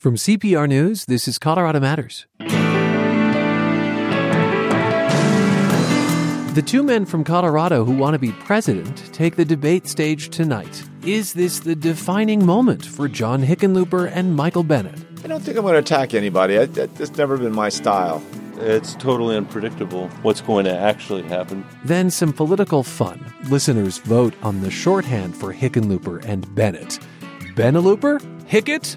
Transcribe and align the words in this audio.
From 0.00 0.16
CPR 0.16 0.66
News, 0.66 1.04
this 1.04 1.28
is 1.28 1.38
Colorado 1.38 1.78
Matters. 1.78 2.24
The 6.54 6.62
two 6.64 6.82
men 6.82 7.04
from 7.04 7.22
Colorado 7.22 7.84
who 7.84 7.94
want 7.94 8.14
to 8.14 8.18
be 8.18 8.32
president 8.32 9.12
take 9.12 9.36
the 9.36 9.44
debate 9.44 9.86
stage 9.86 10.30
tonight. 10.30 10.84
Is 11.04 11.34
this 11.34 11.58
the 11.58 11.74
defining 11.74 12.46
moment 12.46 12.86
for 12.86 13.08
John 13.08 13.42
Hickenlooper 13.42 14.10
and 14.10 14.34
Michael 14.34 14.62
Bennet? 14.62 14.98
I 15.22 15.28
don't 15.28 15.42
think 15.42 15.58
I'm 15.58 15.64
going 15.64 15.74
to 15.74 15.80
attack 15.80 16.14
anybody. 16.14 16.58
I, 16.58 16.64
that's 16.64 17.18
never 17.18 17.36
been 17.36 17.52
my 17.52 17.68
style. 17.68 18.22
It's 18.56 18.94
totally 18.94 19.36
unpredictable 19.36 20.08
what's 20.22 20.40
going 20.40 20.64
to 20.64 20.74
actually 20.74 21.24
happen. 21.24 21.62
Then 21.84 22.10
some 22.10 22.32
political 22.32 22.82
fun. 22.82 23.22
Listeners 23.50 23.98
vote 23.98 24.32
on 24.42 24.62
the 24.62 24.70
shorthand 24.70 25.36
for 25.36 25.52
Hickenlooper 25.52 26.24
and 26.24 26.54
Bennet. 26.54 26.98
Benelooper? 27.54 28.18
Hickett? 28.46 28.96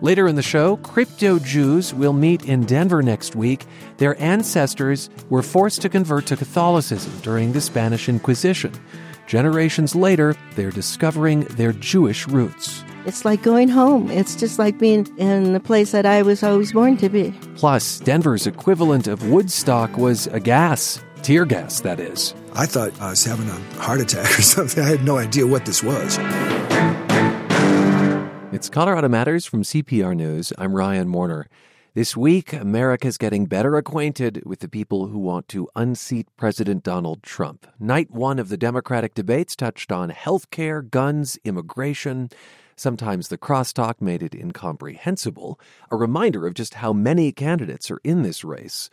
Later 0.00 0.28
in 0.28 0.36
the 0.36 0.42
show, 0.42 0.76
crypto 0.78 1.40
Jews 1.40 1.92
will 1.92 2.12
meet 2.12 2.44
in 2.44 2.64
Denver 2.64 3.02
next 3.02 3.34
week. 3.34 3.66
Their 3.96 4.20
ancestors 4.22 5.10
were 5.28 5.42
forced 5.42 5.82
to 5.82 5.88
convert 5.88 6.26
to 6.26 6.36
Catholicism 6.36 7.12
during 7.22 7.52
the 7.52 7.60
Spanish 7.60 8.08
Inquisition. 8.08 8.72
Generations 9.26 9.96
later, 9.96 10.36
they're 10.54 10.70
discovering 10.70 11.40
their 11.56 11.72
Jewish 11.72 12.28
roots. 12.28 12.84
It's 13.06 13.24
like 13.24 13.42
going 13.42 13.68
home. 13.68 14.08
It's 14.10 14.36
just 14.36 14.58
like 14.58 14.78
being 14.78 15.06
in 15.18 15.52
the 15.52 15.60
place 15.60 15.90
that 15.90 16.06
I 16.06 16.22
was 16.22 16.42
always 16.42 16.72
born 16.72 16.96
to 16.98 17.08
be. 17.08 17.32
Plus, 17.56 17.98
Denver's 17.98 18.46
equivalent 18.46 19.08
of 19.08 19.28
Woodstock 19.28 19.96
was 19.96 20.28
a 20.28 20.38
gas. 20.38 21.02
Tear 21.22 21.44
gas, 21.44 21.80
that 21.80 21.98
is. 21.98 22.34
I 22.54 22.66
thought 22.66 22.98
I 23.00 23.10
was 23.10 23.24
having 23.24 23.48
a 23.48 23.80
heart 23.80 24.00
attack 24.00 24.38
or 24.38 24.42
something. 24.42 24.82
I 24.82 24.88
had 24.88 25.04
no 25.04 25.16
idea 25.18 25.46
what 25.46 25.66
this 25.66 25.82
was. 25.82 26.18
It's 28.50 28.70
Colorado 28.70 29.10
Matters 29.10 29.44
from 29.44 29.62
CPR 29.62 30.16
News. 30.16 30.54
I'm 30.56 30.72
Ryan 30.72 31.12
Warner. 31.12 31.50
This 31.92 32.16
week, 32.16 32.54
America's 32.54 33.18
getting 33.18 33.44
better 33.44 33.76
acquainted 33.76 34.42
with 34.46 34.60
the 34.60 34.70
people 34.70 35.08
who 35.08 35.18
want 35.18 35.48
to 35.48 35.68
unseat 35.76 36.34
President 36.38 36.82
Donald 36.82 37.22
Trump. 37.22 37.66
Night 37.78 38.10
one 38.10 38.38
of 38.38 38.48
the 38.48 38.56
Democratic 38.56 39.12
debates 39.12 39.54
touched 39.54 39.92
on 39.92 40.08
health 40.08 40.48
care, 40.48 40.80
guns, 40.80 41.38
immigration. 41.44 42.30
Sometimes 42.74 43.28
the 43.28 43.36
crosstalk 43.36 44.00
made 44.00 44.22
it 44.22 44.34
incomprehensible, 44.34 45.60
a 45.90 45.96
reminder 45.96 46.46
of 46.46 46.54
just 46.54 46.74
how 46.74 46.94
many 46.94 47.32
candidates 47.32 47.90
are 47.90 48.00
in 48.02 48.22
this 48.22 48.44
race. 48.44 48.88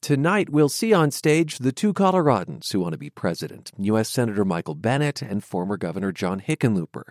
Tonight, 0.00 0.48
we'll 0.48 0.70
see 0.70 0.94
on 0.94 1.10
stage 1.10 1.58
the 1.58 1.72
two 1.72 1.92
Coloradans 1.92 2.72
who 2.72 2.80
want 2.80 2.92
to 2.92 2.98
be 2.98 3.10
president 3.10 3.70
U.S. 3.76 4.08
Senator 4.08 4.46
Michael 4.46 4.74
Bennet 4.74 5.20
and 5.20 5.44
former 5.44 5.76
Governor 5.76 6.10
John 6.10 6.40
Hickenlooper. 6.40 7.10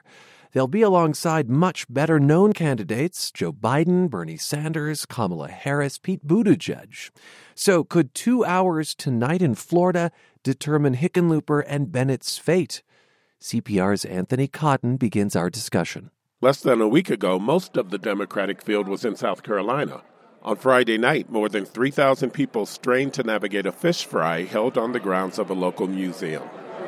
They'll 0.54 0.68
be 0.68 0.84
alongside 0.84 1.50
much 1.50 1.92
better 1.92 2.20
known 2.20 2.54
candidates 2.54 3.32
Joe 3.32 3.52
Biden, 3.52 4.08
Bernie 4.08 4.38
Sanders, 4.38 5.04
Kamala 5.06 5.48
Harris, 5.50 5.98
Pete 5.98 6.26
Buttigieg. 6.26 7.10
So, 7.56 7.84
could 7.84 8.14
two 8.14 8.45
hours 8.45 8.94
tonight 8.94 9.42
in 9.42 9.56
Florida 9.56 10.12
determine 10.44 10.95
Hickenlooper 10.95 11.64
and 11.68 11.92
Bennet's 11.92 12.38
fate? 12.38 12.84
CPR's 13.42 14.06
Anthony 14.06 14.48
Cotton 14.48 14.98
begins 14.98 15.36
our 15.36 15.50
discussion. 15.50 16.12
Less 16.40 16.62
than 16.62 16.82
a 16.82 16.88
week 16.88 17.10
ago, 17.10 17.40
most 17.40 17.76
of 17.76 17.90
the 17.90 17.98
Democratic 17.98 18.62
field 18.62 18.88
was 18.88 19.04
in 19.04 19.16
South 19.16 19.42
Carolina. 19.42 20.04
On 20.44 20.56
Friday 20.56 21.00
night, 21.00 21.32
more 21.32 21.50
than 21.50 21.66
3,000 21.66 22.30
people 22.30 22.66
strained 22.67 23.14
to 23.16 23.23
navigate 23.23 23.66
a 23.66 23.72
fish 23.72 24.06
fry 24.06 24.44
held 24.44 24.78
on 24.78 24.92
the 24.92 25.00
grounds 25.00 25.40
of 25.40 25.50
a 25.50 25.54
local 25.54 25.88
museum. 25.88 26.44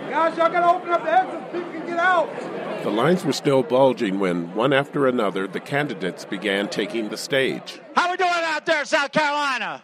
Guys, 0.10 0.38
y'all 0.38 0.50
gotta 0.50 0.76
open 0.76 0.90
up 0.90 1.04
the 1.04 1.12
exits 1.12 1.46
so 1.52 1.60
people 1.60 1.72
can 1.72 1.88
get 1.88 1.98
out. 1.98 2.84
The 2.84 2.90
lines 2.90 3.26
were 3.26 3.34
still 3.34 3.64
bulging 3.64 4.20
when, 4.20 4.54
one 4.54 4.72
after 4.74 5.08
another, 5.08 5.48
the 5.48 5.60
candidates 5.60 6.24
began 6.24 6.70
taking 6.70 7.10
the 7.10 7.18
stage. 7.18 7.82
How 7.96 8.08
are 8.08 8.12
we 8.12 8.18
doing 8.18 8.30
out 8.32 8.66
there, 8.66 8.86
South 8.86 9.12
Carolina? 9.12 9.82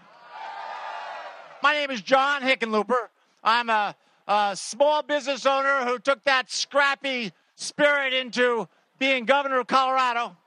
My 1.64 1.74
name 1.74 1.92
is 1.92 2.02
John 2.02 2.42
Hickenlooper. 2.42 3.08
I'm 3.44 3.70
a, 3.70 3.96
a 4.28 4.56
small 4.56 5.04
business 5.04 5.46
owner 5.46 5.86
who 5.86 6.00
took 6.00 6.24
that 6.24 6.52
scrappy 6.52 7.32
spirit 7.56 8.14
into 8.14 8.68
being 9.00 9.26
governor 9.26 9.60
of 9.60 9.68
Colorado. 9.68 10.38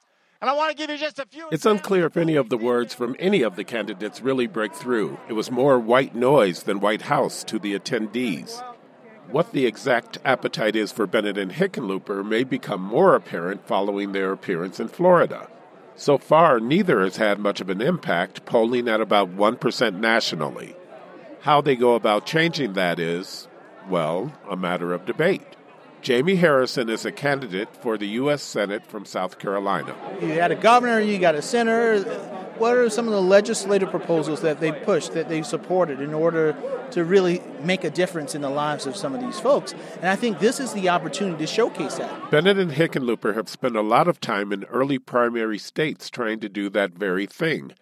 And 0.41 0.51
I 0.51 0.53
want 0.55 0.71
to 0.71 0.77
give 0.77 0.91
you 0.91 0.99
just 0.99 1.19
a 1.19 1.27
few. 1.27 1.49
It's 1.51 1.67
unclear 1.67 2.07
if 2.07 2.17
any 2.17 2.37
of 2.37 2.51
the 2.51 2.59
words 2.59 2.93
from 2.95 3.17
any 3.19 3.43
of 3.43 3.57
the 3.57 3.65
candidates 3.65 4.21
really 4.21 4.47
break 4.47 4.75
through. 4.75 5.19
It 5.29 5.33
was 5.33 5.51
more 5.51 5.79
white 5.79 6.15
noise 6.15 6.65
than 6.65 6.81
White 6.81 7.03
House 7.03 7.43
to 7.45 7.59
the 7.59 7.79
attendees. 7.79 8.63
What 9.31 9.53
the 9.53 9.67
exact 9.67 10.19
appetite 10.25 10.77
is 10.77 10.93
for 10.93 11.07
Bennet 11.07 11.39
and 11.39 11.53
Hickenlooper 11.53 12.25
may 12.25 12.45
become 12.45 12.81
more 12.81 13.15
apparent 13.15 13.67
following 13.67 14.13
their 14.13 14.33
appearance 14.33 14.79
in 14.79 14.89
Florida. 14.89 15.49
So 15.97 16.19
far, 16.19 16.61
neither 16.61 17.01
has 17.03 17.17
had 17.17 17.39
much 17.39 17.61
of 17.61 17.71
an 17.71 17.81
impact, 17.81 18.45
polling 18.45 18.89
at 18.89 19.01
about 19.01 19.35
1% 19.37 19.99
nationally. 19.99 20.77
How 21.41 21.61
they 21.61 21.77
go 21.77 21.95
about 21.95 22.27
changing 22.27 22.75
that 22.75 22.99
is, 22.99 23.49
well, 23.89 24.33
a 24.49 24.57
matter 24.57 24.93
of 24.93 25.07
debate. 25.07 25.57
Jamie 26.05 26.37
Harrison 26.37 26.91
is 26.91 27.07
a 27.07 27.11
candidate 27.11 27.75
for 27.77 27.97
the 27.97 28.07
U.S. 28.09 28.43
Senate 28.43 28.85
from 28.85 29.07
South 29.07 29.39
Carolina. 29.39 29.97
You 30.21 30.35
got 30.35 30.51
a 30.51 30.55
governor, 30.55 31.01
you 31.01 31.19
got 31.19 31.35
a 31.35 31.41
senator. 31.41 32.03
What 32.59 32.77
are 32.77 32.91
some 32.91 33.07
of 33.07 33.15
the 33.15 33.23
legislative 33.23 33.89
proposals 33.89 34.43
that 34.43 34.61
they 34.61 34.71
pushed, 34.71 35.13
that 35.15 35.31
they 35.31 35.43
supported 35.43 36.03
in 36.03 36.13
order 36.13 36.55
to 36.91 37.07
really 37.07 37.41
make 37.63 37.85
a 37.85 37.91
difference 37.91 38.35
in 38.35 38.43
the 38.43 38.51
lives 38.51 38.85
of 38.85 38.97
some 38.97 39.15
of 39.15 39.23
these 39.23 39.41
folks? 39.41 39.73
And 39.97 40.09
I 40.09 40.15
think 40.15 40.41
this 40.41 40.61
is 40.61 40.75
the 40.75 40.91
opportunity 40.91 41.39
to 41.39 41.47
showcase 41.51 41.95
that. 41.95 42.31
Bennet 42.31 42.59
and 42.59 42.73
Hickenlooper 42.73 43.35
have 43.35 43.49
spent 43.49 43.75
a 43.75 43.81
lot 43.81 44.07
of 44.07 44.21
time 44.21 44.53
in 44.53 44.65
early 44.65 44.99
primary 44.99 45.59
states 45.59 46.11
trying 46.11 46.39
to 46.41 46.51
do 46.51 46.69
that 46.69 46.93
very 46.93 47.25
thing. 47.25 47.73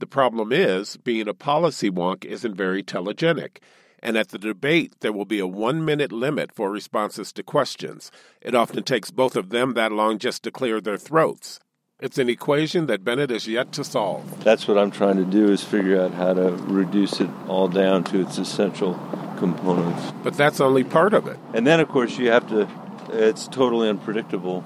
The 0.00 0.06
problem 0.08 0.50
is, 0.50 0.96
being 0.96 1.28
a 1.28 1.32
policy 1.32 1.92
wonk 1.92 2.24
isn't 2.24 2.56
very 2.56 2.82
telegenic. 2.82 3.58
And 4.02 4.16
at 4.16 4.28
the 4.28 4.38
debate, 4.38 4.94
there 5.00 5.12
will 5.12 5.24
be 5.24 5.38
a 5.38 5.46
one 5.46 5.84
minute 5.84 6.12
limit 6.12 6.52
for 6.52 6.70
responses 6.70 7.32
to 7.32 7.42
questions. 7.42 8.10
It 8.40 8.54
often 8.54 8.82
takes 8.82 9.10
both 9.10 9.36
of 9.36 9.50
them 9.50 9.74
that 9.74 9.92
long 9.92 10.18
just 10.18 10.42
to 10.44 10.50
clear 10.50 10.80
their 10.80 10.98
throats. 10.98 11.60
It's 12.00 12.18
an 12.18 12.28
equation 12.28 12.86
that 12.86 13.02
Bennet 13.02 13.32
is 13.32 13.48
yet 13.48 13.72
to 13.72 13.82
solve. 13.82 14.44
That's 14.44 14.68
what 14.68 14.78
I'm 14.78 14.92
trying 14.92 15.16
to 15.16 15.24
do 15.24 15.50
is 15.50 15.64
figure 15.64 16.00
out 16.00 16.14
how 16.14 16.32
to 16.32 16.52
reduce 16.68 17.20
it 17.20 17.28
all 17.48 17.66
down 17.66 18.04
to 18.04 18.20
its 18.20 18.38
essential 18.38 18.94
components. 19.36 20.12
But 20.22 20.34
that's 20.34 20.60
only 20.60 20.84
part 20.84 21.12
of 21.12 21.26
it. 21.26 21.36
And 21.54 21.66
then, 21.66 21.80
of 21.80 21.88
course, 21.88 22.16
you 22.16 22.30
have 22.30 22.48
to, 22.50 22.68
it's 23.10 23.48
totally 23.48 23.88
unpredictable 23.88 24.60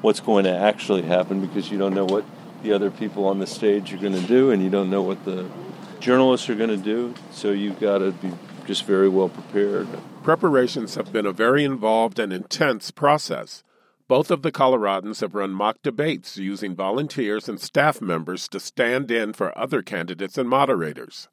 what's 0.00 0.20
going 0.20 0.44
to 0.44 0.56
actually 0.56 1.02
happen 1.02 1.46
because 1.46 1.70
you 1.70 1.76
don't 1.76 1.92
know 1.92 2.06
what 2.06 2.24
the 2.62 2.72
other 2.72 2.90
people 2.90 3.26
on 3.26 3.40
the 3.40 3.46
stage 3.46 3.92
are 3.92 3.98
going 3.98 4.14
to 4.14 4.26
do 4.26 4.50
and 4.50 4.62
you 4.62 4.70
don't 4.70 4.88
know 4.88 5.02
what 5.02 5.22
the 5.26 5.46
journalists 6.00 6.48
are 6.48 6.54
going 6.54 6.70
to 6.70 6.78
do. 6.78 7.14
So 7.30 7.50
you've 7.50 7.78
got 7.78 7.98
to 7.98 8.12
be 8.12 8.32
just 8.70 8.84
very 8.84 9.08
well 9.08 9.28
prepared. 9.28 9.88
Preparations 10.22 10.94
have 10.94 11.12
been 11.12 11.26
a 11.26 11.32
very 11.32 11.64
involved 11.64 12.20
and 12.20 12.32
intense 12.32 12.92
process. 12.92 13.64
Both 14.06 14.30
of 14.30 14.42
the 14.42 14.52
Coloradans 14.52 15.22
have 15.22 15.34
run 15.34 15.50
mock 15.50 15.82
debates 15.82 16.36
using 16.36 16.76
volunteers 16.76 17.48
and 17.48 17.60
staff 17.60 18.00
members 18.00 18.46
to 18.46 18.60
stand 18.60 19.10
in 19.10 19.32
for 19.32 19.58
other 19.58 19.82
candidates 19.82 20.38
and 20.38 20.48
moderators. 20.48 21.26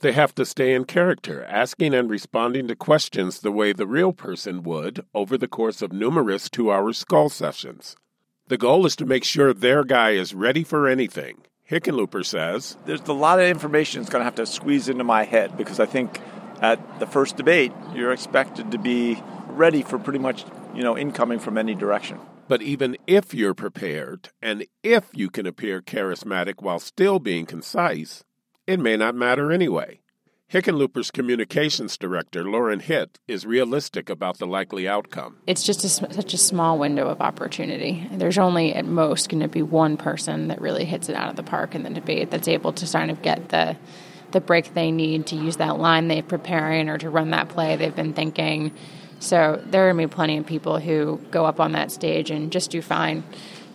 They 0.00 0.12
have 0.12 0.34
to 0.34 0.44
stay 0.44 0.74
in 0.74 0.84
character, 0.84 1.42
asking 1.44 1.94
and 1.94 2.10
responding 2.10 2.68
to 2.68 2.76
questions 2.76 3.40
the 3.40 3.50
way 3.50 3.72
the 3.72 3.86
real 3.86 4.12
person 4.12 4.62
would 4.62 5.06
over 5.14 5.38
the 5.38 5.48
course 5.48 5.80
of 5.80 5.94
numerous 5.94 6.50
two 6.50 6.70
hour 6.70 6.92
skull 6.92 7.30
sessions. 7.30 7.96
The 8.48 8.58
goal 8.58 8.84
is 8.84 8.96
to 8.96 9.06
make 9.06 9.24
sure 9.24 9.54
their 9.54 9.82
guy 9.82 10.10
is 10.10 10.34
ready 10.34 10.62
for 10.62 10.86
anything. 10.86 11.38
Hickenlooper 11.70 12.22
says 12.22 12.76
There's 12.84 13.08
a 13.08 13.14
lot 13.14 13.40
of 13.40 13.46
information 13.46 14.02
that's 14.02 14.12
going 14.12 14.20
to 14.20 14.26
have 14.26 14.34
to 14.34 14.44
squeeze 14.44 14.90
into 14.90 15.04
my 15.04 15.24
head 15.24 15.56
because 15.56 15.80
I 15.80 15.86
think 15.86 16.20
at 16.62 17.00
the 17.00 17.06
first 17.06 17.36
debate, 17.36 17.72
you're 17.94 18.12
expected 18.12 18.70
to 18.70 18.78
be 18.78 19.22
ready 19.48 19.82
for 19.82 19.98
pretty 19.98 20.20
much, 20.20 20.44
you 20.74 20.82
know, 20.82 20.96
incoming 20.96 21.40
from 21.40 21.58
any 21.58 21.74
direction. 21.74 22.18
But 22.48 22.62
even 22.62 22.96
if 23.06 23.34
you're 23.34 23.54
prepared, 23.54 24.30
and 24.40 24.66
if 24.82 25.08
you 25.12 25.28
can 25.28 25.46
appear 25.46 25.82
charismatic 25.82 26.62
while 26.62 26.78
still 26.78 27.18
being 27.18 27.46
concise, 27.46 28.24
it 28.66 28.78
may 28.78 28.96
not 28.96 29.14
matter 29.14 29.50
anyway. 29.50 30.00
Hickenlooper's 30.52 31.10
communications 31.10 31.96
director, 31.96 32.44
Lauren 32.44 32.80
Hitt, 32.80 33.18
is 33.26 33.46
realistic 33.46 34.10
about 34.10 34.36
the 34.36 34.46
likely 34.46 34.86
outcome. 34.86 35.38
It's 35.46 35.62
just 35.62 35.82
a, 35.82 35.88
such 35.88 36.34
a 36.34 36.38
small 36.38 36.78
window 36.78 37.08
of 37.08 37.22
opportunity. 37.22 38.06
There's 38.12 38.36
only 38.36 38.74
at 38.74 38.84
most 38.84 39.30
going 39.30 39.40
to 39.40 39.48
be 39.48 39.62
one 39.62 39.96
person 39.96 40.48
that 40.48 40.60
really 40.60 40.84
hits 40.84 41.08
it 41.08 41.16
out 41.16 41.30
of 41.30 41.36
the 41.36 41.42
park 41.42 41.74
in 41.74 41.84
the 41.84 41.90
debate 41.90 42.30
that's 42.30 42.48
able 42.48 42.74
to 42.74 42.86
sort 42.86 43.08
of 43.08 43.22
get 43.22 43.48
the 43.48 43.78
the 44.32 44.40
break 44.40 44.74
they 44.74 44.90
need 44.90 45.26
to 45.26 45.36
use 45.36 45.56
that 45.56 45.78
line 45.78 46.08
they're 46.08 46.22
preparing 46.22 46.88
or 46.88 46.98
to 46.98 47.10
run 47.10 47.30
that 47.30 47.48
play 47.48 47.76
they've 47.76 47.94
been 47.94 48.12
thinking. 48.12 48.72
So 49.20 49.62
there 49.64 49.88
are 49.88 49.92
going 49.92 50.08
to 50.08 50.08
be 50.08 50.14
plenty 50.14 50.36
of 50.38 50.46
people 50.46 50.78
who 50.80 51.20
go 51.30 51.46
up 51.46 51.60
on 51.60 51.72
that 51.72 51.92
stage 51.92 52.30
and 52.30 52.50
just 52.50 52.70
do 52.70 52.82
fine, 52.82 53.22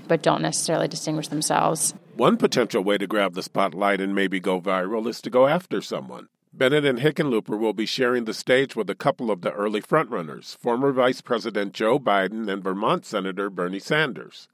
but 0.07 0.21
don't 0.21 0.41
necessarily 0.41 0.87
distinguish 0.87 1.29
themselves. 1.29 1.93
One 2.15 2.37
potential 2.37 2.83
way 2.83 2.97
to 2.97 3.07
grab 3.07 3.33
the 3.33 3.43
spotlight 3.43 4.01
and 4.01 4.13
maybe 4.13 4.39
go 4.39 4.59
viral 4.59 5.07
is 5.07 5.21
to 5.21 5.29
go 5.29 5.47
after 5.47 5.81
someone. 5.81 6.27
Bennet 6.51 6.85
and 6.85 6.99
Hickenlooper 6.99 7.57
will 7.57 7.73
be 7.73 7.85
sharing 7.85 8.25
the 8.25 8.33
stage 8.33 8.75
with 8.75 8.89
a 8.89 8.95
couple 8.95 9.29
of 9.29 9.41
the 9.41 9.51
early 9.51 9.81
frontrunners, 9.81 10.57
former 10.57 10.91
Vice 10.91 11.21
President 11.21 11.73
Joe 11.73 11.99
Biden 11.99 12.51
and 12.51 12.63
Vermont 12.63 13.05
Senator 13.05 13.51
Bernie 13.51 13.77
Sanders. 13.77 14.47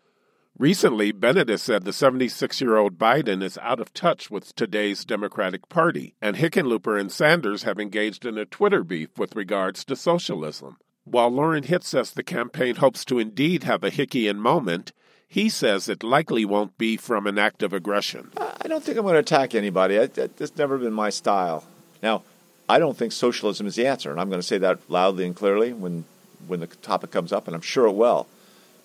Recently, 0.60 1.12
Bennet 1.12 1.50
has 1.50 1.64
said 1.64 1.84
the 1.84 1.92
76 1.92 2.62
year 2.62 2.78
old 2.78 3.00
Biden 3.00 3.42
is 3.42 3.58
out 3.58 3.80
of 3.80 3.92
touch 3.92 4.30
with 4.30 4.54
today's 4.54 5.04
Democratic 5.04 5.68
Party, 5.68 6.14
and 6.22 6.36
Hickenlooper 6.36 7.00
and 7.00 7.12
Sanders 7.12 7.64
have 7.64 7.80
engaged 7.80 8.24
in 8.24 8.38
a 8.38 8.46
Twitter 8.46 8.84
beef 8.84 9.18
with 9.18 9.36
regards 9.36 9.84
to 9.86 9.96
socialism. 9.96 10.78
While 11.06 11.30
Lauren 11.30 11.64
Hitt 11.64 11.84
says 11.84 12.12
the 12.12 12.22
campaign 12.22 12.76
hopes 12.76 13.04
to 13.06 13.18
indeed 13.18 13.64
have 13.64 13.84
a 13.84 13.90
Hickeyan 13.90 14.38
moment, 14.38 14.94
he 15.28 15.50
says 15.50 15.90
it 15.90 16.04
likely 16.04 16.46
won't 16.46 16.78
be 16.78 16.98
from 16.98 17.26
an 17.26 17.40
act 17.40 17.64
of 17.64 17.74
aggression. 17.74 18.30
I 18.38 18.68
don't 18.68 18.84
think 18.84 19.00
I'm 19.00 19.04
going 19.04 19.14
to 19.14 19.20
attack 19.22 19.56
anybody. 19.56 19.98
That's 19.98 20.56
never 20.56 20.78
been 20.78 20.94
my 20.94 21.10
style. 21.10 21.64
Now, 22.04 22.22
I 22.70 22.78
don't 22.78 22.96
think 22.96 23.12
socialism 23.12 23.66
is 23.66 23.76
the 23.76 23.88
answer, 23.88 24.12
and 24.12 24.22
I'm 24.22 24.30
going 24.30 24.40
to 24.40 24.48
say 24.48 24.60
that 24.60 24.88
loudly 24.88 25.26
and 25.26 25.36
clearly 25.36 25.74
when, 25.74 26.06
when 26.46 26.60
the 26.60 26.68
topic 26.68 27.10
comes 27.10 27.34
up, 27.34 27.48
and 27.48 27.56
I'm 27.56 27.62
sure 27.62 27.88
it 27.88 27.96
will. 27.96 28.28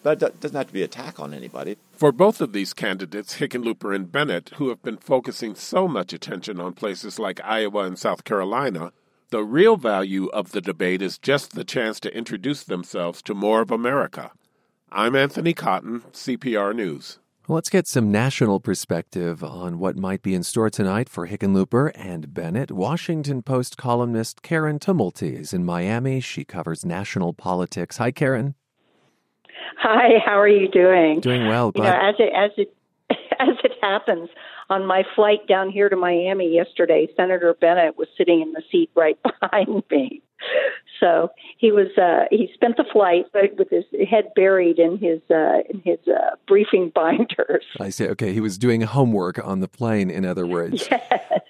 But 0.03 0.23
it 0.23 0.41
doesn't 0.41 0.57
have 0.57 0.69
to 0.69 0.73
be 0.73 0.83
an 0.83 0.87
attack 0.87 1.19
on 1.19 1.35
anybody. 1.35 1.77
For 1.93 2.13
both 2.13 2.41
of 2.41 2.53
these 2.53 2.73
candidates, 2.73 3.39
Hickenlooper 3.39 3.95
and 3.95 4.11
Bennet, 4.11 4.51
who 4.57 4.69
have 4.69 4.83
been 4.83 4.97
focusing 4.97 5.55
so 5.55 5.89
much 5.89 6.13
attention 6.13 6.61
on 6.61 6.73
places 6.75 7.19
like 7.19 7.41
Iowa 7.43 7.85
and 7.85 7.99
South 7.99 8.25
Carolina, 8.25 8.93
the 9.31 9.45
real 9.45 9.77
value 9.77 10.29
of 10.29 10.53
the 10.53 10.61
debate 10.61 11.03
is 11.03 11.19
just 11.19 11.55
the 11.55 11.65
chance 11.65 12.01
to 12.01 12.17
introduce 12.17 12.65
themselves 12.65 13.21
to 13.23 13.35
more 13.35 13.61
of 13.61 13.71
America. 13.71 14.31
I'm 14.91 15.15
Anthony 15.15 15.53
Cotton, 15.53 16.01
CPR 16.13 16.75
News. 16.75 17.19
Let's 17.51 17.71
get 17.71 17.87
some 17.87 18.13
national 18.13 18.61
perspective 18.61 19.43
on 19.43 19.79
what 19.79 19.97
might 19.97 20.21
be 20.21 20.35
in 20.35 20.43
store 20.43 20.69
tonight 20.69 21.09
for 21.09 21.27
Hickenlooper 21.27 21.93
and 21.95 22.33
Bennet. 22.33 22.71
Washington 22.71 23.43
Post 23.43 23.79
columnist 23.79 24.43
Karen 24.43 24.79
Tumulty 24.79 25.33
is 25.33 25.55
in 25.55 25.65
Miami. 25.65 26.21
She 26.21 26.45
covers 26.45 26.85
national 26.85 27.33
politics. 27.33 27.97
Hi, 27.97 28.11
Karen. 28.11 28.55
Hi, 29.79 30.19
how 30.25 30.39
are 30.39 30.49
you 30.49 30.69
doing? 30.69 31.21
Doing 31.21 31.47
well. 31.47 31.73
You 31.75 31.83
know, 31.83 31.89
as 31.91 32.15
it 32.19 32.33
as 32.35 32.51
it 32.57 32.75
as 33.39 33.57
it 33.65 33.73
happens, 33.81 34.29
on 34.71 34.87
my 34.87 35.05
flight 35.15 35.47
down 35.47 35.71
here 35.71 35.89
to 35.89 35.97
Miami 35.97 36.55
yesterday, 36.55 37.09
Senator 37.17 37.55
Bennet 37.61 37.97
was 37.97 38.09
sitting 38.17 38.41
in 38.41 38.53
the 38.53 38.63
seat 38.71 38.91
right 38.95 39.19
behind 39.41 39.83
me. 39.91 40.23
So 41.01 41.31
he 41.57 41.73
was 41.73 41.89
uh, 41.97 42.27
he 42.31 42.51
spent 42.55 42.77
the 42.77 42.85
flight 42.93 43.27
with 43.57 43.71
his 43.71 43.85
head 44.09 44.33
buried 44.35 44.79
in 44.79 44.99
his 44.99 45.21
uh, 45.31 45.63
in 45.69 45.81
his 45.85 45.99
uh, 46.07 46.37
briefing 46.47 46.93
binders. 46.95 47.65
I 47.81 47.91
see. 47.91 48.09
Okay, 48.09 48.33
he 48.33 48.41
was 48.41 48.59
doing 48.59 48.83
homework 48.83 49.45
on 49.45 49.61
the 49.61 49.69
plane. 49.69 50.11
In 50.11 50.25
other 50.25 50.47
words, 50.47 50.89
yes. 50.91 51.03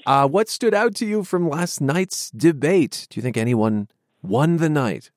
Uh, 0.06 0.26
what 0.26 0.48
stood 0.48 0.72
out 0.72 0.94
to 0.96 1.06
you 1.06 1.22
from 1.22 1.48
last 1.48 1.80
night's 1.82 2.30
debate? 2.30 3.06
Do 3.10 3.18
you 3.18 3.22
think 3.22 3.36
anyone 3.36 3.88
won 4.22 4.56
the 4.56 4.70
night? 4.70 5.10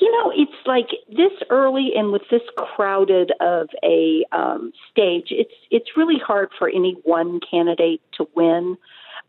You 0.00 0.10
know, 0.12 0.32
it's 0.34 0.66
like 0.66 0.88
this 1.08 1.32
early 1.50 1.90
and 1.94 2.10
with 2.10 2.22
this 2.30 2.42
crowded 2.56 3.32
of 3.40 3.68
a 3.84 4.24
um, 4.32 4.72
stage, 4.90 5.26
it's 5.30 5.52
it's 5.70 5.96
really 5.96 6.18
hard 6.18 6.48
for 6.58 6.68
any 6.68 6.96
one 7.04 7.40
candidate 7.48 8.00
to 8.16 8.26
win. 8.34 8.78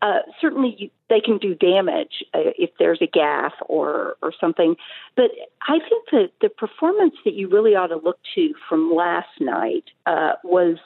Uh, 0.00 0.20
certainly, 0.40 0.74
you, 0.78 0.90
they 1.10 1.20
can 1.20 1.36
do 1.38 1.54
damage 1.54 2.24
uh, 2.34 2.56
if 2.58 2.70
there's 2.78 3.00
a 3.02 3.06
gaffe 3.06 3.52
or 3.66 4.16
or 4.22 4.32
something. 4.40 4.76
But 5.14 5.30
I 5.60 5.78
think 5.78 6.08
that 6.12 6.30
the 6.40 6.48
performance 6.48 7.14
that 7.24 7.34
you 7.34 7.48
really 7.48 7.74
ought 7.76 7.88
to 7.88 7.96
look 7.96 8.18
to 8.34 8.54
from 8.68 8.94
last 8.94 9.40
night 9.40 9.84
uh, 10.06 10.32
was 10.42 10.78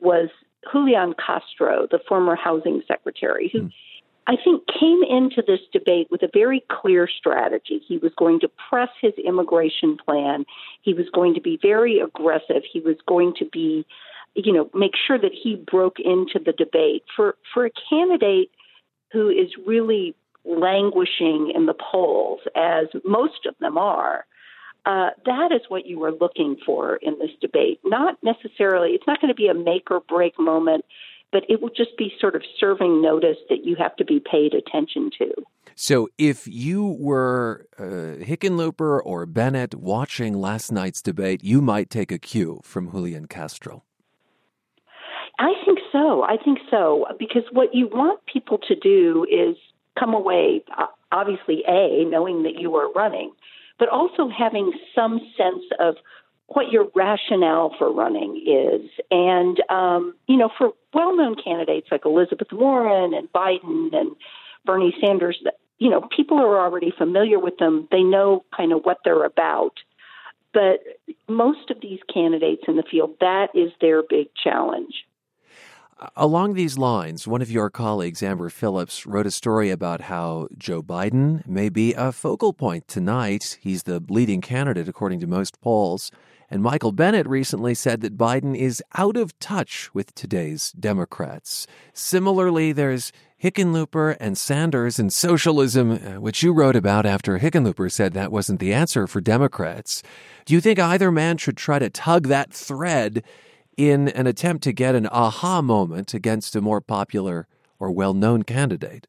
was 0.00 0.28
Julian 0.72 1.14
Castro, 1.14 1.88
the 1.90 1.98
former 2.08 2.36
housing 2.36 2.82
secretary, 2.86 3.50
who. 3.52 3.62
Mm 3.62 3.72
I 4.26 4.36
think, 4.42 4.62
came 4.66 5.02
into 5.02 5.42
this 5.46 5.60
debate 5.72 6.08
with 6.10 6.22
a 6.22 6.30
very 6.32 6.64
clear 6.70 7.08
strategy. 7.08 7.82
He 7.86 7.98
was 7.98 8.12
going 8.16 8.40
to 8.40 8.50
press 8.70 8.88
his 9.00 9.12
immigration 9.22 9.98
plan. 10.02 10.46
He 10.82 10.94
was 10.94 11.06
going 11.12 11.34
to 11.34 11.40
be 11.40 11.58
very 11.60 12.00
aggressive. 12.00 12.62
He 12.70 12.80
was 12.80 12.96
going 13.06 13.34
to 13.38 13.44
be, 13.44 13.86
you 14.34 14.52
know, 14.52 14.70
make 14.72 14.92
sure 15.06 15.18
that 15.18 15.32
he 15.32 15.56
broke 15.56 15.98
into 16.00 16.38
the 16.44 16.52
debate. 16.52 17.04
For 17.14 17.36
for 17.52 17.66
a 17.66 17.70
candidate 17.90 18.50
who 19.12 19.28
is 19.28 19.50
really 19.66 20.14
languishing 20.44 21.52
in 21.54 21.66
the 21.66 21.74
polls, 21.74 22.40
as 22.56 22.86
most 23.04 23.46
of 23.46 23.54
them 23.60 23.76
are, 23.78 24.24
uh, 24.86 25.10
that 25.24 25.50
is 25.52 25.62
what 25.68 25.86
you 25.86 26.02
are 26.04 26.12
looking 26.12 26.56
for 26.64 26.96
in 26.96 27.18
this 27.18 27.30
debate. 27.40 27.80
Not 27.84 28.18
necessarily, 28.22 28.90
it's 28.90 29.06
not 29.06 29.20
going 29.20 29.30
to 29.30 29.34
be 29.34 29.48
a 29.48 29.54
make 29.54 29.90
or 29.90 30.00
break 30.00 30.38
moment 30.38 30.84
but 31.34 31.42
it 31.48 31.60
will 31.60 31.70
just 31.76 31.98
be 31.98 32.12
sort 32.20 32.36
of 32.36 32.42
serving 32.60 33.02
notice 33.02 33.38
that 33.50 33.64
you 33.64 33.74
have 33.76 33.96
to 33.96 34.04
be 34.04 34.20
paid 34.20 34.54
attention 34.54 35.10
to. 35.18 35.34
So, 35.74 36.08
if 36.16 36.46
you 36.46 36.96
were 37.00 37.66
uh, 37.76 38.22
Hickenlooper 38.24 39.00
or 39.04 39.26
Bennet 39.26 39.74
watching 39.74 40.34
last 40.34 40.70
night's 40.70 41.02
debate, 41.02 41.42
you 41.42 41.60
might 41.60 41.90
take 41.90 42.12
a 42.12 42.18
cue 42.18 42.60
from 42.62 42.92
Julian 42.92 43.26
Castro. 43.26 43.82
I 45.40 45.54
think 45.64 45.80
so. 45.90 46.22
I 46.22 46.36
think 46.36 46.60
so. 46.70 47.06
Because 47.18 47.42
what 47.50 47.74
you 47.74 47.88
want 47.88 48.20
people 48.32 48.58
to 48.68 48.76
do 48.76 49.26
is 49.28 49.56
come 49.98 50.14
away, 50.14 50.62
obviously, 51.10 51.64
A, 51.66 52.04
knowing 52.04 52.44
that 52.44 52.60
you 52.60 52.76
are 52.76 52.92
running, 52.92 53.32
but 53.80 53.88
also 53.88 54.28
having 54.28 54.72
some 54.94 55.18
sense 55.36 55.64
of 55.80 55.96
what 56.46 56.70
your 56.70 56.86
rationale 56.94 57.74
for 57.76 57.92
running 57.92 58.36
is. 58.46 58.88
And, 59.10 59.60
um, 59.70 60.14
you 60.28 60.36
know, 60.36 60.50
for 60.56 60.70
well 60.94 61.16
known 61.16 61.36
candidates 61.42 61.88
like 61.90 62.04
Elizabeth 62.04 62.48
Warren 62.52 63.14
and 63.14 63.32
Biden 63.32 63.94
and 63.94 64.16
Bernie 64.64 64.94
Sanders, 65.00 65.42
you 65.78 65.90
know, 65.90 66.08
people 66.16 66.38
are 66.38 66.58
already 66.58 66.92
familiar 66.96 67.38
with 67.38 67.58
them. 67.58 67.88
They 67.90 68.02
know 68.02 68.44
kind 68.56 68.72
of 68.72 68.82
what 68.84 68.98
they're 69.04 69.24
about. 69.24 69.74
But 70.52 70.80
most 71.28 71.70
of 71.70 71.80
these 71.82 71.98
candidates 72.12 72.62
in 72.68 72.76
the 72.76 72.84
field, 72.88 73.16
that 73.20 73.48
is 73.54 73.72
their 73.80 74.02
big 74.02 74.28
challenge. 74.42 75.04
Along 76.16 76.54
these 76.54 76.76
lines, 76.76 77.26
one 77.26 77.42
of 77.42 77.50
your 77.50 77.70
colleagues, 77.70 78.22
Amber 78.22 78.50
Phillips, 78.50 79.06
wrote 79.06 79.26
a 79.26 79.30
story 79.30 79.70
about 79.70 80.02
how 80.02 80.48
Joe 80.56 80.82
Biden 80.82 81.46
may 81.46 81.68
be 81.68 81.94
a 81.94 82.12
focal 82.12 82.52
point 82.52 82.88
tonight. 82.88 83.58
He's 83.60 83.84
the 83.84 84.02
leading 84.08 84.40
candidate, 84.40 84.88
according 84.88 85.20
to 85.20 85.26
most 85.26 85.60
polls. 85.60 86.10
And 86.54 86.62
Michael 86.62 86.92
Bennet 86.92 87.26
recently 87.26 87.74
said 87.74 88.00
that 88.02 88.16
Biden 88.16 88.56
is 88.56 88.80
out 88.96 89.16
of 89.16 89.36
touch 89.40 89.92
with 89.92 90.14
today's 90.14 90.70
Democrats. 90.70 91.66
Similarly, 91.92 92.70
there's 92.70 93.10
Hickenlooper 93.42 94.16
and 94.20 94.38
Sanders 94.38 95.00
and 95.00 95.12
socialism, 95.12 95.90
uh, 95.90 96.20
which 96.20 96.44
you 96.44 96.52
wrote 96.52 96.76
about 96.76 97.06
after 97.06 97.40
Hickenlooper 97.40 97.90
said 97.90 98.12
that 98.12 98.30
wasn't 98.30 98.60
the 98.60 98.72
answer 98.72 99.08
for 99.08 99.20
Democrats. 99.20 100.04
Do 100.44 100.54
you 100.54 100.60
think 100.60 100.78
either 100.78 101.10
man 101.10 101.38
should 101.38 101.56
try 101.56 101.80
to 101.80 101.90
tug 101.90 102.28
that 102.28 102.52
thread 102.52 103.24
in 103.76 104.06
an 104.10 104.28
attempt 104.28 104.62
to 104.62 104.72
get 104.72 104.94
an 104.94 105.08
aha 105.08 105.60
moment 105.60 106.14
against 106.14 106.54
a 106.54 106.60
more 106.60 106.80
popular 106.80 107.48
or 107.80 107.90
well 107.90 108.14
known 108.14 108.44
candidate? 108.44 109.08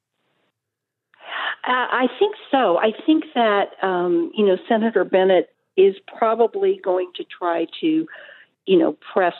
Uh, 1.68 1.70
I 1.92 2.08
think 2.18 2.36
so. 2.50 2.80
I 2.80 2.92
think 3.06 3.26
that, 3.36 3.66
um, 3.84 4.32
you 4.36 4.48
know, 4.48 4.58
Senator 4.68 5.04
Bennet 5.04 5.55
is 5.78 5.96
probably 6.18 6.80
going 6.84 7.12
to 7.16 7.24
try 7.24 7.68
to, 7.82 8.08
you 8.66 8.78
know, 8.78 8.98
press 9.14 9.36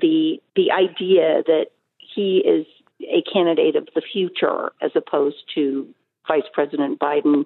the 0.00 0.40
the 0.56 0.70
idea 0.70 1.42
that 1.46 1.66
he 1.98 2.38
is 2.38 2.66
a 3.00 3.22
candidate 3.32 3.76
of 3.76 3.88
the 3.94 4.02
future 4.12 4.72
as 4.80 4.92
opposed 4.94 5.36
to 5.54 5.86
Vice 6.28 6.48
President 6.52 6.98
Biden. 6.98 7.44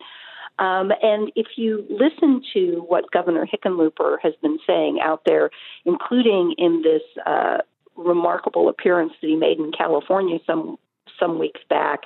Um, 0.58 0.90
and 1.02 1.30
if 1.34 1.46
you 1.56 1.84
listen 1.90 2.42
to 2.54 2.84
what 2.88 3.10
Governor 3.10 3.46
Hickenlooper 3.46 4.16
has 4.22 4.32
been 4.40 4.58
saying 4.66 4.98
out 5.02 5.22
there, 5.26 5.50
including 5.84 6.54
in 6.56 6.82
this 6.82 7.02
uh, 7.26 7.58
remarkable 7.94 8.68
appearance 8.68 9.12
that 9.20 9.26
he 9.28 9.36
made 9.36 9.58
in 9.58 9.72
California 9.72 10.38
some 10.46 10.76
some 11.20 11.38
weeks 11.38 11.60
back, 11.68 12.00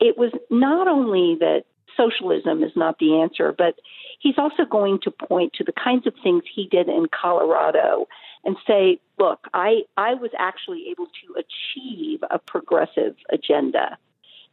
it 0.00 0.16
was 0.18 0.32
not 0.50 0.88
only 0.88 1.36
that 1.38 1.64
socialism 1.96 2.62
is 2.62 2.72
not 2.76 2.98
the 2.98 3.20
answer, 3.20 3.54
but 3.56 3.74
he's 4.18 4.38
also 4.38 4.64
going 4.64 5.00
to 5.02 5.10
point 5.10 5.52
to 5.54 5.64
the 5.64 5.72
kinds 5.72 6.06
of 6.06 6.14
things 6.22 6.44
he 6.52 6.66
did 6.66 6.88
in 6.88 7.06
Colorado 7.06 8.06
and 8.44 8.56
say, 8.66 9.00
look, 9.18 9.46
I, 9.52 9.82
I 9.96 10.14
was 10.14 10.30
actually 10.38 10.86
able 10.90 11.06
to 11.06 11.34
achieve 11.34 12.20
a 12.30 12.38
progressive 12.38 13.16
agenda. 13.30 13.98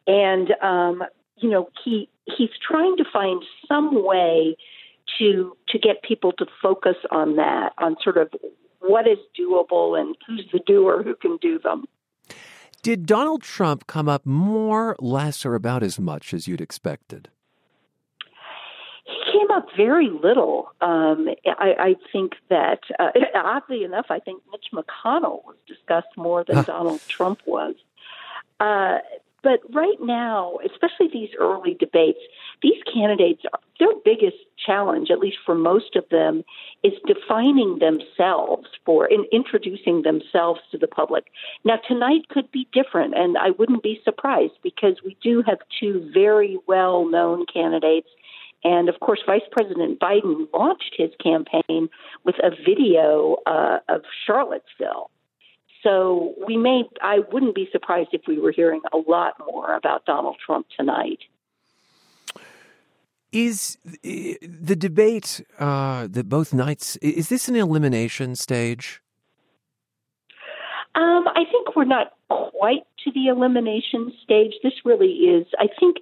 And, 0.06 0.52
um, 0.62 1.04
you 1.38 1.50
know, 1.50 1.70
he, 1.84 2.10
he's 2.26 2.50
trying 2.66 2.98
to 2.98 3.06
find 3.12 3.44
some 3.68 4.04
way 4.04 4.58
to, 5.20 5.56
to 5.70 5.80
get 5.80 6.02
people 6.02 6.32
to 6.34 6.46
focus 6.62 6.98
on 7.12 7.38
that, 7.38 7.74
on 7.78 7.96
sort 8.04 8.18
of 8.18 8.30
what 8.80 9.08
is 9.08 9.18
doable 9.40 10.00
and 10.00 10.16
who's 10.28 10.48
the 10.52 10.60
doer 10.60 11.02
who 11.04 11.16
can 11.16 11.38
do 11.38 11.60
them. 11.60 11.86
Did 12.88 13.06
Donald 13.06 13.42
Trump 13.42 13.86
come 13.86 14.08
up 14.08 14.26
more, 14.26 14.96
less, 15.00 15.46
or 15.46 15.56
about 15.56 15.84
as 15.84 16.00
much 16.00 16.34
as 16.34 16.48
you'd 16.48 16.62
expected? 16.62 17.28
He 19.04 19.32
came 19.34 19.52
up 19.52 19.66
very 19.76 20.10
little. 20.10 20.72
Um, 20.80 21.28
I, 21.60 21.74
I 21.78 21.96
think 22.14 22.36
that, 22.50 22.80
uh, 22.98 23.10
oddly 23.36 23.84
enough, 23.84 24.06
I 24.10 24.20
think 24.20 24.42
Mitch 24.54 24.68
McConnell 24.74 25.44
was 25.44 25.58
discussed 25.68 26.16
more 26.16 26.46
than 26.46 26.64
Donald 26.64 27.02
Trump 27.10 27.42
was. 27.46 27.76
Uh, 28.62 29.00
but 29.48 29.62
right 29.74 29.96
now, 30.02 30.58
especially 30.66 31.08
these 31.08 31.30
early 31.40 31.74
debates, 31.74 32.20
these 32.62 32.84
candidates, 32.94 33.44
their 33.80 33.94
biggest 34.04 34.36
challenge, 34.58 35.10
at 35.10 35.20
least 35.20 35.38
for 35.46 35.56
most 35.56 35.96
of 35.96 36.04
them, 36.12 36.44
is 36.84 36.92
defining 37.06 37.80
themselves 37.80 38.68
for 38.86 39.06
and 39.06 39.26
introducing 39.32 40.02
themselves 40.02 40.60
to 40.72 40.78
the 40.78 40.86
public. 40.86 41.28
Now, 41.64 41.78
tonight 41.88 42.28
could 42.28 42.52
be 42.52 42.68
different, 42.74 43.16
and 43.16 43.38
I 43.38 43.52
wouldn't 43.52 43.84
be 43.84 44.02
surprised 44.04 44.60
because 44.64 44.98
we 45.06 45.16
do 45.24 45.42
have 45.48 45.60
two 45.80 46.12
very 46.14 46.58
well 46.68 47.08
known 47.10 47.46
candidates. 47.46 48.10
And 48.66 48.90
of 48.90 49.00
course, 49.00 49.22
Vice 49.26 49.48
President 49.50 49.98
Biden 49.98 50.48
launched 50.54 50.96
his 50.98 51.12
campaign 51.24 51.88
with 52.26 52.36
a 52.44 52.50
video 52.50 53.38
uh, 53.46 53.80
of 53.88 54.02
Charlottesville. 54.26 55.10
So 55.84 56.34
we 56.46 56.58
may, 56.58 56.84
I 57.02 57.20
wouldn't 57.32 57.56
be 57.56 57.70
surprised 57.72 58.10
if 58.14 58.22
we 58.28 58.40
were 58.40 58.52
hearing 58.52 58.82
a 58.92 58.98
lot 58.98 59.34
more 59.52 59.76
about 59.76 60.06
Donald 60.06 60.38
Trump 60.44 60.68
tonight. 60.76 61.20
Is 63.32 63.78
the 64.04 64.76
debate 64.76 65.46
uh, 65.60 66.08
that 66.10 66.30
both 66.30 66.54
nights 66.54 66.96
is 66.98 67.30
this 67.30 67.50
an 67.50 67.56
elimination 67.56 68.36
stage? 68.36 69.02
Um, 70.96 71.28
I 71.28 71.44
think 71.52 71.76
we're 71.76 71.84
not 71.84 72.14
quite 72.30 72.84
to 73.04 73.12
the 73.12 73.28
elimination 73.28 74.14
stage. 74.24 74.54
This 74.64 74.74
really 74.84 75.12
is. 75.12 75.46
I 75.60 75.68
think 75.80 75.98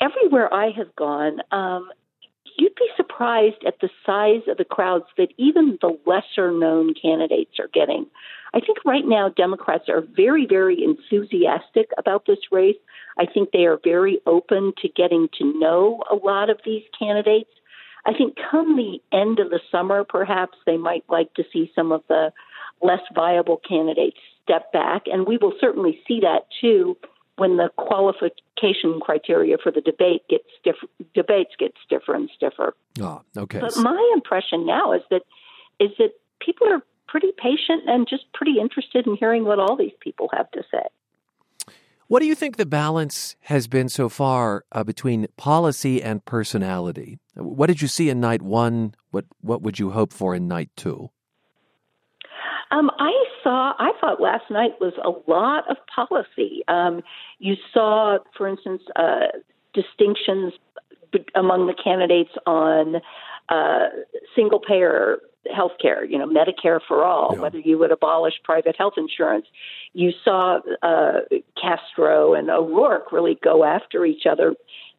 everywhere 0.00 0.52
I 0.52 0.70
have 0.70 0.94
gone, 0.96 1.40
um, 1.52 1.90
you'd 2.58 2.74
be 2.74 2.88
surprised 2.96 3.64
at 3.66 3.80
the 3.80 3.88
size 4.04 4.42
of 4.48 4.58
the 4.58 4.64
crowds 4.64 5.06
that 5.16 5.32
even 5.38 5.78
the 5.80 5.96
lesser 6.06 6.50
known 6.50 6.92
candidates 7.00 7.58
are 7.58 7.70
getting. 7.72 8.06
I 8.52 8.60
think 8.60 8.78
right 8.84 9.06
now 9.06 9.28
Democrats 9.28 9.88
are 9.88 10.00
very, 10.00 10.46
very 10.46 10.82
enthusiastic 10.82 11.90
about 11.96 12.26
this 12.26 12.38
race. 12.50 12.76
I 13.18 13.26
think 13.26 13.50
they 13.50 13.66
are 13.66 13.78
very 13.82 14.20
open 14.26 14.72
to 14.82 14.88
getting 14.88 15.28
to 15.38 15.58
know 15.58 16.02
a 16.10 16.14
lot 16.14 16.50
of 16.50 16.58
these 16.64 16.82
candidates. 16.98 17.50
I 18.06 18.12
think 18.12 18.36
come 18.50 18.76
the 18.76 19.00
end 19.12 19.38
of 19.38 19.50
the 19.50 19.60
summer, 19.70 20.04
perhaps 20.04 20.56
they 20.66 20.76
might 20.76 21.04
like 21.08 21.32
to 21.34 21.44
see 21.52 21.70
some 21.74 21.92
of 21.92 22.02
the 22.08 22.32
less 22.80 23.02
viable 23.14 23.60
candidates 23.68 24.18
step 24.42 24.72
back. 24.72 25.02
And 25.06 25.26
we 25.26 25.36
will 25.36 25.52
certainly 25.60 26.00
see 26.08 26.20
that 26.20 26.46
too 26.60 26.96
when 27.38 27.56
the 27.56 27.70
qualification 27.76 29.00
criteria 29.00 29.56
for 29.62 29.72
the 29.72 29.80
debate 29.80 30.22
gets 30.28 30.48
diff- 30.64 31.08
debates 31.14 31.52
get 31.58 31.72
stiffer 31.84 32.14
and 32.14 32.28
stiffer. 32.34 32.74
Oh, 33.00 33.22
okay. 33.36 33.60
But 33.60 33.76
my 33.76 34.12
impression 34.14 34.66
now 34.66 34.92
is 34.92 35.02
that 35.10 35.22
is 35.80 35.90
that 35.98 36.10
people 36.40 36.68
are 36.68 36.82
pretty 37.06 37.32
patient 37.36 37.84
and 37.86 38.06
just 38.08 38.24
pretty 38.34 38.60
interested 38.60 39.06
in 39.06 39.16
hearing 39.16 39.44
what 39.44 39.58
all 39.58 39.76
these 39.76 39.92
people 40.00 40.28
have 40.32 40.50
to 40.52 40.62
say. 40.70 40.82
What 42.08 42.20
do 42.20 42.26
you 42.26 42.34
think 42.34 42.56
the 42.56 42.66
balance 42.66 43.36
has 43.42 43.68
been 43.68 43.90
so 43.90 44.08
far 44.08 44.64
uh, 44.72 44.82
between 44.82 45.26
policy 45.36 46.02
and 46.02 46.24
personality? 46.24 47.18
What 47.34 47.66
did 47.66 47.82
you 47.82 47.88
see 47.88 48.08
in 48.08 48.18
night 48.18 48.40
one? 48.40 48.94
What 49.10 49.26
what 49.40 49.62
would 49.62 49.78
you 49.78 49.90
hope 49.90 50.12
for 50.12 50.34
in 50.34 50.48
night 50.48 50.70
two? 50.74 51.10
Um, 52.70 52.90
I 52.98 53.12
saw. 53.42 53.72
I 53.78 53.92
thought 54.00 54.20
last 54.20 54.50
night 54.50 54.72
was 54.80 54.92
a 55.02 55.30
lot 55.30 55.64
of 55.70 55.76
policy. 55.94 56.62
Um, 56.68 57.02
you 57.38 57.54
saw, 57.72 58.18
for 58.36 58.46
instance, 58.48 58.82
uh, 58.96 59.28
distinctions 59.72 60.52
among 61.34 61.66
the 61.66 61.74
candidates 61.74 62.32
on 62.46 62.96
uh, 63.48 63.86
single 64.34 64.60
payer 64.60 65.18
health 65.54 65.72
care, 65.80 66.04
you 66.04 66.18
know, 66.18 66.26
Medicare 66.26 66.80
for 66.86 67.04
all, 67.04 67.30
yeah. 67.32 67.40
whether 67.40 67.58
you 67.58 67.78
would 67.78 67.90
abolish 67.90 68.34
private 68.44 68.76
health 68.76 68.94
insurance. 68.96 69.46
You 69.92 70.12
saw 70.24 70.60
uh, 70.82 71.20
Castro 71.60 72.34
and 72.34 72.50
O'Rourke 72.50 73.12
really 73.12 73.38
go 73.42 73.64
after 73.64 74.04
each 74.04 74.26
other, 74.30 74.54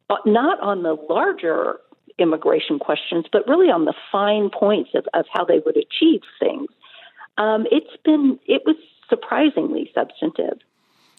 but 0.07 0.25
not 0.25 0.59
on 0.59 0.83
the 0.83 0.95
larger 1.09 1.79
immigration 2.17 2.79
questions, 2.79 3.25
but 3.31 3.47
really 3.47 3.69
on 3.69 3.85
the 3.85 3.93
fine 4.11 4.49
points 4.49 4.89
of, 4.95 5.05
of 5.13 5.25
how 5.31 5.45
they 5.45 5.59
would 5.65 5.77
achieve 5.77 6.21
things. 6.39 6.67
Um, 7.39 7.65
it's 7.71 7.95
been, 8.03 8.37
it 8.45 8.61
was 8.65 8.75
surprisingly 9.09 9.89
substantive. 9.95 10.59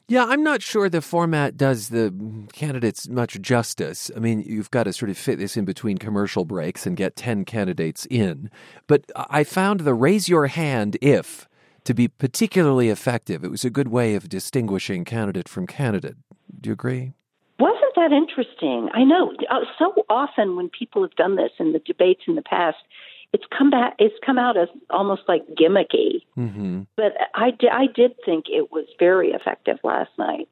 Yeah, 0.06 0.24
I'm 0.24 0.42
not 0.42 0.60
sure 0.60 0.88
the 0.88 1.00
format 1.00 1.56
does 1.56 1.88
the 1.88 2.12
candidates 2.52 3.08
much 3.08 3.40
justice. 3.40 4.10
I 4.16 4.18
mean, 4.18 4.42
you've 4.44 4.70
got 4.72 4.84
to 4.84 4.92
sort 4.92 5.08
of 5.08 5.16
fit 5.16 5.38
this 5.38 5.56
in 5.56 5.64
between 5.64 5.98
commercial 5.98 6.44
breaks 6.44 6.84
and 6.84 6.96
get 6.96 7.14
10 7.14 7.44
candidates 7.44 8.06
in. 8.10 8.50
But 8.88 9.04
I 9.14 9.44
found 9.44 9.80
the 9.80 9.94
raise 9.94 10.28
your 10.28 10.48
hand 10.48 10.98
if 11.00 11.48
to 11.84 11.94
be 11.94 12.08
particularly 12.08 12.88
effective. 12.88 13.44
It 13.44 13.52
was 13.52 13.64
a 13.64 13.70
good 13.70 13.88
way 13.88 14.16
of 14.16 14.28
distinguishing 14.28 15.04
candidate 15.04 15.48
from 15.48 15.68
candidate. 15.68 16.16
Do 16.60 16.70
you 16.70 16.72
agree? 16.72 17.12
Wasn't 17.60 17.94
that 17.94 18.10
interesting? 18.10 18.88
I 18.92 19.04
know. 19.04 19.32
Uh, 19.48 19.60
so 19.78 19.94
often 20.10 20.56
when 20.56 20.70
people 20.70 21.02
have 21.02 21.14
done 21.14 21.36
this 21.36 21.52
in 21.60 21.72
the 21.72 21.78
debates 21.78 22.22
in 22.26 22.34
the 22.34 22.42
past, 22.42 22.78
it's 23.32 23.44
come 23.56 23.70
back 23.70 23.94
it's 23.99 24.14
come 24.25 24.38
out 24.38 24.56
as 24.56 24.68
almost 24.90 25.22
like 25.28 25.42
gimmicky 25.49 26.22
mm-hmm. 26.37 26.82
but 26.96 27.12
I, 27.34 27.52
I 27.70 27.87
did 27.94 28.12
think 28.25 28.46
it 28.49 28.70
was 28.70 28.87
very 28.99 29.30
effective 29.30 29.78
last 29.82 30.10
night 30.18 30.49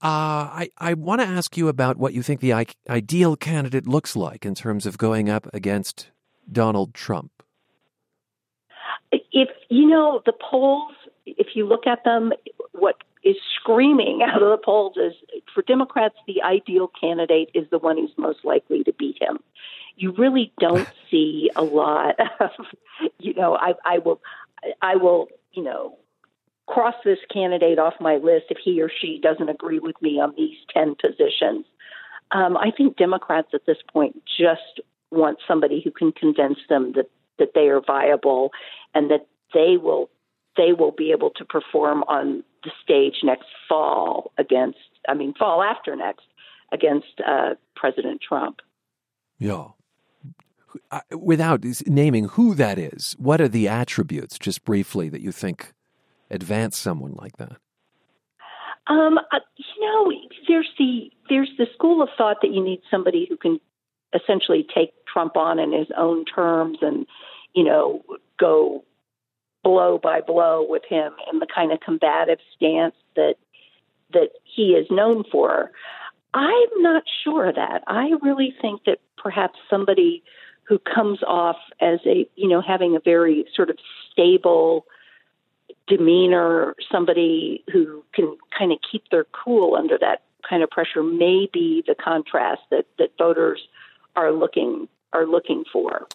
uh, 0.00 0.62
I, 0.62 0.70
I 0.78 0.94
want 0.94 1.22
to 1.22 1.26
ask 1.26 1.56
you 1.56 1.66
about 1.66 1.96
what 1.96 2.14
you 2.14 2.22
think 2.22 2.40
the 2.40 2.52
I- 2.52 2.66
ideal 2.88 3.34
candidate 3.34 3.88
looks 3.88 4.14
like 4.14 4.46
in 4.46 4.54
terms 4.54 4.86
of 4.86 4.96
going 4.96 5.28
up 5.28 5.52
against 5.52 6.10
Donald 6.50 6.94
Trump. 6.94 7.32
If 9.10 9.48
you 9.68 9.88
know 9.88 10.22
the 10.24 10.32
polls, 10.32 10.92
if 11.26 11.48
you 11.54 11.66
look 11.66 11.88
at 11.88 12.04
them, 12.04 12.32
what 12.72 13.02
is 13.24 13.34
screaming 13.60 14.20
out 14.22 14.40
of 14.40 14.50
the 14.50 14.62
polls 14.64 14.96
is 14.96 15.14
for 15.52 15.62
Democrats, 15.62 16.14
the 16.28 16.42
ideal 16.42 16.92
candidate 17.00 17.50
is 17.52 17.68
the 17.70 17.78
one 17.78 17.96
who's 17.96 18.12
most 18.16 18.44
likely 18.44 18.84
to 18.84 18.92
beat 18.92 19.20
him 19.20 19.40
you 19.98 20.12
really 20.16 20.52
don't 20.58 20.88
see 21.10 21.50
a 21.54 21.62
lot 21.62 22.18
of, 22.40 22.50
you 23.18 23.34
know, 23.34 23.56
I, 23.56 23.74
I 23.84 23.98
will, 23.98 24.20
I 24.80 24.96
will, 24.96 25.28
you 25.52 25.62
know, 25.62 25.98
cross 26.66 26.94
this 27.04 27.18
candidate 27.32 27.78
off 27.78 27.94
my 28.00 28.16
list 28.16 28.46
if 28.50 28.58
he 28.62 28.80
or 28.80 28.90
she 28.90 29.18
doesn't 29.22 29.48
agree 29.48 29.78
with 29.78 30.00
me 30.00 30.20
on 30.20 30.34
these 30.36 30.56
10 30.72 30.96
positions. 31.00 31.64
Um, 32.30 32.56
I 32.56 32.70
think 32.76 32.96
Democrats 32.96 33.48
at 33.54 33.66
this 33.66 33.78
point 33.90 34.22
just 34.38 34.80
want 35.10 35.38
somebody 35.48 35.80
who 35.82 35.90
can 35.90 36.12
convince 36.12 36.58
them 36.68 36.92
that, 36.94 37.10
that 37.38 37.52
they 37.54 37.68
are 37.68 37.80
viable 37.80 38.50
and 38.94 39.10
that 39.10 39.26
they 39.54 39.76
will 39.76 40.10
they 40.56 40.72
will 40.72 40.90
be 40.90 41.12
able 41.12 41.30
to 41.30 41.44
perform 41.44 42.02
on 42.08 42.42
the 42.64 42.70
stage 42.82 43.18
next 43.22 43.46
fall 43.68 44.32
against 44.36 44.78
I 45.08 45.14
mean 45.14 45.32
fall 45.38 45.62
after 45.62 45.96
next 45.96 46.26
against 46.70 47.20
uh, 47.26 47.54
President 47.76 48.20
Trump. 48.20 48.58
Yeah 49.38 49.68
without 51.12 51.64
naming 51.86 52.24
who 52.28 52.54
that 52.54 52.78
is, 52.78 53.16
what 53.18 53.40
are 53.40 53.48
the 53.48 53.68
attributes, 53.68 54.38
just 54.38 54.64
briefly, 54.64 55.08
that 55.08 55.20
you 55.20 55.32
think 55.32 55.72
advance 56.30 56.76
someone 56.76 57.14
like 57.14 57.36
that? 57.36 57.56
Um, 58.86 59.18
uh, 59.18 59.40
you 59.56 59.86
know, 59.86 60.12
there's 60.48 60.68
the 60.78 61.10
there's 61.28 61.50
the 61.58 61.66
school 61.74 62.02
of 62.02 62.08
thought 62.16 62.38
that 62.42 62.52
you 62.52 62.62
need 62.62 62.80
somebody 62.90 63.26
who 63.28 63.36
can 63.36 63.60
essentially 64.14 64.66
take 64.74 64.92
Trump 65.06 65.36
on 65.36 65.58
in 65.58 65.72
his 65.72 65.88
own 65.96 66.24
terms 66.24 66.78
and 66.80 67.06
you 67.54 67.64
know 67.64 68.02
go 68.38 68.84
blow 69.62 69.98
by 70.02 70.20
blow 70.20 70.64
with 70.66 70.82
him 70.88 71.12
in 71.30 71.38
the 71.38 71.46
kind 71.52 71.72
of 71.72 71.80
combative 71.80 72.38
stance 72.56 72.94
that 73.16 73.34
that 74.12 74.30
he 74.44 74.72
is 74.72 74.86
known 74.90 75.24
for. 75.30 75.70
I'm 76.34 76.82
not 76.82 77.02
sure 77.24 77.48
of 77.48 77.56
that. 77.56 77.82
I 77.86 78.10
really 78.22 78.54
think 78.60 78.84
that 78.84 78.98
perhaps 79.16 79.58
somebody 79.68 80.22
who 80.68 80.78
comes 80.78 81.20
off 81.26 81.56
as 81.80 81.98
a 82.04 82.28
you 82.36 82.48
know 82.48 82.60
having 82.60 82.94
a 82.94 83.00
very 83.00 83.46
sort 83.54 83.70
of 83.70 83.78
stable 84.12 84.86
demeanor, 85.88 86.74
somebody 86.92 87.64
who 87.72 88.04
can 88.14 88.36
kind 88.56 88.72
of 88.72 88.78
keep 88.90 89.04
their 89.10 89.24
cool 89.32 89.74
under 89.74 89.96
that 89.98 90.22
kind 90.48 90.62
of 90.62 90.70
pressure 90.70 91.02
may 91.02 91.48
be 91.52 91.82
the 91.86 91.94
contrast 91.94 92.62
that, 92.70 92.86
that 92.98 93.10
voters 93.18 93.60
are 94.16 94.32
looking 94.32 94.88
are 95.12 95.26
looking 95.26 95.64
for. 95.72 96.06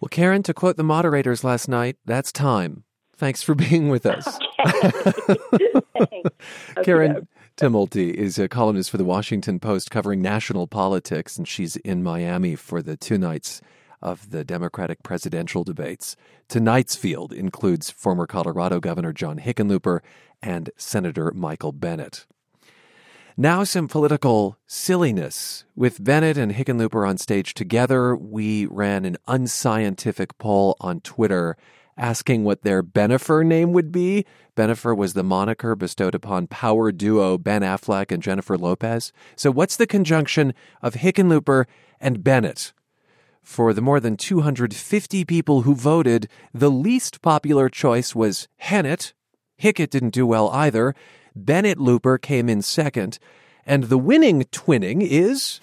Well, 0.00 0.08
Karen, 0.10 0.42
to 0.44 0.54
quote 0.54 0.76
the 0.76 0.82
moderators 0.82 1.44
last 1.44 1.68
night, 1.68 1.96
that's 2.06 2.32
time. 2.32 2.84
Thanks 3.16 3.42
for 3.42 3.54
being 3.54 3.88
with 3.88 4.06
us. 4.06 4.38
Okay. 5.94 6.22
Karen 6.82 7.28
Tumulty 7.56 8.12
is 8.12 8.38
a 8.38 8.48
columnist 8.48 8.90
for 8.90 8.96
the 8.96 9.04
Washington 9.04 9.60
Post 9.60 9.90
covering 9.90 10.22
national 10.22 10.66
politics, 10.66 11.36
and 11.36 11.46
she's 11.46 11.76
in 11.76 12.02
Miami 12.02 12.56
for 12.56 12.82
the 12.82 12.96
two 12.96 13.18
nights 13.18 13.60
of 14.02 14.30
the 14.30 14.44
Democratic 14.44 15.02
presidential 15.02 15.64
debates. 15.64 16.16
Tonight's 16.48 16.96
field 16.96 17.32
includes 17.32 17.90
former 17.90 18.26
Colorado 18.26 18.80
Governor 18.80 19.12
John 19.12 19.38
Hickenlooper 19.38 20.00
and 20.42 20.70
Senator 20.76 21.30
Michael 21.32 21.72
Bennet. 21.72 22.26
Now, 23.36 23.64
some 23.64 23.88
political 23.88 24.58
silliness. 24.66 25.64
With 25.74 26.04
Bennet 26.04 26.36
and 26.36 26.52
Hickenlooper 26.52 27.08
on 27.08 27.16
stage 27.16 27.54
together, 27.54 28.14
we 28.14 28.66
ran 28.66 29.06
an 29.06 29.16
unscientific 29.26 30.36
poll 30.36 30.76
on 30.80 31.00
Twitter 31.00 31.56
asking 31.96 32.44
what 32.44 32.62
their 32.62 32.82
Bennifer 32.82 33.44
name 33.44 33.72
would 33.72 33.90
be. 33.90 34.26
Bennifer 34.56 34.96
was 34.96 35.14
the 35.14 35.22
moniker 35.22 35.74
bestowed 35.74 36.14
upon 36.14 36.46
power 36.46 36.92
duo 36.92 37.38
Ben 37.38 37.62
Affleck 37.62 38.12
and 38.12 38.22
Jennifer 38.22 38.58
Lopez. 38.58 39.12
So, 39.36 39.50
what's 39.50 39.76
the 39.76 39.86
conjunction 39.86 40.52
of 40.82 40.94
Hickenlooper 40.94 41.64
and 42.00 42.22
Bennet? 42.22 42.72
For 43.42 43.74
the 43.74 43.82
more 43.82 43.98
than 43.98 44.16
250 44.16 45.24
people 45.24 45.62
who 45.62 45.74
voted, 45.74 46.28
the 46.54 46.70
least 46.70 47.20
popular 47.22 47.68
choice 47.68 48.14
was 48.14 48.48
Hennett. 48.58 49.12
Hickett 49.56 49.90
didn't 49.90 50.14
do 50.14 50.26
well 50.26 50.48
either. 50.50 50.94
Bennett 51.34 51.78
Looper 51.78 52.18
came 52.18 52.48
in 52.48 52.62
second. 52.62 53.18
And 53.66 53.84
the 53.84 53.98
winning 53.98 54.44
twinning 54.44 55.02
is. 55.02 55.58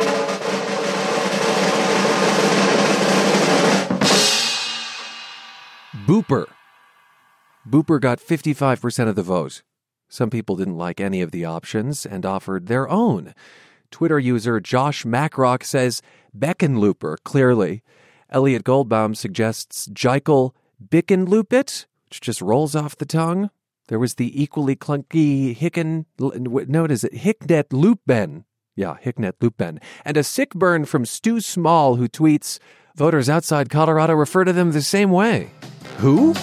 Booper. 6.05 6.47
Booper 7.67 8.01
got 8.01 8.19
55% 8.19 9.07
of 9.07 9.15
the 9.15 9.23
vote. 9.23 9.61
Some 10.07 10.29
people 10.29 10.55
didn't 10.55 10.77
like 10.77 10.99
any 10.99 11.21
of 11.21 11.31
the 11.31 11.45
options 11.45 12.05
and 12.05 12.25
offered 12.25 12.67
their 12.67 12.89
own. 12.89 13.33
Twitter 13.91 14.19
user 14.19 14.59
Josh 14.59 15.03
Macrock 15.03 15.63
says 15.63 16.01
Beckenlooper, 16.37 17.17
clearly. 17.23 17.83
Elliot 18.29 18.63
Goldbaum 18.63 19.15
suggests 19.15 19.87
Jekyll 19.91 20.55
Bickenloopit, 20.85 21.85
which 22.05 22.21
just 22.21 22.41
rolls 22.41 22.75
off 22.75 22.97
the 22.97 23.05
tongue. 23.05 23.49
There 23.87 23.99
was 23.99 24.15
the 24.15 24.41
equally 24.41 24.75
clunky 24.75 25.57
Hicken, 25.57 26.05
no, 26.19 26.29
what 26.81 26.91
is 26.91 27.03
it? 27.03 27.13
Hicknet 27.13 27.69
Loopben. 27.69 28.43
Yeah, 28.75 28.97
Hicknet 29.03 29.33
Loopben. 29.41 29.81
And 30.05 30.15
a 30.15 30.23
sick 30.23 30.51
burn 30.53 30.85
from 30.85 31.05
Stu 31.05 31.41
Small, 31.41 31.95
who 31.95 32.07
tweets, 32.07 32.59
Voters 32.95 33.29
outside 33.29 33.69
Colorado 33.69 34.13
refer 34.13 34.43
to 34.43 34.53
them 34.53 34.71
the 34.71 34.81
same 34.81 35.09
way. 35.09 35.51
Who? 35.97 36.33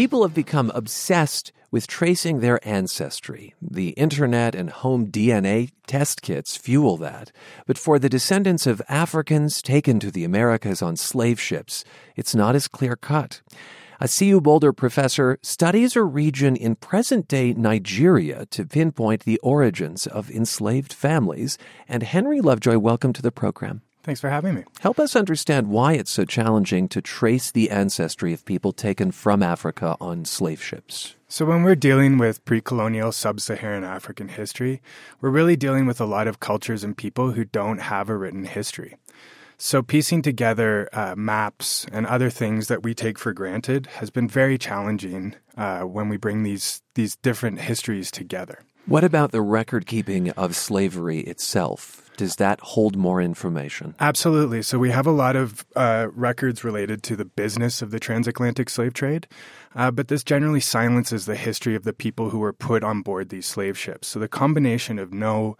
People 0.00 0.22
have 0.22 0.32
become 0.32 0.72
obsessed 0.74 1.52
with 1.70 1.86
tracing 1.86 2.40
their 2.40 2.58
ancestry. 2.66 3.54
The 3.60 3.90
internet 3.90 4.54
and 4.54 4.70
home 4.70 5.08
DNA 5.08 5.72
test 5.86 6.22
kits 6.22 6.56
fuel 6.56 6.96
that. 6.96 7.30
But 7.66 7.76
for 7.76 7.98
the 7.98 8.08
descendants 8.08 8.66
of 8.66 8.80
Africans 8.88 9.60
taken 9.60 10.00
to 10.00 10.10
the 10.10 10.24
Americas 10.24 10.80
on 10.80 10.96
slave 10.96 11.38
ships, 11.38 11.84
it's 12.16 12.34
not 12.34 12.54
as 12.54 12.66
clear 12.66 12.96
cut. 12.96 13.42
A 14.00 14.08
CU 14.08 14.40
Boulder 14.40 14.72
professor 14.72 15.38
studies 15.42 15.94
a 15.94 16.02
region 16.02 16.56
in 16.56 16.76
present 16.76 17.28
day 17.28 17.52
Nigeria 17.52 18.46
to 18.46 18.64
pinpoint 18.64 19.24
the 19.24 19.38
origins 19.40 20.06
of 20.06 20.30
enslaved 20.30 20.94
families. 20.94 21.58
And 21.86 22.04
Henry 22.04 22.40
Lovejoy, 22.40 22.78
welcome 22.78 23.12
to 23.12 23.20
the 23.20 23.30
program. 23.30 23.82
Thanks 24.02 24.20
for 24.20 24.30
having 24.30 24.54
me. 24.54 24.64
Help 24.80 24.98
us 24.98 25.14
understand 25.14 25.68
why 25.68 25.92
it's 25.92 26.10
so 26.10 26.24
challenging 26.24 26.88
to 26.88 27.02
trace 27.02 27.50
the 27.50 27.70
ancestry 27.70 28.32
of 28.32 28.44
people 28.44 28.72
taken 28.72 29.12
from 29.12 29.42
Africa 29.42 29.96
on 30.00 30.24
slave 30.24 30.62
ships. 30.62 31.16
So, 31.28 31.44
when 31.44 31.62
we're 31.62 31.74
dealing 31.76 32.16
with 32.18 32.44
pre 32.44 32.60
colonial 32.60 33.12
sub 33.12 33.40
Saharan 33.40 33.84
African 33.84 34.28
history, 34.28 34.80
we're 35.20 35.30
really 35.30 35.56
dealing 35.56 35.86
with 35.86 36.00
a 36.00 36.06
lot 36.06 36.26
of 36.26 36.40
cultures 36.40 36.82
and 36.82 36.96
people 36.96 37.32
who 37.32 37.44
don't 37.44 37.78
have 37.78 38.08
a 38.08 38.16
written 38.16 38.44
history. 38.44 38.96
So, 39.58 39.82
piecing 39.82 40.22
together 40.22 40.88
uh, 40.94 41.14
maps 41.14 41.86
and 41.92 42.06
other 42.06 42.30
things 42.30 42.68
that 42.68 42.82
we 42.82 42.94
take 42.94 43.18
for 43.18 43.34
granted 43.34 43.86
has 43.98 44.08
been 44.08 44.26
very 44.26 44.56
challenging 44.56 45.34
uh, 45.58 45.82
when 45.82 46.08
we 46.08 46.16
bring 46.16 46.42
these, 46.42 46.80
these 46.94 47.16
different 47.16 47.60
histories 47.60 48.10
together. 48.10 48.64
What 48.90 49.04
about 49.04 49.30
the 49.30 49.40
record 49.40 49.86
keeping 49.86 50.30
of 50.30 50.56
slavery 50.56 51.20
itself? 51.20 52.10
Does 52.16 52.34
that 52.36 52.58
hold 52.58 52.96
more 52.96 53.22
information? 53.22 53.94
Absolutely. 54.00 54.62
So 54.62 54.80
we 54.80 54.90
have 54.90 55.06
a 55.06 55.12
lot 55.12 55.36
of 55.36 55.64
uh, 55.76 56.08
records 56.12 56.64
related 56.64 57.04
to 57.04 57.14
the 57.14 57.24
business 57.24 57.82
of 57.82 57.92
the 57.92 58.00
transatlantic 58.00 58.68
slave 58.68 58.92
trade, 58.92 59.28
uh, 59.76 59.92
but 59.92 60.08
this 60.08 60.24
generally 60.24 60.58
silences 60.58 61.26
the 61.26 61.36
history 61.36 61.76
of 61.76 61.84
the 61.84 61.92
people 61.92 62.30
who 62.30 62.40
were 62.40 62.52
put 62.52 62.82
on 62.82 63.02
board 63.02 63.28
these 63.28 63.46
slave 63.46 63.78
ships. 63.78 64.08
So 64.08 64.18
the 64.18 64.26
combination 64.26 64.98
of 64.98 65.12
no 65.12 65.56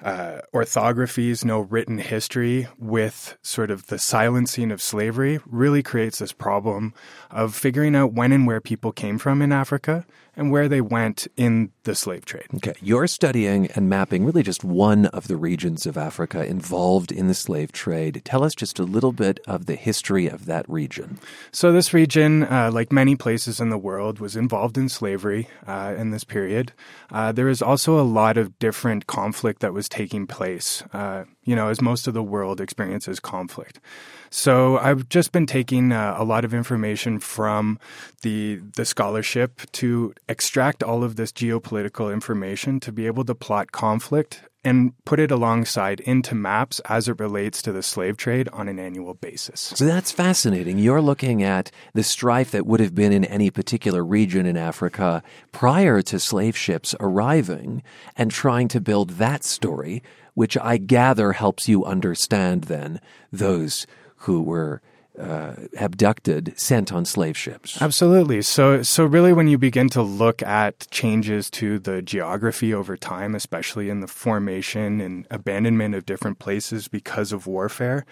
uh, 0.00 0.42
orthographies, 0.54 1.44
no 1.44 1.58
written 1.58 1.98
history 1.98 2.68
with 2.78 3.36
sort 3.42 3.72
of 3.72 3.88
the 3.88 3.98
silencing 3.98 4.70
of 4.70 4.80
slavery 4.80 5.40
really 5.46 5.82
creates 5.82 6.20
this 6.20 6.32
problem 6.32 6.94
of 7.32 7.56
figuring 7.56 7.96
out 7.96 8.12
when 8.12 8.30
and 8.30 8.46
where 8.46 8.60
people 8.60 8.92
came 8.92 9.18
from 9.18 9.42
in 9.42 9.50
Africa 9.50 10.06
and 10.38 10.50
where 10.52 10.68
they 10.68 10.80
went 10.80 11.26
in 11.36 11.72
the 11.82 11.94
slave 11.94 12.24
trade. 12.24 12.46
Okay. 12.56 12.74
You're 12.80 13.08
studying 13.08 13.66
and 13.72 13.88
mapping 13.90 14.24
really 14.24 14.42
just 14.42 14.64
one 14.64 15.06
of 15.06 15.28
the 15.28 15.36
regions 15.36 15.84
of 15.84 15.96
Africa 15.98 16.46
involved 16.46 17.10
in 17.10 17.26
the 17.26 17.34
slave 17.34 17.72
trade. 17.72 18.22
Tell 18.24 18.44
us 18.44 18.54
just 18.54 18.78
a 18.78 18.84
little 18.84 19.12
bit 19.12 19.40
of 19.46 19.66
the 19.66 19.74
history 19.74 20.28
of 20.28 20.46
that 20.46 20.64
region. 20.68 21.18
So, 21.50 21.72
this 21.72 21.92
region, 21.92 22.44
uh, 22.44 22.70
like 22.72 22.92
many 22.92 23.16
places 23.16 23.60
in 23.60 23.70
the 23.70 23.78
world, 23.78 24.20
was 24.20 24.36
involved 24.36 24.78
in 24.78 24.88
slavery 24.88 25.48
uh, 25.66 25.94
in 25.98 26.10
this 26.10 26.24
period. 26.24 26.72
Uh, 27.10 27.32
there 27.32 27.46
was 27.46 27.60
also 27.60 27.98
a 27.98 28.02
lot 28.02 28.38
of 28.38 28.58
different 28.58 29.06
conflict 29.06 29.60
that 29.60 29.72
was 29.72 29.88
taking 29.88 30.26
place, 30.26 30.82
uh, 30.92 31.24
you 31.48 31.56
know, 31.56 31.68
as 31.68 31.80
most 31.80 32.06
of 32.06 32.12
the 32.12 32.22
world 32.22 32.60
experiences 32.60 33.18
conflict. 33.18 33.80
So 34.28 34.76
I've 34.76 35.08
just 35.08 35.32
been 35.32 35.46
taking 35.46 35.92
uh, 35.92 36.14
a 36.18 36.22
lot 36.22 36.44
of 36.44 36.52
information 36.52 37.18
from 37.18 37.78
the 38.20 38.60
the 38.76 38.84
scholarship 38.84 39.62
to 39.72 40.12
extract 40.28 40.82
all 40.82 41.02
of 41.02 41.16
this 41.16 41.32
geopolitical 41.32 42.12
information 42.12 42.80
to 42.80 42.92
be 42.92 43.06
able 43.06 43.24
to 43.24 43.34
plot 43.34 43.72
conflict 43.72 44.42
and 44.68 44.92
put 45.06 45.18
it 45.18 45.30
alongside 45.30 46.00
into 46.00 46.34
maps 46.34 46.78
as 46.80 47.08
it 47.08 47.18
relates 47.18 47.62
to 47.62 47.72
the 47.72 47.82
slave 47.82 48.18
trade 48.18 48.48
on 48.52 48.68
an 48.68 48.78
annual 48.78 49.14
basis. 49.14 49.72
So 49.74 49.86
that's 49.86 50.12
fascinating. 50.12 50.78
You're 50.78 51.00
looking 51.00 51.42
at 51.42 51.70
the 51.94 52.02
strife 52.02 52.50
that 52.50 52.66
would 52.66 52.80
have 52.80 52.94
been 52.94 53.12
in 53.12 53.24
any 53.24 53.50
particular 53.50 54.04
region 54.04 54.44
in 54.44 54.58
Africa 54.58 55.22
prior 55.52 56.02
to 56.02 56.20
slave 56.20 56.56
ships 56.56 56.94
arriving 57.00 57.82
and 58.14 58.30
trying 58.30 58.68
to 58.68 58.80
build 58.80 59.10
that 59.10 59.42
story, 59.42 60.02
which 60.34 60.58
I 60.58 60.76
gather 60.76 61.32
helps 61.32 61.66
you 61.66 61.86
understand 61.86 62.64
then 62.64 63.00
those 63.32 63.86
who 64.18 64.42
were 64.42 64.82
uh, 65.18 65.54
abducted, 65.78 66.58
sent 66.58 66.92
on 66.92 67.04
slave 67.04 67.36
ships. 67.36 67.80
Absolutely. 67.80 68.42
So, 68.42 68.82
so 68.82 69.04
really, 69.04 69.32
when 69.32 69.48
you 69.48 69.58
begin 69.58 69.88
to 69.90 70.02
look 70.02 70.42
at 70.42 70.86
changes 70.90 71.50
to 71.50 71.78
the 71.78 72.02
geography 72.02 72.72
over 72.72 72.96
time, 72.96 73.34
especially 73.34 73.90
in 73.90 74.00
the 74.00 74.06
formation 74.06 75.00
and 75.00 75.26
abandonment 75.30 75.94
of 75.94 76.06
different 76.06 76.38
places 76.38 76.88
because 76.88 77.32
of 77.32 77.46
warfare, 77.46 78.06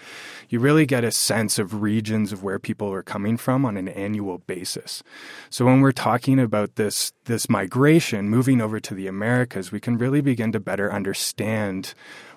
you 0.48 0.60
really 0.60 0.86
get 0.86 1.04
a 1.04 1.10
sense 1.10 1.58
of 1.58 1.80
regions 1.82 2.32
of 2.32 2.42
where 2.42 2.58
people 2.58 2.92
are 2.92 3.02
coming 3.02 3.36
from 3.36 3.64
on 3.64 3.76
an 3.76 3.88
annual 3.88 4.38
basis. 4.38 5.02
So, 5.50 5.64
when 5.64 5.80
we're 5.80 5.92
talking 5.92 6.38
about 6.38 6.76
this 6.76 7.12
this 7.24 7.48
migration 7.48 8.28
moving 8.28 8.60
over 8.60 8.80
to 8.80 8.94
the 8.94 9.06
Americas, 9.06 9.72
we 9.72 9.80
can 9.80 9.98
really 9.98 10.20
begin 10.20 10.52
to 10.52 10.60
better 10.60 10.92
understand 10.92 11.94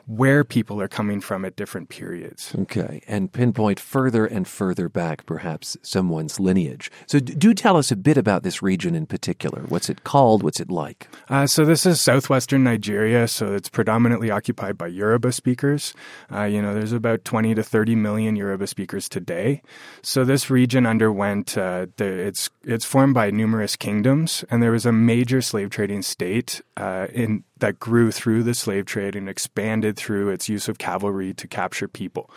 where 0.09 0.43
people 0.43 0.81
are 0.81 0.87
coming 0.87 1.21
from 1.21 1.45
at 1.45 1.55
different 1.55 1.87
periods. 1.87 2.55
Okay, 2.57 2.99
and 3.07 3.31
pinpoint 3.31 3.79
further 3.79 4.25
and 4.25 4.47
further 4.47 4.89
back, 4.89 5.23
perhaps, 5.27 5.77
someone's 5.83 6.39
lineage. 6.39 6.89
So, 7.05 7.19
do 7.19 7.53
tell 7.53 7.77
us 7.77 7.91
a 7.91 7.95
bit 7.95 8.17
about 8.17 8.41
this 8.41 8.63
region 8.63 8.95
in 8.95 9.05
particular. 9.05 9.61
What's 9.69 9.87
it 9.87 10.03
called? 10.03 10.41
What's 10.41 10.59
it 10.59 10.71
like? 10.71 11.07
Uh, 11.29 11.45
so, 11.45 11.63
this 11.63 11.85
is 11.85 12.01
southwestern 12.01 12.63
Nigeria, 12.63 13.27
so 13.27 13.53
it's 13.53 13.69
predominantly 13.69 14.31
occupied 14.31 14.79
by 14.79 14.87
Yoruba 14.87 15.31
speakers. 15.31 15.93
Uh, 16.33 16.45
you 16.45 16.59
know, 16.59 16.73
there's 16.73 16.91
about 16.91 17.23
20 17.23 17.53
to 17.53 17.61
30 17.61 17.93
million 17.93 18.35
Yoruba 18.35 18.65
speakers 18.65 19.07
today. 19.09 19.61
So, 20.01 20.25
this 20.25 20.49
region 20.49 20.87
underwent, 20.87 21.55
uh, 21.55 21.85
the, 21.97 22.05
it's, 22.05 22.49
it's 22.63 22.85
formed 22.85 23.13
by 23.13 23.29
numerous 23.29 23.75
kingdoms, 23.75 24.43
and 24.49 24.63
there 24.63 24.71
was 24.71 24.87
a 24.87 24.91
major 24.91 25.43
slave 25.43 25.69
trading 25.69 26.01
state 26.01 26.63
uh, 26.77 27.05
in 27.13 27.43
that 27.59 27.79
grew 27.79 28.11
through 28.11 28.43
the 28.43 28.53
slave 28.53 28.85
trade 28.85 29.15
and 29.15 29.29
expanded 29.29 29.97
through 29.97 30.29
its 30.29 30.49
use 30.49 30.67
of 30.67 30.77
cavalry 30.77 31.33
to 31.33 31.47
capture 31.47 31.87
people. 31.87 32.29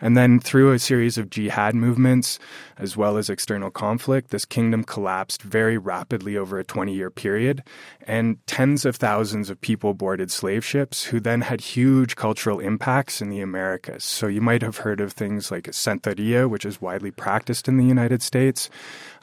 And 0.00 0.16
then 0.16 0.38
through 0.38 0.72
a 0.72 0.78
series 0.78 1.18
of 1.18 1.30
jihad 1.30 1.74
movements, 1.74 2.38
as 2.76 2.96
well 2.96 3.16
as 3.16 3.28
external 3.28 3.70
conflict, 3.70 4.30
this 4.30 4.44
kingdom 4.44 4.84
collapsed 4.84 5.42
very 5.42 5.76
rapidly 5.76 6.36
over 6.36 6.58
a 6.58 6.64
20 6.64 6.94
year 6.94 7.10
period. 7.10 7.62
And 8.06 8.38
tens 8.46 8.84
of 8.84 8.96
thousands 8.96 9.50
of 9.50 9.60
people 9.60 9.94
boarded 9.94 10.30
slave 10.30 10.64
ships 10.64 11.04
who 11.04 11.20
then 11.20 11.40
had 11.40 11.60
huge 11.60 12.16
cultural 12.16 12.60
impacts 12.60 13.20
in 13.20 13.28
the 13.28 13.40
Americas. 13.40 14.04
So 14.04 14.26
you 14.28 14.40
might 14.40 14.62
have 14.62 14.78
heard 14.78 15.00
of 15.00 15.12
things 15.12 15.50
like 15.50 15.64
Santeria, 15.64 16.48
which 16.48 16.64
is 16.64 16.80
widely 16.80 17.10
practiced 17.10 17.68
in 17.68 17.76
the 17.76 17.84
United 17.84 18.22
States. 18.22 18.70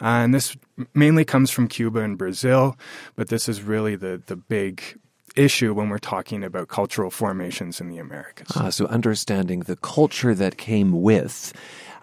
Uh, 0.02 0.24
and 0.26 0.34
this 0.34 0.58
mainly 0.94 1.24
comes 1.24 1.52
from 1.52 1.68
Cuba 1.68 2.02
and 2.02 2.18
Brazil, 2.18 2.78
but 3.16 3.30
this 3.30 3.48
is 3.48 3.62
really 3.62 3.96
the, 3.96 4.22
the 4.26 4.36
big 4.36 5.00
issue 5.36 5.74
when 5.74 5.90
we're 5.90 5.98
talking 5.98 6.44
about 6.44 6.68
cultural 6.68 7.12
formations 7.12 7.82
in 7.82 7.90
the 7.90 7.98
Americas. 7.98 8.48
Ah, 8.56 8.70
so 8.70 8.86
understanding 8.88 9.62
the 9.62 9.76
culture 9.76 10.34
that 10.34 10.58
came 10.58 11.02
with. 11.02 11.54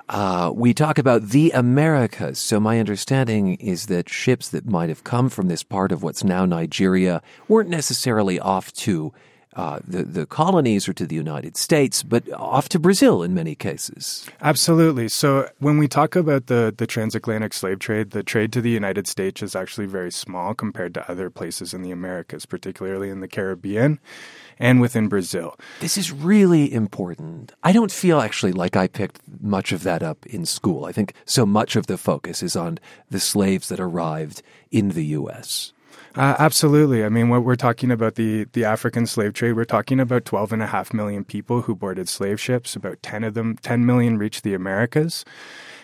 Uh, 0.08 0.52
we 0.54 0.74
talk 0.74 0.98
about 0.98 1.28
the 1.28 1.50
Americas. 1.52 2.38
So 2.38 2.60
my 2.60 2.78
understanding 2.78 3.54
is 3.54 3.86
that 3.86 4.08
ships 4.08 4.48
that 4.50 4.66
might 4.66 4.88
have 4.88 5.04
come 5.04 5.28
from 5.30 5.48
this 5.48 5.62
part 5.62 5.92
of 5.92 6.02
what's 6.02 6.22
now 6.24 6.44
Nigeria 6.44 7.22
weren't 7.48 7.70
necessarily 7.70 8.38
off 8.38 8.72
to 8.74 9.12
uh, 9.54 9.80
the, 9.86 10.02
the 10.02 10.26
colonies 10.26 10.88
or 10.88 10.92
to 10.94 11.06
the 11.06 11.14
United 11.14 11.56
States, 11.56 12.02
but 12.02 12.30
off 12.32 12.68
to 12.70 12.78
Brazil 12.78 13.22
in 13.22 13.34
many 13.34 13.54
cases. 13.54 14.26
Absolutely. 14.40 15.08
So 15.08 15.48
when 15.58 15.78
we 15.78 15.88
talk 15.88 16.16
about 16.16 16.46
the, 16.46 16.74
the 16.76 16.86
transatlantic 16.86 17.52
slave 17.52 17.78
trade, 17.78 18.10
the 18.10 18.22
trade 18.22 18.52
to 18.54 18.60
the 18.60 18.70
United 18.70 19.06
States 19.06 19.42
is 19.42 19.54
actually 19.54 19.86
very 19.86 20.10
small 20.10 20.54
compared 20.54 20.94
to 20.94 21.10
other 21.10 21.28
places 21.30 21.74
in 21.74 21.82
the 21.82 21.90
Americas, 21.90 22.46
particularly 22.46 23.10
in 23.10 23.20
the 23.20 23.28
Caribbean 23.28 24.00
and 24.58 24.80
within 24.80 25.08
Brazil. 25.08 25.58
This 25.80 25.98
is 25.98 26.12
really 26.12 26.72
important. 26.72 27.52
I 27.62 27.72
don't 27.72 27.92
feel 27.92 28.20
actually 28.20 28.52
like 28.52 28.76
I 28.76 28.86
picked 28.86 29.20
much 29.40 29.72
of 29.72 29.82
that 29.82 30.02
up 30.02 30.24
in 30.26 30.46
school. 30.46 30.84
I 30.84 30.92
think 30.92 31.14
so 31.24 31.44
much 31.44 31.76
of 31.76 31.86
the 31.86 31.98
focus 31.98 32.42
is 32.42 32.56
on 32.56 32.78
the 33.10 33.20
slaves 33.20 33.68
that 33.68 33.80
arrived 33.80 34.42
in 34.70 34.90
the 34.90 35.04
U.S. 35.06 35.72
Uh, 36.14 36.36
absolutely. 36.38 37.04
I 37.04 37.08
mean, 37.08 37.28
what 37.28 37.44
we're 37.44 37.56
talking 37.56 37.90
about 37.90 38.16
the, 38.16 38.44
the 38.52 38.64
African 38.64 39.06
slave 39.06 39.32
trade, 39.32 39.52
we're 39.52 39.64
talking 39.64 39.98
about 39.98 40.24
12 40.24 40.52
and 40.52 40.62
a 40.62 40.66
half 40.66 40.92
million 40.92 41.24
people 41.24 41.62
who 41.62 41.74
boarded 41.74 42.08
slave 42.08 42.40
ships. 42.40 42.76
About 42.76 43.02
10 43.02 43.24
of 43.24 43.34
them, 43.34 43.56
10 43.62 43.86
million 43.86 44.18
reached 44.18 44.42
the 44.42 44.54
Americas. 44.54 45.24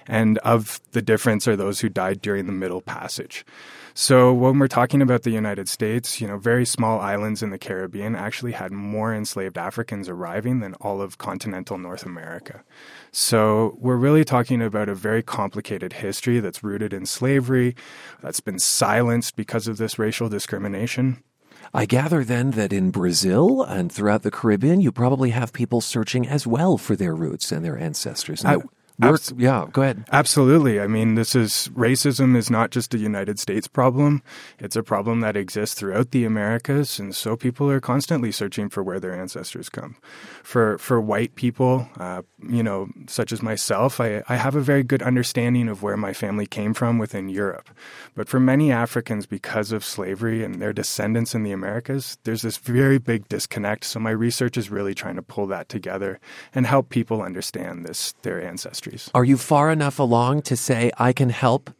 And 0.07 0.39
of 0.39 0.81
the 0.93 1.03
difference 1.03 1.47
are 1.47 1.57
those 1.57 1.81
who 1.81 1.89
died 1.89 2.21
during 2.21 2.47
the 2.47 2.53
Middle 2.53 2.81
Passage. 2.81 3.45
So 3.95 4.33
when 4.33 4.59
we're 4.59 4.69
talking 4.69 5.03
about 5.03 5.25
the 5.25 5.31
United 5.31 5.69
States, 5.69 6.21
you 6.21 6.29
know, 6.29 6.39
very 6.39 6.65
small 6.65 7.01
islands 7.01 7.43
in 7.43 7.51
the 7.51 7.59
Caribbean 7.59 8.15
actually 8.15 8.53
had 8.53 8.71
more 8.71 9.13
enslaved 9.13 9.59
Africans 9.59 10.09
arriving 10.09 10.61
than 10.61 10.75
all 10.75 11.03
of 11.03 11.19
continental 11.19 11.79
North 11.79 12.07
America. 12.07 12.63
So 13.13 13.77
we're 13.79 13.97
really 13.97 14.25
talking 14.25 14.63
about 14.63 14.89
a 14.89 14.95
very 14.95 15.23
complicated 15.23 15.95
history 15.95 16.41
that's 16.41 16.63
rooted 16.63 16.93
in 16.93 17.07
slavery, 17.07 17.75
that's 18.23 18.41
been 18.41 18.59
silenced 18.59 19.37
because 19.37 19.69
of 19.69 19.79
this 19.79 19.99
racial 19.99 20.29
discrimination. 20.29 21.23
I 21.75 21.85
gather 21.85 22.25
then 22.25 22.53
that 22.53 22.73
in 22.73 22.91
Brazil 22.91 23.63
and 23.63 23.93
throughout 23.93 24.23
the 24.23 24.31
Caribbean, 24.31 24.81
you 24.81 24.91
probably 24.91 25.31
have 25.31 25.53
people 25.53 25.81
searching 25.81 26.27
as 26.27 26.47
well 26.47 26.79
for 26.79 26.97
their 26.97 27.15
roots 27.15 27.53
and 27.53 27.65
their 27.65 27.79
ancestors. 27.79 28.45
I, 28.45 28.57
Abs- 29.01 29.33
yeah, 29.37 29.67
go 29.73 29.83
ahead. 29.83 30.05
Absolutely. 30.11 30.81
I 30.81 30.87
mean, 30.87 31.15
this 31.15 31.37
is 31.37 31.71
racism 31.75 32.37
is 32.37 32.51
not 32.51 32.71
just 32.71 32.95
a 32.95 32.99
United 32.99 33.39
States 33.39 33.69
problem. 33.69 34.23
It's 34.59 34.77
a 34.77 34.83
problem 34.83 35.21
that 35.21 35.37
exists 35.37 35.75
throughout 35.79 36.11
the 36.11 36.25
Americas, 36.25 36.99
and 36.99 37.15
so 37.15 37.37
people 37.37 37.71
are 37.71 37.81
constantly 37.81 38.33
searching 38.33 38.69
for 38.69 38.83
where 38.83 38.99
their 38.99 39.15
ancestors 39.15 39.69
come. 39.69 39.97
For 40.43 40.79
for 40.79 41.01
white 41.01 41.37
people, 41.37 41.89
uh, 41.99 42.23
you 42.49 42.63
know, 42.63 42.89
such 43.07 43.33
as 43.33 43.43
myself, 43.43 44.01
I, 44.01 44.23
I 44.29 44.37
have 44.37 44.57
a 44.57 44.61
very 44.61 44.83
good 44.83 45.03
understanding 45.03 45.69
of 45.69 45.83
where 45.83 45.97
my 45.97 46.13
family 46.13 46.47
came 46.47 46.75
from 46.75 46.99
within 46.99 47.29
Europe. 47.29 47.71
But 48.17 48.29
for 48.29 48.41
many 48.41 48.73
Africans, 48.73 49.27
because 49.27 49.71
of 49.71 49.85
slavery 49.85 50.43
and 50.43 50.61
their 50.61 50.73
descendants 50.73 51.35
in 51.35 51.45
the 51.45 51.53
Americas, 51.53 52.19
there's 52.25 52.43
this 52.43 52.57
very 52.57 52.99
big 52.99 53.29
disconnect. 53.29 53.85
So 53.85 54.01
my 54.01 54.11
research 54.11 54.57
is 54.57 54.71
really 54.71 54.95
trying 54.95 55.17
to 55.17 55.23
pull 55.23 55.47
that 55.49 55.69
together 55.69 56.19
and 56.53 56.67
help 56.67 56.89
people 56.89 57.23
understand 57.23 57.85
this 57.85 58.15
their 58.23 58.43
ancestry 58.43 58.88
industries. 58.89 59.11
Are 59.15 59.25
you 59.25 59.37
far 59.37 59.71
enough 59.71 59.99
along 59.99 60.43
to 60.43 60.57
say 60.57 60.91
I 60.99 61.13
can 61.13 61.31
help 61.31 61.71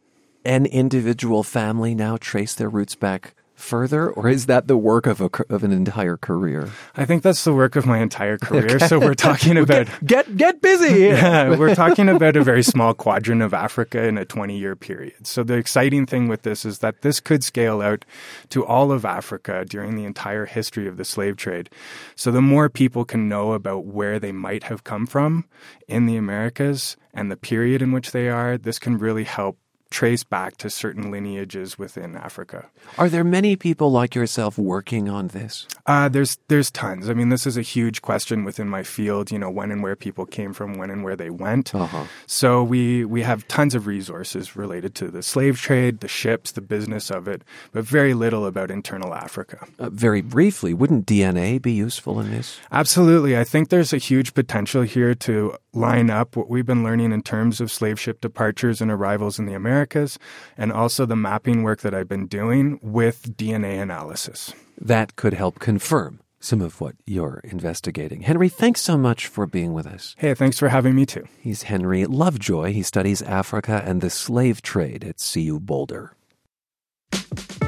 an 0.45 0.65
individual 0.65 1.43
family 1.43 1.93
now 1.93 2.17
trace 2.17 2.55
their 2.55 2.69
roots 2.69 2.95
back 2.95 3.35
further, 3.59 4.09
or 4.09 4.29
is 4.29 4.45
that 4.47 4.67
the 4.67 4.77
work 4.77 5.05
of 5.05 5.21
a 5.21 5.29
of 5.49 5.63
an 5.63 5.71
entire 5.71 6.17
career? 6.17 6.69
I 6.95 7.05
think 7.05 7.23
that's 7.23 7.43
the 7.43 7.53
work 7.53 7.75
of 7.75 7.85
my 7.85 7.99
entire 7.99 8.37
career. 8.37 8.75
Okay. 8.75 8.87
So 8.87 8.99
we're 8.99 9.13
talking 9.13 9.57
about 9.65 9.87
get, 10.05 10.37
get 10.37 10.61
busy. 10.61 11.01
yeah, 11.05 11.55
we're 11.55 11.75
talking 11.75 12.09
about 12.09 12.35
a 12.35 12.43
very 12.43 12.63
small 12.63 12.93
quadrant 12.93 13.41
of 13.41 13.53
Africa 13.53 14.03
in 14.03 14.17
a 14.17 14.25
20 14.25 14.57
year 14.57 14.75
period. 14.75 15.27
So 15.27 15.43
the 15.43 15.55
exciting 15.55 16.05
thing 16.05 16.27
with 16.27 16.43
this 16.43 16.65
is 16.65 16.79
that 16.79 17.01
this 17.01 17.19
could 17.19 17.43
scale 17.43 17.81
out 17.81 18.05
to 18.49 18.65
all 18.65 18.91
of 18.91 19.05
Africa 19.05 19.65
during 19.67 19.95
the 19.95 20.05
entire 20.05 20.45
history 20.45 20.87
of 20.87 20.97
the 20.97 21.05
slave 21.05 21.37
trade. 21.37 21.69
So 22.15 22.31
the 22.31 22.41
more 22.41 22.69
people 22.69 23.05
can 23.05 23.29
know 23.29 23.53
about 23.53 23.85
where 23.85 24.19
they 24.19 24.31
might 24.31 24.63
have 24.63 24.83
come 24.83 25.05
from 25.05 25.45
in 25.87 26.05
the 26.05 26.15
Americas 26.15 26.97
and 27.13 27.31
the 27.31 27.37
period 27.37 27.81
in 27.81 27.91
which 27.91 28.11
they 28.11 28.29
are, 28.29 28.57
this 28.57 28.79
can 28.79 28.97
really 28.97 29.23
help 29.23 29.57
trace 29.89 30.23
back 30.23 30.57
to 30.57 30.69
certain 30.69 31.11
lineages 31.11 31.77
within 31.77 32.15
Africa. 32.15 32.67
Are 32.97 33.09
there 33.09 33.23
many 33.23 33.55
people 33.55 33.91
like 33.91 34.15
yourself 34.15 34.57
working 34.57 35.09
on 35.09 35.29
this? 35.29 35.67
Uh, 35.85 36.09
there's 36.09 36.37
there's 36.47 36.69
tons. 36.71 37.09
I 37.09 37.13
mean, 37.13 37.29
this 37.29 37.47
is 37.47 37.57
a 37.57 37.61
huge 37.61 38.01
question 38.01 38.43
within 38.43 38.69
my 38.69 38.83
field. 38.83 39.31
You 39.31 39.39
know, 39.39 39.49
when 39.49 39.71
and 39.71 39.81
where 39.81 39.95
people 39.95 40.25
came 40.25 40.53
from, 40.53 40.75
when 40.75 40.89
and 40.89 41.03
where 41.03 41.15
they 41.15 41.29
went. 41.29 41.73
Uh-huh. 41.73 42.05
So 42.27 42.63
we 42.63 43.05
we 43.05 43.21
have 43.23 43.47
tons 43.47 43.75
of 43.75 43.87
resources 43.87 44.55
related 44.55 44.95
to 44.95 45.09
the 45.09 45.23
slave 45.23 45.59
trade, 45.59 45.99
the 45.99 46.07
ships, 46.07 46.51
the 46.51 46.61
business 46.61 47.09
of 47.09 47.27
it, 47.27 47.43
but 47.71 47.83
very 47.83 48.13
little 48.13 48.45
about 48.45 48.71
internal 48.71 49.13
Africa. 49.13 49.65
Uh, 49.79 49.89
very 49.89 50.21
briefly, 50.21 50.73
wouldn't 50.73 51.05
DNA 51.05 51.61
be 51.61 51.71
useful 51.71 52.19
in 52.19 52.31
this? 52.31 52.59
Absolutely. 52.71 53.37
I 53.37 53.43
think 53.43 53.69
there's 53.69 53.93
a 53.93 53.97
huge 53.97 54.33
potential 54.33 54.83
here 54.83 55.15
to 55.15 55.55
line 55.73 56.09
up 56.09 56.35
what 56.35 56.49
we've 56.49 56.65
been 56.65 56.83
learning 56.83 57.11
in 57.11 57.21
terms 57.21 57.61
of 57.61 57.71
slave 57.71 57.99
ship 57.99 58.21
departures 58.21 58.81
and 58.81 58.91
arrivals 58.91 59.39
in 59.39 59.45
the 59.45 59.53
Americas, 59.79 60.19
and 60.57 60.73
also 60.73 61.05
the 61.05 61.15
mapping 61.15 61.63
work 61.63 61.81
that 61.81 61.93
I've 61.93 62.09
been 62.09 62.27
doing 62.27 62.79
with 62.81 63.37
DNA 63.37 63.81
analysis. 63.81 64.53
That 64.79 65.15
could 65.15 65.33
help 65.33 65.59
confirm 65.59 66.19
some 66.41 66.61
of 66.61 66.81
what 66.81 66.95
you're 67.05 67.41
investigating. 67.45 68.21
Henry, 68.21 68.49
thanks 68.49 68.81
so 68.81 68.97
much 68.97 69.27
for 69.27 69.45
being 69.45 69.73
with 69.73 69.85
us. 69.85 70.15
Hey, 70.17 70.33
thanks 70.33 70.59
for 70.59 70.69
having 70.69 70.95
me 70.95 71.05
too. 71.05 71.25
He's 71.39 71.63
Henry 71.63 72.05
Lovejoy. 72.05 72.73
He 72.73 72.83
studies 72.83 73.21
Africa 73.21 73.81
and 73.85 74.01
the 74.01 74.09
slave 74.09 74.61
trade 74.61 75.03
at 75.03 75.15
CU 75.17 75.59
Boulder. 75.59 76.13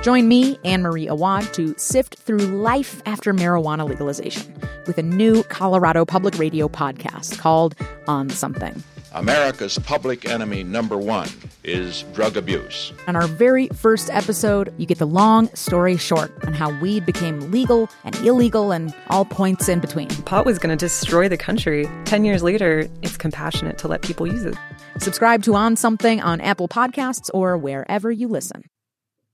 Join 0.04 0.28
me, 0.28 0.58
Anne 0.65 0.82
Marie 0.82 1.08
Awad, 1.08 1.54
to 1.54 1.76
sift 1.78 2.17
through 2.17 2.39
life 2.39 3.02
after 3.06 3.34
marijuana 3.34 3.88
legalization 3.88 4.54
with 4.88 4.97
a 4.97 5.04
new 5.04 5.43
Colorado 5.43 6.06
Public 6.06 6.38
Radio 6.38 6.67
podcast 6.67 7.38
called 7.38 7.76
On 8.08 8.30
Something. 8.30 8.84
America's 9.13 9.78
public 9.80 10.26
enemy 10.26 10.63
number 10.63 10.97
one 10.97 11.28
is 11.63 12.04
drug 12.13 12.38
abuse. 12.38 12.93
On 13.08 13.15
our 13.15 13.28
very 13.28 13.67
first 13.69 14.10
episode, 14.10 14.74
you 14.78 14.86
get 14.86 15.00
the 15.00 15.06
long 15.06 15.54
story 15.54 15.97
short 15.97 16.32
on 16.45 16.54
how 16.54 16.71
weed 16.80 17.06
became 17.06 17.52
legal 17.52 17.89
and 18.06 18.15
illegal 18.17 18.71
and 18.71 18.95
all 19.10 19.26
points 19.26 19.67
in 19.67 19.80
between. 19.80 20.08
Pot 20.08 20.45
was 20.45 20.60
going 20.60 20.76
to 20.76 20.86
destroy 20.86 21.28
the 21.28 21.38
country. 21.38 21.89
Ten 22.06 22.24
years 22.24 22.41
later, 22.41 22.88
it's 23.02 23.17
compassionate 23.17 23.78
to 23.80 23.89
let 23.89 24.02
people 24.02 24.26
use 24.28 24.45
it. 24.45 24.56
Subscribe 24.97 25.43
to 25.43 25.56
On 25.56 25.76
Something 25.76 26.21
on 26.21 26.39
Apple 26.39 26.69
Podcasts 26.69 27.30
or 27.34 27.58
wherever 27.58 28.12
you 28.12 28.30
listen. 28.30 28.63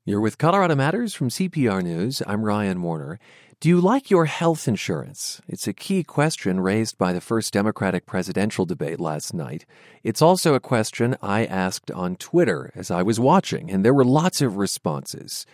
You're 0.06 0.22
with 0.22 0.38
Colorado 0.38 0.74
Matters 0.74 1.14
from 1.14 1.28
CPR 1.30 1.84
News. 1.84 2.24
I'm 2.26 2.44
Ryan 2.44 2.82
Warner. 2.82 3.20
Do 3.60 3.70
you 3.70 3.82
like 3.82 4.12
your 4.12 4.26
health 4.26 4.68
insurance? 4.68 5.42
It's 5.48 5.68
a 5.68 5.74
key 5.74 6.04
question 6.04 6.60
raised 6.60 7.00
by 7.00 7.12
the 7.12 7.20
first 7.20 7.52
Democratic 7.52 8.06
presidential 8.06 8.66
debate 8.66 9.00
last 9.00 9.34
night. 9.34 9.66
It's 10.04 10.22
also 10.22 10.54
a 10.54 10.60
question 10.60 11.18
I 11.24 11.44
asked 11.44 11.90
on 11.90 12.18
Twitter 12.18 12.72
as 12.76 12.92
I 12.92 13.02
was 13.02 13.20
watching, 13.20 13.72
and 13.72 13.84
there 13.84 13.96
were 13.96 14.06
lots 14.06 14.42
of 14.42 14.58
responses. 14.58 15.48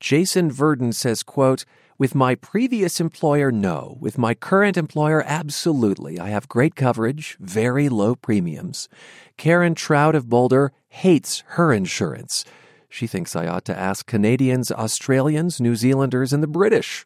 Jason 0.00 0.50
Verdon 0.50 0.94
says, 0.94 1.22
quote, 1.22 1.66
with 1.98 2.14
my 2.14 2.34
previous 2.34 2.98
employer, 2.98 3.52
no. 3.52 3.98
With 4.00 4.16
my 4.16 4.32
current 4.32 4.78
employer, 4.78 5.22
absolutely. 5.26 6.18
I 6.18 6.30
have 6.30 6.48
great 6.48 6.74
coverage, 6.74 7.36
very 7.40 7.90
low 7.90 8.14
premiums. 8.14 8.88
Karen 9.36 9.74
Trout 9.74 10.14
of 10.14 10.30
Boulder 10.30 10.72
hates 10.88 11.44
her 11.48 11.74
insurance. 11.74 12.46
She 12.88 13.06
thinks 13.06 13.36
I 13.36 13.46
ought 13.46 13.66
to 13.66 13.78
ask 13.78 14.06
Canadians, 14.06 14.72
Australians, 14.72 15.60
New 15.60 15.76
Zealanders, 15.76 16.32
and 16.32 16.42
the 16.42 16.46
British. 16.46 17.04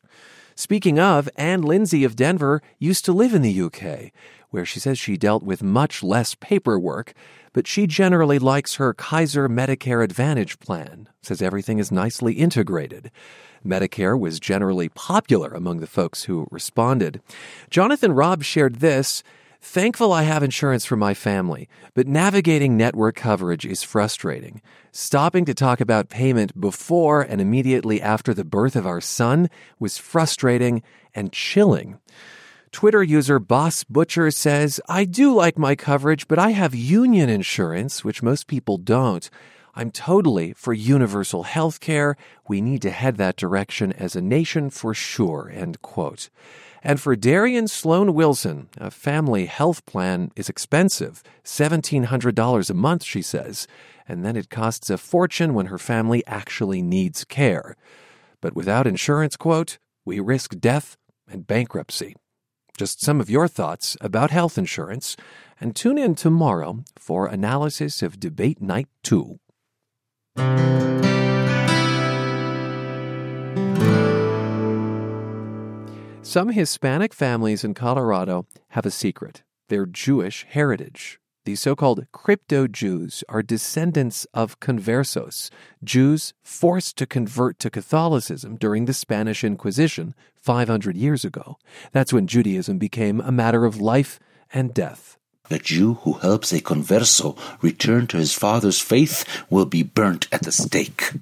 Speaking 0.57 0.99
of, 0.99 1.29
Anne 1.37 1.62
Lindsay 1.62 2.05
of 2.05 2.17
Denver 2.17 2.62
used 2.79 3.05
to 3.05 3.12
live 3.12 3.35
in 3.35 3.43
the 3.43 3.61
UK, 3.61 4.12
where 4.51 4.64
she 4.64 4.79
says 4.79 4.99
she 4.99 5.17
dealt 5.17 5.43
with 5.43 5.62
much 5.62 6.03
less 6.03 6.37
paperwork, 6.37 7.12
but 7.53 7.67
she 7.67 7.87
generally 7.87 8.38
likes 8.38 8.77
her 8.77 8.95
Kaiser 8.95 9.49
Medicare 9.49 10.05
Advantage 10.05 10.61
plan, 10.61 11.09
says 11.23 11.43
everything 11.43 11.79
is 11.79 11.90
nicely 11.90 12.35
integrated. 12.35 13.11
Medicare 13.64 14.19
was 14.19 14.38
generally 14.38 14.88
popular 14.88 15.51
among 15.51 15.81
the 15.81 15.87
folks 15.87 16.25
who 16.25 16.47
responded. 16.51 17.21
Jonathan 17.71 18.12
Robb 18.12 18.43
shared 18.43 18.77
this. 18.77 19.23
Thankful 19.66 20.12
I 20.12 20.24
have 20.24 20.42
insurance 20.42 20.85
for 20.85 20.94
my 20.94 21.14
family, 21.14 21.70
but 21.94 22.07
navigating 22.07 22.77
network 22.77 23.16
coverage 23.16 23.64
is 23.64 23.83
frustrating. 23.83 24.61
Stopping 24.92 25.46
to 25.46 25.55
talk 25.55 25.81
about 25.81 26.11
payment 26.11 26.61
before 26.61 27.22
and 27.22 27.40
immediately 27.40 28.00
after 28.00 28.35
the 28.35 28.44
birth 28.44 28.77
of 28.77 28.87
our 28.87 29.00
son 29.00 29.48
was 29.79 29.96
frustrating 29.96 30.83
and 31.14 31.33
chilling. 31.33 31.98
Twitter 32.72 33.03
user 33.03 33.38
Boss 33.38 33.85
Butcher 33.85 34.31
says, 34.31 34.83
I 34.87 35.07
do 35.07 35.35
like 35.35 35.59
my 35.59 35.74
coverage, 35.74 36.29
but 36.29 36.38
I 36.38 36.50
have 36.50 36.74
union 36.74 37.31
insurance, 37.31 38.05
which 38.05 38.22
most 38.22 38.46
people 38.46 38.77
don't. 38.77 39.31
I'm 39.74 39.90
totally 39.90 40.53
for 40.53 40.74
universal 40.74 41.44
health 41.44 41.81
care. 41.81 42.16
We 42.46 42.61
need 42.61 42.83
to 42.83 42.90
head 42.90 43.16
that 43.16 43.37
direction 43.37 43.94
as 43.94 44.14
a 44.14 44.20
nation 44.20 44.68
for 44.68 44.92
sure. 44.92 45.50
End 45.53 45.81
quote. 45.81 46.29
And 46.87 47.01
for 47.01 47.16
Darian 47.16 47.66
Sloan 47.66 48.12
Wilson, 48.12 48.68
a 48.77 48.90
family 48.90 49.47
health 49.47 49.87
plan 49.87 50.31
is 50.37 50.51
expensive 50.51 51.23
$1,700 51.42 52.70
a 52.70 52.75
month, 52.75 53.03
she 53.03 53.23
says, 53.23 53.66
and 54.07 54.23
then 54.23 54.37
it 54.37 54.51
costs 54.51 54.90
a 54.90 54.99
fortune 54.99 55.55
when 55.55 55.66
her 55.66 55.79
family 55.79 56.23
actually 56.27 56.83
needs 56.83 57.25
care. 57.25 57.75
But 58.42 58.55
without 58.55 58.87
insurance, 58.87 59.35
quote, 59.37 59.79
we 60.05 60.20
risk 60.20 60.59
death 60.61 60.99
and 61.27 61.47
bankruptcy. 61.47 62.16
Just 62.77 63.01
some 63.01 63.18
of 63.18 63.31
your 63.31 63.49
thoughts 63.49 63.97
about 64.03 64.31
health 64.31 64.59
insurance, 64.59 65.16
and 65.59 65.75
tune 65.75 65.97
in 65.97 66.14
tomorrow 66.14 66.85
for 66.99 67.27
analysis 67.27 68.03
of 68.03 68.20
Debate 68.20 68.61
Night 68.61 68.88
2. 69.05 69.38
Some 76.35 76.49
Hispanic 76.49 77.14
families 77.14 77.62
in 77.62 77.75
Colorado 77.75 78.47
have 78.70 78.85
a 78.85 78.90
secret 78.90 79.44
their 79.68 79.87
Jewish 79.87 80.44
heritage. 80.49 81.20
These 81.44 81.61
so 81.61 81.77
called 81.77 82.09
crypto 82.11 82.66
Jews 82.66 83.23
are 83.29 83.40
descendants 83.40 84.27
of 84.35 84.59
conversos, 84.59 85.51
Jews 85.85 86.35
forced 86.42 86.97
to 86.97 87.07
convert 87.07 87.61
to 87.61 87.70
Catholicism 87.70 88.57
during 88.57 88.87
the 88.87 88.92
Spanish 88.92 89.44
Inquisition 89.44 90.12
500 90.35 90.97
years 90.97 91.25
ago. 91.25 91.57
That's 91.92 92.12
when 92.12 92.27
Judaism 92.27 92.79
became 92.79 93.20
a 93.20 93.31
matter 93.31 93.64
of 93.64 93.81
life 93.81 94.18
and 94.53 94.75
death. 94.75 95.16
A 95.53 95.61
Jew 95.61 96.01
who 96.03 96.14
helps 96.14 96.53
a 96.53 96.61
converso 96.61 97.38
return 97.62 98.09
to 98.09 98.16
his 98.16 98.35
father's 98.35 98.81
faith 98.81 99.25
will 99.51 99.66
be 99.66 99.85
burnt 99.85 100.27
at 100.33 100.42
the 100.42 100.51
stake. 100.51 101.12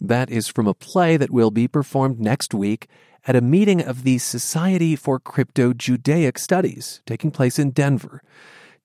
That 0.00 0.30
is 0.30 0.48
from 0.48 0.66
a 0.66 0.74
play 0.74 1.18
that 1.18 1.30
will 1.30 1.50
be 1.50 1.68
performed 1.68 2.18
next 2.18 2.54
week 2.54 2.88
at 3.26 3.36
a 3.36 3.40
meeting 3.40 3.80
of 3.80 4.02
the 4.02 4.18
Society 4.18 4.96
for 4.96 5.18
Crypto 5.18 5.72
Judaic 5.72 6.38
Studies 6.38 7.00
taking 7.06 7.30
place 7.30 7.58
in 7.58 7.70
Denver. 7.70 8.22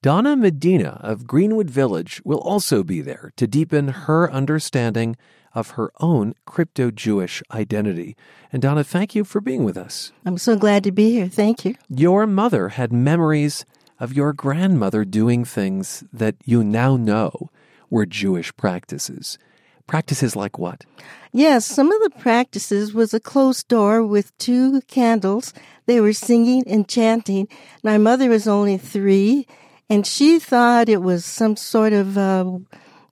Donna 0.02 0.36
Medina 0.36 1.00
of 1.02 1.26
Greenwood 1.26 1.70
Village 1.70 2.22
will 2.24 2.40
also 2.40 2.84
be 2.84 3.02
there 3.02 3.32
to 3.36 3.48
deepen 3.48 3.88
her 3.88 4.32
understanding 4.32 5.16
of 5.56 5.72
her 5.72 5.92
own 6.00 6.36
crypto 6.46 6.92
Jewish 6.92 7.42
identity. 7.52 8.16
And 8.54 8.62
Donna, 8.62 8.84
thank 8.84 9.16
you 9.16 9.24
for 9.24 9.42
being 9.42 9.64
with 9.64 9.76
us. 9.76 10.12
I'm 10.24 10.38
so 10.38 10.56
glad 10.56 10.84
to 10.84 10.92
be 10.92 11.12
here. 11.12 11.28
Thank 11.28 11.66
you. 11.66 11.76
Your 11.90 12.28
mother 12.28 12.70
had 12.70 12.94
memories 12.94 13.66
of 14.00 14.14
your 14.14 14.34
grandmother 14.34 15.04
doing 15.04 15.46
things 15.46 16.04
that 16.14 16.36
you 16.46 16.64
now 16.64 16.96
know 16.96 17.50
were 17.90 18.06
Jewish 18.06 18.56
practices. 18.56 19.40
Practices 19.88 20.36
like 20.36 20.60
what? 20.60 20.86
Yes, 21.32 21.66
some 21.66 21.92
of 21.92 22.02
the 22.04 22.20
practices 22.20 22.94
was 22.94 23.14
a 23.14 23.20
closed 23.20 23.68
door 23.68 24.06
with 24.06 24.38
two 24.38 24.82
candles. 24.88 25.54
They 25.86 26.02
were 26.02 26.14
singing 26.14 26.64
and 26.68 26.88
chanting. 26.88 27.48
My 27.84 27.98
mother 27.98 28.30
was 28.30 28.48
only 28.48 28.78
three, 28.78 29.48
and 29.90 30.06
she 30.06 30.40
thought 30.40 30.90
it 30.90 31.02
was 31.02 31.24
some 31.26 31.56
sort 31.56 31.94
of 31.94 32.18
uh, 32.18 32.60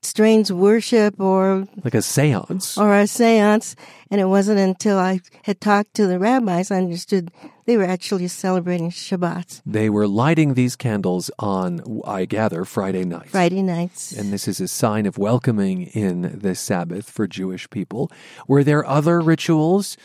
strange 0.01 0.51
worship 0.51 1.19
or 1.19 1.67
like 1.83 1.95
a 1.95 2.01
seance 2.01 2.77
or 2.77 2.93
a 2.93 3.07
seance. 3.07 3.75
And 4.11 4.19
it 4.19 4.25
wasn't 4.25 4.59
until 4.59 4.97
I 4.99 5.21
had 5.43 5.61
talked 5.61 5.93
to 5.95 6.07
the 6.07 6.19
rabbis 6.19 6.71
I 6.71 6.77
understood 6.77 7.31
they 7.65 7.77
were 7.77 7.85
actually 7.85 8.27
celebrating 8.27 8.91
Shabbat. 8.91 9.61
They 9.65 9.89
were 9.89 10.07
lighting 10.07 10.53
these 10.53 10.75
candles 10.75 11.31
on, 11.39 12.01
I 12.05 12.25
gather, 12.25 12.65
Friday 12.65 13.05
nights. 13.05 13.31
Friday 13.31 13.61
nights. 13.61 14.11
And 14.11 14.31
this 14.31 14.47
is 14.47 14.59
a 14.59 14.67
sign 14.67 15.05
of 15.05 15.17
welcoming 15.17 15.87
in 15.87 16.39
the 16.39 16.55
Sabbath 16.55 17.09
for 17.09 17.27
Jewish 17.27 17.69
people. 17.69 18.11
Were 18.47 18.63
there 18.63 18.85
other 18.85 19.19
rituals 19.19 19.97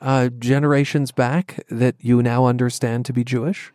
uh, 0.00 0.28
generations 0.38 1.10
back 1.10 1.64
that 1.68 1.96
you 1.98 2.22
now 2.22 2.46
understand 2.46 3.04
to 3.06 3.12
be 3.12 3.24
Jewish? 3.24 3.72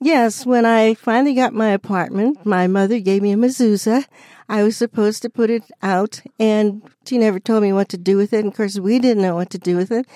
Yes, 0.00 0.44
when 0.44 0.66
I 0.66 0.94
finally 0.94 1.32
got 1.32 1.54
my 1.54 1.68
apartment, 1.68 2.44
my 2.44 2.66
mother 2.66 2.98
gave 2.98 3.22
me 3.22 3.32
a 3.32 3.36
mezuzah. 3.36 4.04
I 4.48 4.64
was 4.64 4.76
supposed 4.76 5.22
to 5.22 5.30
put 5.30 5.48
it 5.48 5.62
out, 5.80 6.20
and 6.40 6.82
she 7.06 7.18
never 7.18 7.38
told 7.38 7.62
me 7.62 7.72
what 7.72 7.88
to 7.90 7.96
do 7.96 8.16
with 8.16 8.32
it. 8.32 8.40
And 8.40 8.48
of 8.48 8.54
course, 8.54 8.78
we 8.78 8.98
didn't 8.98 9.22
know 9.22 9.36
what 9.36 9.50
to 9.50 9.58
do 9.58 9.76
with 9.76 9.92
it. 9.92 10.06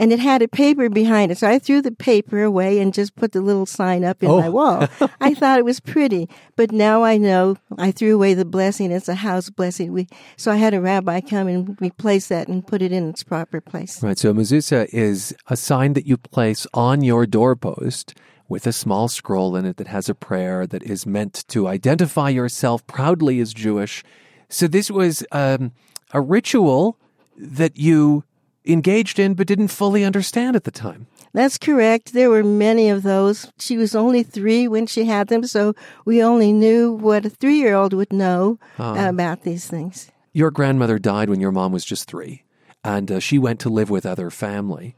And 0.00 0.12
it 0.12 0.18
had 0.18 0.40
a 0.40 0.48
paper 0.48 0.88
behind 0.88 1.30
it. 1.30 1.36
So 1.38 1.46
I 1.46 1.58
threw 1.58 1.82
the 1.82 1.92
paper 1.92 2.42
away 2.42 2.78
and 2.80 2.92
just 2.94 3.14
put 3.16 3.32
the 3.32 3.42
little 3.42 3.66
sign 3.66 4.02
up 4.02 4.22
in 4.22 4.30
Oh. 4.30 4.40
my 4.40 4.48
wall. 4.48 4.88
I 5.20 5.34
thought 5.34 5.58
it 5.58 5.64
was 5.64 5.78
pretty. 5.78 6.28
But 6.56 6.72
now 6.72 7.04
I 7.04 7.18
know 7.18 7.56
I 7.76 7.90
threw 7.92 8.14
away 8.14 8.32
the 8.34 8.46
blessing. 8.46 8.90
It's 8.92 9.08
a 9.10 9.14
house 9.14 9.50
blessing. 9.50 9.92
We, 9.92 10.08
so 10.38 10.50
I 10.50 10.56
had 10.56 10.72
a 10.72 10.80
rabbi 10.80 11.20
come 11.20 11.46
and 11.48 11.76
replace 11.82 12.28
that 12.28 12.48
and 12.48 12.66
put 12.66 12.80
it 12.80 12.92
in 12.92 13.10
its 13.10 13.22
proper 13.22 13.60
place. 13.60 14.02
Right. 14.02 14.18
So 14.18 14.30
a 14.30 14.34
mezuzah 14.34 14.88
is 14.92 15.34
a 15.48 15.56
sign 15.56 15.92
that 15.92 16.06
you 16.06 16.16
place 16.16 16.66
on 16.72 17.02
your 17.02 17.26
doorpost 17.26 18.14
with 18.48 18.66
a 18.66 18.72
small 18.72 19.06
scroll 19.06 19.54
in 19.54 19.66
it 19.66 19.76
that 19.76 19.86
has 19.88 20.08
a 20.08 20.14
prayer 20.14 20.66
that 20.66 20.82
is 20.82 21.04
meant 21.06 21.44
to 21.48 21.68
identify 21.68 22.30
yourself 22.30 22.84
proudly 22.86 23.38
as 23.38 23.52
Jewish. 23.52 24.02
So 24.48 24.66
this 24.66 24.90
was 24.90 25.24
um, 25.30 25.72
a 26.12 26.20
ritual 26.22 26.96
that 27.36 27.76
you 27.76 28.24
engaged 28.66 29.18
in 29.18 29.34
but 29.34 29.46
didn't 29.46 29.68
fully 29.68 30.04
understand 30.04 30.56
at 30.56 30.64
the 30.64 30.70
time. 30.70 31.06
That's 31.32 31.58
correct. 31.58 32.12
There 32.12 32.28
were 32.30 32.42
many 32.42 32.88
of 32.88 33.02
those. 33.04 33.50
She 33.58 33.76
was 33.76 33.94
only 33.94 34.22
three 34.24 34.66
when 34.68 34.86
she 34.86 35.04
had 35.04 35.28
them, 35.28 35.46
so 35.46 35.74
we 36.04 36.22
only 36.22 36.52
knew 36.52 36.92
what 36.92 37.24
a 37.24 37.30
three 37.30 37.56
year 37.58 37.74
old 37.74 37.92
would 37.92 38.12
know 38.12 38.58
Ah. 38.78 39.08
about 39.08 39.42
these 39.42 39.66
things. 39.66 40.10
Your 40.32 40.50
grandmother 40.50 40.98
died 40.98 41.28
when 41.30 41.40
your 41.40 41.52
mom 41.52 41.72
was 41.72 41.84
just 41.84 42.08
three, 42.08 42.42
and 42.84 43.10
uh, 43.10 43.18
she 43.20 43.38
went 43.38 43.60
to 43.60 43.68
live 43.68 43.90
with 43.90 44.04
other 44.06 44.30
family. 44.30 44.94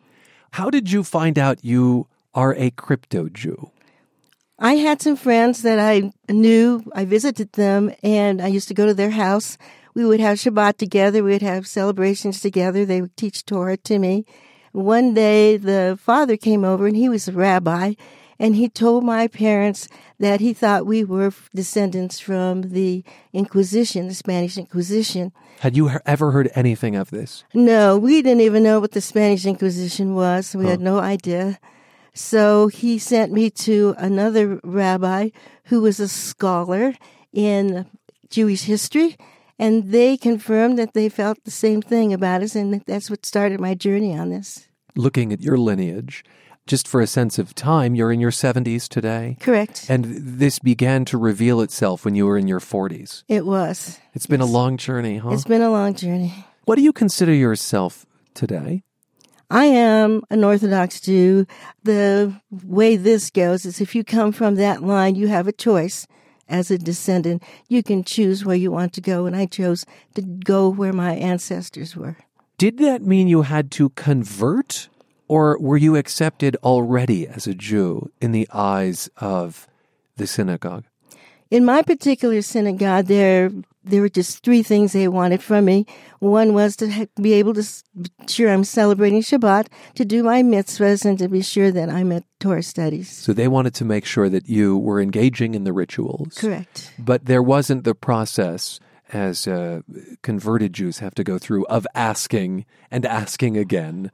How 0.53 0.71
did 0.71 0.91
you 0.91 1.03
find 1.05 1.39
out 1.39 1.65
you 1.65 2.07
are 2.35 2.55
a 2.55 2.71
crypto 2.71 3.29
Jew? 3.29 3.71
I 4.59 4.75
had 4.77 5.03
some 5.03 5.17
friends 5.17 5.63
that 5.63 5.79
I 5.79 6.13
knew. 6.31 6.83
I 6.95 7.05
visited 7.05 7.53
them 7.53 7.93
and 8.03 8.41
I 8.41 8.47
used 8.47 8.69
to 8.69 8.75
go 8.75 8.87
to 8.87 8.95
their 8.95 9.11
house. 9.11 9.59
We 9.95 10.05
would 10.05 10.21
have 10.21 10.39
Shabbat 10.39 10.77
together. 10.77 11.23
We 11.23 11.33
would 11.33 11.43
have 11.43 11.67
celebrations 11.67 12.41
together. 12.41 12.85
They 12.85 13.01
would 13.01 13.17
teach 13.17 13.45
Torah 13.45 13.77
to 13.79 13.99
me. 13.99 14.25
One 14.73 15.13
day 15.13 15.57
the 15.59 15.99
father 16.01 16.37
came 16.37 16.65
over 16.65 16.87
and 16.87 16.97
he 16.97 17.09
was 17.09 17.29
a 17.29 17.33
rabbi 17.33 17.95
and 18.39 18.57
he 18.57 18.69
told 18.69 19.05
my 19.05 19.29
parents 19.29 19.87
that 20.19 20.41
he 20.41 20.53
thought 20.53 20.87
we 20.87 21.05
were 21.05 21.33
descendants 21.55 22.19
from 22.19 22.63
the 22.63 23.05
Inquisition, 23.33 24.09
the 24.09 24.15
Spanish 24.15 24.59
Inquisition. 24.59 25.33
Had 25.61 25.77
you 25.77 25.91
ever 26.07 26.33
heard 26.33 26.51
anything 26.55 26.97
of 26.97 27.11
this? 27.11 27.45
No, 27.55 27.97
we 27.99 28.21
didn't 28.21 28.41
even 28.41 28.65
know 28.65 28.81
what 28.81 28.93
the 28.93 29.01
Spanish 29.01 29.47
Inquisition 29.47 30.15
was. 30.15 30.57
We 30.57 30.67
had 30.67 30.81
no 30.81 30.99
idea. 30.99 31.61
So 32.15 32.67
he 32.67 32.99
sent 32.99 33.31
me 33.33 33.49
to 33.51 33.95
another 33.97 34.59
rabbi 34.65 35.29
who 35.67 35.81
was 35.81 36.01
a 36.01 36.09
scholar 36.09 36.95
in 37.33 37.87
Jewish 38.29 38.63
history, 38.63 39.17
and 39.63 39.93
they 39.93 40.17
confirmed 40.17 40.77
that 40.81 40.93
they 40.93 41.09
felt 41.09 41.45
the 41.45 41.53
same 41.53 41.81
thing 41.81 42.13
about 42.13 42.43
us, 42.43 42.57
and 42.57 42.83
that's 42.85 43.09
what 43.09 43.25
started 43.25 43.61
my 43.61 43.75
journey 43.75 44.13
on 44.13 44.31
this. 44.31 44.67
Looking 44.97 45.33
at 45.33 45.41
your 45.41 45.57
lineage, 45.57 46.25
just 46.67 46.89
for 46.89 47.01
a 47.01 47.07
sense 47.07 47.39
of 47.39 47.55
time, 47.55 47.95
you're 47.95 48.11
in 48.11 48.19
your 48.19 48.33
70s 48.33 48.89
today. 48.89 49.37
Correct. 49.39 49.87
And 49.89 50.05
this 50.05 50.59
began 50.59 51.05
to 51.07 51.17
reveal 51.17 51.61
itself 51.61 52.05
when 52.05 52.17
you 52.17 52.27
were 52.27 52.37
in 52.37 52.49
your 52.49 52.59
40s. 52.59 53.23
It 53.29 53.47
was. 53.47 54.01
It's 54.15 54.27
been 54.27 54.41
a 54.41 54.47
long 54.47 54.79
journey, 54.79 55.19
huh? 55.19 55.31
It's 55.31 55.45
been 55.45 55.63
a 55.63 55.71
long 55.71 55.95
journey. 55.95 56.45
What 56.65 56.75
do 56.75 56.83
you 56.83 56.93
consider 56.93 57.33
yourself 57.33 58.05
today? 58.35 58.83
I 59.49 59.67
am 59.67 60.23
an 60.29 60.43
Orthodox 60.43 61.01
Jew. 61.01 61.47
The 61.85 62.35
way 62.51 62.97
this 62.97 63.31
goes 63.31 63.65
is 63.65 63.81
if 63.81 63.95
you 63.95 64.03
come 64.03 64.33
from 64.33 64.57
that 64.57 64.83
line, 64.83 65.15
you 65.15 65.29
have 65.29 65.47
a 65.47 65.53
choice 65.53 66.09
as 66.49 66.71
a 66.71 66.79
descendant. 66.79 67.43
You 67.69 67.83
can 67.83 68.05
choose 68.05 68.45
where 68.45 68.57
you 68.57 68.71
want 68.71 68.93
to 68.95 69.01
go, 69.01 69.27
and 69.27 69.37
I 69.37 69.47
chose 69.47 69.85
to 70.15 70.23
go 70.23 70.69
where 70.69 70.93
my 70.93 71.15
ancestors 71.15 71.97
were. 71.97 72.17
Did 72.59 72.79
that 72.79 73.03
mean 73.03 73.29
you 73.29 73.43
had 73.43 73.71
to 73.73 73.91
convert, 73.91 74.89
or 75.29 75.59
were 75.59 75.77
you 75.77 75.97
accepted 75.97 76.57
already 76.63 77.27
as 77.27 77.47
a 77.47 77.55
Jew 77.55 78.11
in 78.21 78.33
the 78.33 78.49
eyes 78.53 79.11
of 79.17 79.67
the 80.17 80.27
synagogue? 80.27 80.85
In 81.51 81.65
my 81.65 81.83
particular 81.83 82.41
synagogue, 82.41 83.07
there 83.07 83.51
there 83.85 84.01
were 84.01 84.09
just 84.09 84.45
three 84.45 84.63
things 84.63 84.93
they 84.93 85.09
wanted 85.09 85.43
from 85.43 85.65
me. 85.65 85.87
One 86.21 86.55
was 86.55 86.77
to 86.77 87.09
be 87.21 87.33
able 87.35 87.55
to 87.55 87.65
be 88.01 88.11
sure 88.29 88.51
I'm 88.51 88.65
celebrating 88.65 89.23
Shabbat, 89.23 89.69
to 89.95 90.05
do 90.05 90.23
my 90.23 90.43
mitzvahs, 90.43 91.05
and 91.05 91.19
to 91.19 91.29
be 91.29 91.43
sure 91.43 91.71
that 91.71 91.89
I'm 91.89 92.13
at 92.13 92.25
Torah 92.39 92.63
studies. 92.63 93.11
So 93.11 93.33
they 93.33 93.49
wanted 93.49 93.75
to 93.75 93.85
make 93.85 94.05
sure 94.05 94.29
that 94.29 94.49
you 94.49 94.79
were 94.79 95.01
engaging 95.01 95.55
in 95.55 95.65
the 95.65 95.73
rituals. 95.73 96.35
Correct. 96.39 96.93
But 96.99 97.27
there 97.27 97.43
wasn't 97.43 97.85
the 97.85 97.95
process 97.95 98.79
as 99.13 99.47
uh, 99.47 99.83
converted 100.23 100.73
Jews 100.73 100.99
have 101.01 101.15
to 101.17 101.25
go 101.25 101.39
through 101.39 101.67
of 101.67 101.87
asking 101.95 102.65
and 102.91 103.05
asking 103.05 103.57
again 103.57 104.11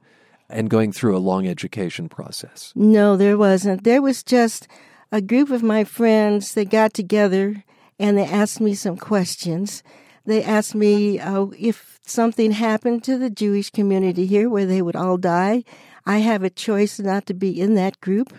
and 0.49 0.69
going 0.69 0.91
through 0.91 1.15
a 1.15 1.19
long 1.19 1.47
education 1.47 2.09
process. 2.09 2.73
No, 2.75 3.15
there 3.15 3.37
wasn't. 3.37 3.83
There 3.83 4.01
was 4.01 4.23
just 4.23 4.67
a 5.11 5.21
group 5.21 5.51
of 5.51 5.63
my 5.63 5.83
friends 5.83 6.53
that 6.53 6.69
got 6.69 6.93
together 6.93 7.63
and 7.99 8.17
they 8.17 8.25
asked 8.25 8.61
me 8.61 8.73
some 8.73 8.97
questions. 8.97 9.83
They 10.25 10.41
asked 10.43 10.73
me 10.73 11.19
uh, 11.19 11.47
if 11.57 11.99
something 12.05 12.51
happened 12.51 13.03
to 13.03 13.17
the 13.17 13.29
Jewish 13.29 13.69
community 13.69 14.25
here 14.25 14.49
where 14.49 14.65
they 14.65 14.81
would 14.81 14.95
all 14.95 15.17
die. 15.17 15.63
I 16.05 16.19
have 16.19 16.43
a 16.43 16.49
choice 16.49 16.99
not 16.99 17.25
to 17.27 17.33
be 17.33 17.59
in 17.59 17.75
that 17.75 17.99
group. 17.99 18.33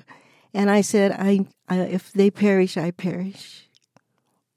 And 0.53 0.71
I 0.71 0.81
said, 0.81 1.13
I, 1.13 1.47
I 1.69 1.81
if 1.81 2.13
they 2.13 2.31
perish, 2.31 2.77
I 2.77 2.91
perish. 2.91 3.69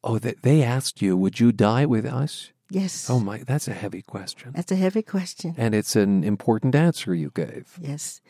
Oh, 0.03 0.19
they, 0.19 0.33
they 0.41 0.63
asked 0.63 1.01
you, 1.01 1.15
would 1.15 1.39
you 1.39 1.51
die 1.51 1.85
with 1.85 2.05
us? 2.05 2.51
Yes. 2.69 3.09
Oh, 3.09 3.19
my, 3.19 3.37
that's 3.39 3.67
a 3.67 3.73
heavy 3.73 4.01
question. 4.01 4.51
That's 4.55 4.71
a 4.71 4.75
heavy 4.75 5.03
question. 5.03 5.53
And 5.57 5.75
it's 5.75 5.95
an 5.95 6.23
important 6.23 6.73
answer 6.73 7.13
you 7.13 7.31
gave. 7.35 7.77
Yes. 7.79 8.21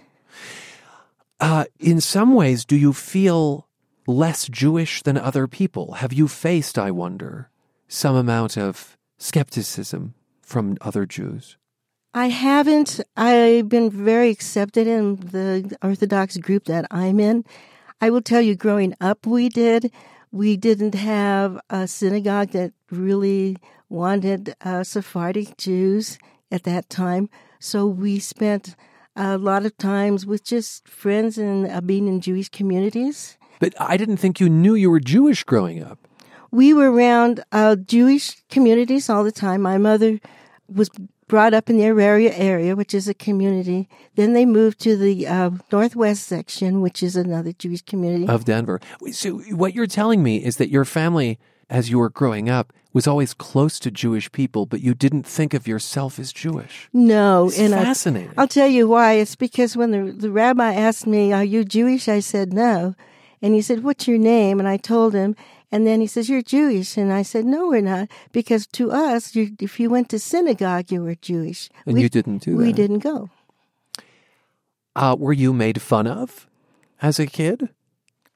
Uh, 1.40 1.66
in 1.80 2.02
some 2.02 2.34
ways, 2.34 2.66
do 2.66 2.76
you 2.76 2.94
feel 2.94 3.68
less 4.08 4.48
Jewish 4.48 5.04
than 5.04 5.18
other 5.18 5.48
people? 5.48 5.94
Have 5.94 6.14
you 6.14 6.28
faced, 6.28 6.78
I 6.78 6.92
wonder, 6.92 7.50
some 7.88 8.16
amount 8.16 8.58
of 8.58 8.98
skepticism 9.18 10.14
from 10.42 10.78
other 10.82 11.06
Jews? 11.06 11.58
I 12.14 12.30
haven't. 12.30 13.00
I've 13.18 13.70
been 13.70 13.90
very 13.90 14.30
accepted 14.30 14.86
in 14.86 15.16
the 15.16 15.76
Orthodox 15.82 16.38
group 16.38 16.66
that 16.66 16.86
I'm 16.92 17.20
in. 17.20 17.44
I 18.02 18.10
will 18.12 18.22
tell 18.22 18.42
you, 18.42 18.56
growing 18.56 18.94
up, 19.02 19.26
we 19.26 19.50
did. 19.50 19.92
We 20.32 20.58
didn't 20.58 20.96
have 20.96 21.60
a 21.70 21.88
synagogue 21.88 22.52
that 22.52 22.74
really 22.92 23.58
wanted 23.90 24.56
uh, 24.62 24.84
Sephardic 24.84 25.58
Jews 25.58 26.20
at 26.52 26.64
that 26.64 26.90
time. 26.90 27.30
So 27.60 27.88
we 27.88 28.20
spent 28.20 28.76
a 29.16 29.38
lot 29.38 29.66
of 29.66 29.78
times 29.78 30.26
with 30.26 30.44
just 30.44 30.88
friends 30.88 31.38
and 31.38 31.70
uh, 31.70 31.82
being 31.82 32.08
in 32.08 32.20
Jewish 32.20 32.50
communities. 32.50 33.38
But 33.60 33.74
I 33.80 33.98
didn't 33.98 34.18
think 34.18 34.40
you 34.40 34.50
knew 34.50 34.76
you 34.76 34.90
were 34.90 35.00
Jewish 35.00 35.44
growing 35.44 35.84
up. 35.84 36.00
We 36.52 36.74
were 36.74 36.92
around 36.92 37.44
uh, 37.52 37.76
Jewish 37.78 38.44
communities 38.50 39.10
all 39.10 39.24
the 39.24 39.32
time. 39.32 39.62
My 39.62 39.78
mother 39.78 40.20
was 40.68 40.90
brought 41.28 41.54
up 41.54 41.70
in 41.70 41.78
the 41.78 41.86
Auraria 41.86 42.32
area, 42.36 42.76
which 42.76 42.94
is 42.94 43.08
a 43.08 43.14
community. 43.14 43.90
Then 44.16 44.34
they 44.34 44.46
moved 44.46 44.80
to 44.82 44.96
the 44.96 45.26
uh, 45.28 45.52
northwest 45.72 46.28
section, 46.28 46.82
which 46.82 47.02
is 47.02 47.16
another 47.16 47.54
Jewish 47.54 47.82
community 47.82 48.28
of 48.28 48.46
Denver. 48.46 48.80
So 49.12 49.40
what 49.56 49.74
you're 49.74 49.88
telling 49.88 50.22
me 50.22 50.44
is 50.44 50.58
that 50.58 50.70
your 50.70 50.86
family, 50.86 51.40
as 51.70 51.90
you 51.90 51.98
were 51.98 52.12
growing 52.12 52.50
up, 52.50 52.72
was 52.94 53.08
always 53.08 53.34
close 53.34 53.80
to 53.80 53.90
Jewish 53.90 54.32
people, 54.32 54.68
but 54.68 54.82
you 54.82 54.94
didn't 54.94 55.24
think 55.24 55.56
of 55.56 55.68
yourself 55.68 56.20
as 56.20 56.32
Jewish. 56.32 56.88
No, 56.94 57.48
it's 57.48 57.58
and 57.58 57.74
fascinating. 57.74 58.30
I, 58.38 58.42
I'll 58.42 58.48
tell 58.48 58.68
you 58.68 58.88
why. 58.88 59.14
It's 59.14 59.36
because 59.36 59.76
when 59.76 59.90
the 59.90 60.12
the 60.12 60.30
rabbi 60.30 60.74
asked 60.74 61.08
me, 61.08 61.34
"Are 61.34 61.44
you 61.44 61.64
Jewish?" 61.64 62.08
I 62.08 62.20
said 62.20 62.54
no, 62.54 62.94
and 63.44 63.54
he 63.54 63.62
said, 63.62 63.84
"What's 63.84 64.08
your 64.08 64.18
name?" 64.18 64.60
And 64.60 64.68
I 64.68 64.78
told 64.78 65.14
him, 65.14 65.36
and 65.74 65.88
then 65.88 66.02
he 66.02 66.08
says, 66.08 66.30
You're 66.30 66.44
Jewish. 66.44 66.98
And 66.98 67.12
I 67.12 67.24
said, 67.24 67.46
No, 67.46 67.70
we're 67.70 67.82
not. 67.82 68.08
Because 68.32 68.68
to 68.68 68.92
us, 68.92 69.36
you, 69.36 69.56
if 69.60 69.80
you 69.80 69.90
went 69.90 70.08
to 70.10 70.20
synagogue, 70.20 70.92
you 70.92 71.02
were 71.02 71.16
Jewish. 71.16 71.68
And 71.88 71.96
we, 71.96 72.04
you 72.04 72.10
didn't 72.10 72.44
do 72.44 72.52
that. 72.52 72.64
We 72.64 72.72
didn't 72.74 73.00
go. 73.00 73.32
Uh, 74.96 75.16
were 75.18 75.34
you 75.34 75.52
made 75.52 75.82
fun 75.82 76.06
of 76.06 76.48
as 77.02 77.18
a 77.18 77.26
kid? 77.26 77.70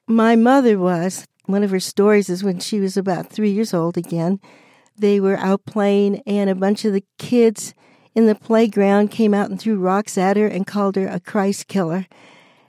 My 0.08 0.34
mother 0.34 0.80
was. 0.80 1.28
One 1.46 1.62
of 1.62 1.70
her 1.70 1.78
stories 1.78 2.28
is 2.28 2.42
when 2.42 2.58
she 2.58 2.80
was 2.80 2.96
about 2.96 3.30
three 3.30 3.52
years 3.52 3.72
old 3.72 3.96
again. 3.96 4.40
They 4.96 5.20
were 5.20 5.36
out 5.36 5.64
playing, 5.64 6.22
and 6.26 6.50
a 6.50 6.56
bunch 6.56 6.84
of 6.84 6.92
the 6.92 7.04
kids 7.18 7.72
in 8.16 8.26
the 8.26 8.34
playground 8.34 9.12
came 9.12 9.32
out 9.32 9.48
and 9.48 9.60
threw 9.60 9.78
rocks 9.78 10.18
at 10.18 10.36
her 10.36 10.48
and 10.48 10.66
called 10.66 10.96
her 10.96 11.06
a 11.06 11.20
Christ 11.20 11.68
killer. 11.68 12.08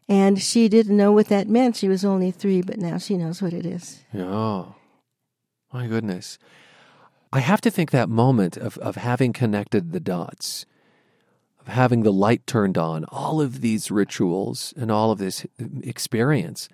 And 0.10 0.42
she 0.42 0.68
didn't 0.68 0.98
know 0.98 1.12
what 1.12 1.28
that 1.28 1.48
meant. 1.48 1.76
She 1.76 1.88
was 1.88 2.04
only 2.04 2.32
three, 2.32 2.64
but 2.64 2.80
now 2.80 2.98
she 2.98 3.16
knows 3.16 3.44
what 3.44 3.54
it 3.54 3.64
is. 3.64 4.02
Oh, 4.16 4.74
my 5.72 5.86
goodness. 5.86 6.40
I 7.32 7.42
have 7.42 7.62
to 7.62 7.70
think 7.70 7.92
that 7.92 8.10
moment 8.10 8.58
of, 8.58 8.80
of 8.80 8.96
having 8.96 9.34
connected 9.34 9.92
the 9.92 10.00
dots, 10.00 10.66
of 11.62 11.68
having 11.68 12.02
the 12.02 12.12
light 12.12 12.48
turned 12.48 12.76
on, 12.76 13.06
all 13.06 13.40
of 13.40 13.62
these 13.62 13.92
rituals 13.92 14.74
and 14.76 14.90
all 14.92 15.12
of 15.12 15.20
this 15.20 15.46
experience, 15.84 16.70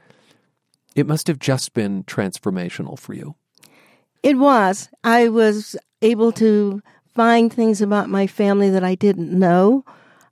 it 0.95 1.05
must 1.05 1.27
have 1.27 1.37
just 1.37 1.73
been 1.73 2.05
transformational 2.05 2.97
for 2.97 3.13
you. 3.13 3.35
It 4.23 4.37
was. 4.37 4.87
I 5.03 5.27
was 5.27 5.75
able 6.01 6.31
to 6.33 6.81
find 7.13 7.51
things 7.51 7.81
about 7.81 8.07
my 8.09 8.27
family 8.27 8.69
that 8.69 8.83
I 8.83 8.95
didn't 8.95 9.37
know 9.37 9.83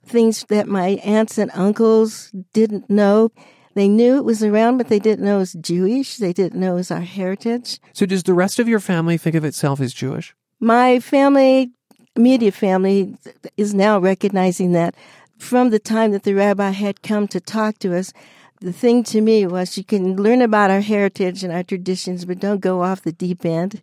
things 0.06 0.44
that 0.48 0.68
my 0.68 1.00
aunts 1.04 1.38
and 1.38 1.50
uncles 1.54 2.30
didn't 2.52 2.88
know. 2.88 3.30
They 3.74 3.88
knew 3.88 4.16
it 4.16 4.24
was 4.24 4.42
around, 4.42 4.78
but 4.78 4.88
they 4.88 5.00
didn't 5.00 5.24
know 5.24 5.36
it 5.36 5.40
was 5.40 5.52
Jewish. 5.54 6.16
They 6.18 6.32
didn't 6.32 6.60
know 6.60 6.72
it 6.72 6.76
was 6.76 6.90
our 6.90 7.00
heritage. 7.00 7.80
So, 7.92 8.06
does 8.06 8.22
the 8.22 8.34
rest 8.34 8.58
of 8.58 8.68
your 8.68 8.80
family 8.80 9.16
think 9.18 9.34
of 9.34 9.44
itself 9.44 9.80
as 9.80 9.92
Jewish? 9.92 10.34
My 10.60 11.00
family, 11.00 11.72
immediate 12.14 12.54
family, 12.54 13.16
is 13.56 13.74
now 13.74 13.98
recognizing 13.98 14.72
that 14.72 14.94
from 15.38 15.70
the 15.70 15.80
time 15.80 16.12
that 16.12 16.22
the 16.22 16.34
rabbi 16.34 16.70
had 16.70 17.02
come 17.02 17.26
to 17.28 17.40
talk 17.40 17.78
to 17.80 17.96
us. 17.96 18.12
The 18.60 18.72
thing 18.72 19.02
to 19.04 19.20
me 19.20 19.46
was 19.46 19.76
you 19.76 19.84
can 19.84 20.16
learn 20.16 20.40
about 20.40 20.70
our 20.70 20.80
heritage 20.80 21.42
and 21.44 21.52
our 21.52 21.64
traditions, 21.64 22.24
but 22.24 22.38
don't 22.38 22.60
go 22.60 22.82
off 22.82 23.02
the 23.02 23.12
deep 23.12 23.44
end 23.44 23.82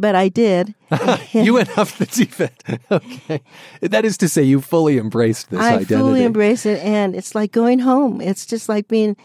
but 0.00 0.14
I 0.14 0.28
did. 0.28 0.74
you 1.32 1.54
went 1.54 1.76
off 1.76 1.98
the 1.98 2.06
deep 2.06 2.40
end. 2.40 2.80
okay. 2.90 3.42
That 3.80 4.04
is 4.04 4.16
to 4.18 4.28
say, 4.28 4.42
you 4.42 4.60
fully 4.60 4.98
embraced 4.98 5.50
this 5.50 5.60
I 5.60 5.74
identity. 5.74 5.94
I 5.94 5.98
fully 5.98 6.24
embraced 6.24 6.66
it, 6.66 6.82
and 6.82 7.14
it's 7.14 7.34
like 7.34 7.52
going 7.52 7.80
home. 7.80 8.20
It's 8.20 8.46
just 8.46 8.68
like 8.68 8.88
being 8.88 9.16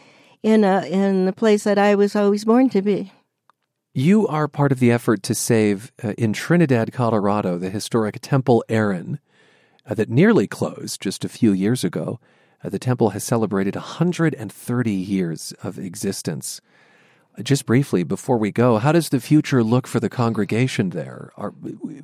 in 0.42 0.64
a 0.64 0.86
in 0.86 1.26
the 1.26 1.34
place 1.34 1.64
that 1.64 1.78
I 1.78 1.96
was 1.96 2.16
always 2.16 2.46
born 2.46 2.70
to 2.72 2.82
be. 2.82 3.12
You 3.94 4.28
are 4.28 4.48
part 4.48 4.72
of 4.72 4.80
the 4.80 4.92
effort 4.92 5.22
to 5.24 5.36
save 5.36 5.92
uh, 6.04 6.14
in 6.18 6.34
Trinidad, 6.34 6.92
Colorado, 6.92 7.60
the 7.60 7.70
historic 7.70 8.18
Temple 8.22 8.64
Aaron 8.68 9.20
uh, 9.86 9.94
that 9.94 10.10
nearly 10.10 10.48
closed 10.48 11.02
just 11.02 11.24
a 11.24 11.30
few 11.30 11.52
years 11.52 11.84
ago. 11.84 12.20
Uh, 12.64 12.70
the 12.70 12.80
temple 12.80 13.10
has 13.12 13.24
celebrated 13.24 13.76
130 13.76 14.92
years 14.92 15.54
of 15.64 15.78
existence. 15.78 16.62
Just 17.42 17.66
briefly, 17.66 18.04
before 18.04 18.38
we 18.38 18.52
go, 18.52 18.78
how 18.78 18.92
does 18.92 19.10
the 19.10 19.20
future 19.20 19.64
look 19.64 19.88
for 19.88 20.00
the 20.00 20.10
congregation 20.10 20.92
there? 20.92 21.32
Are, 21.36 21.54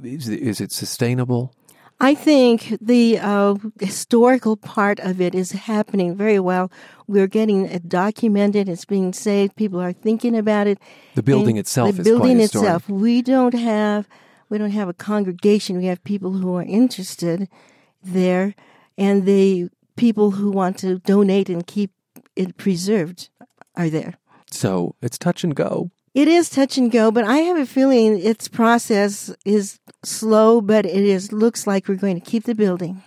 is, 0.03 0.27
is 0.27 0.59
it 0.59 0.71
sustainable? 0.71 1.53
I 2.01 2.15
think 2.15 2.77
the 2.79 3.19
uh, 3.19 3.55
historical 3.79 4.55
part 4.55 4.99
of 5.01 5.19
it 5.19 5.35
is 5.35 5.51
happening 5.51 6.15
very 6.15 6.39
well. 6.39 6.71
We're 7.07 7.27
getting 7.27 7.65
it 7.65 7.89
documented. 7.89 8.69
It's 8.69 8.85
being 8.85 9.11
saved. 9.11 9.57
People 9.57 9.81
are 9.81 9.91
thinking 9.91 10.35
about 10.35 10.67
it. 10.67 10.79
The 11.15 11.23
building 11.23 11.57
and 11.57 11.59
itself 11.59 11.95
the 11.95 12.03
building 12.03 12.39
itself. 12.39 12.87
We 12.87 13.21
don't 13.21 13.53
have 13.53 14.07
we 14.47 14.57
don't 14.57 14.71
have 14.71 14.87
a 14.87 14.93
congregation. 14.93 15.77
We 15.77 15.85
have 15.87 16.03
people 16.03 16.31
who 16.31 16.55
are 16.55 16.63
interested 16.63 17.49
there, 18.01 18.55
and 18.97 19.25
the 19.25 19.69
people 19.97 20.31
who 20.31 20.51
want 20.51 20.77
to 20.79 20.99
donate 20.99 21.49
and 21.49 21.67
keep 21.67 21.91
it 22.35 22.55
preserved 22.55 23.29
are 23.75 23.89
there. 23.89 24.15
So 24.51 24.95
it's 25.01 25.17
touch 25.17 25.43
and 25.43 25.55
go. 25.55 25.91
It 26.13 26.27
is 26.27 26.49
touch 26.49 26.77
and 26.77 26.91
go, 26.91 27.11
but 27.11 27.23
I 27.23 27.37
have 27.37 27.57
a 27.57 27.65
feeling 27.65 28.19
its 28.19 28.47
process 28.47 29.33
is 29.45 29.79
slow, 30.03 30.59
but 30.59 30.85
it 30.85 31.03
is 31.03 31.31
looks 31.31 31.67
like 31.67 31.87
we're 31.87 31.95
going 31.95 32.19
to 32.19 32.25
keep 32.25 32.45
the 32.45 32.55
building. 32.55 33.03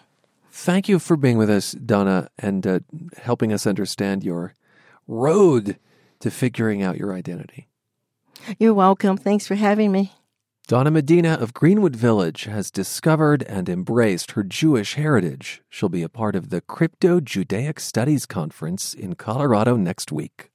Thank 0.50 0.88
you 0.88 0.98
for 0.98 1.16
being 1.16 1.38
with 1.38 1.50
us, 1.50 1.72
Donna, 1.72 2.28
and 2.38 2.66
uh, 2.66 2.81
helping 3.16 3.52
us 3.52 3.66
understand 3.66 4.22
your 4.22 4.55
road 5.09 5.78
to 6.20 6.31
figuring 6.31 6.83
out 6.83 6.98
your 6.98 7.12
identity. 7.12 7.68
You're 8.59 8.74
welcome. 8.74 9.16
Thanks 9.16 9.46
for 9.46 9.57
having 9.57 9.90
me. 9.90 10.12
Donna 10.68 10.92
Medina 10.92 11.35
of 11.35 11.55
Greenwood 11.55 11.96
Village 11.96 12.44
has 12.44 12.70
discovered 12.70 13.42
and 13.42 13.68
embraced 13.68 14.33
her 14.33 14.44
Jewish 14.44 14.94
heritage. 14.94 15.61
She'll 15.68 15.88
be 15.88 16.05
a 16.05 16.09
part 16.09 16.37
of 16.37 16.50
the 16.50 16.61
Crypto 16.61 17.18
Judaic 17.18 17.81
Studies 17.81 18.26
Conference 18.26 18.94
in 18.94 19.16
Colorado 19.16 19.76
next 19.76 20.12
week. 20.12 20.51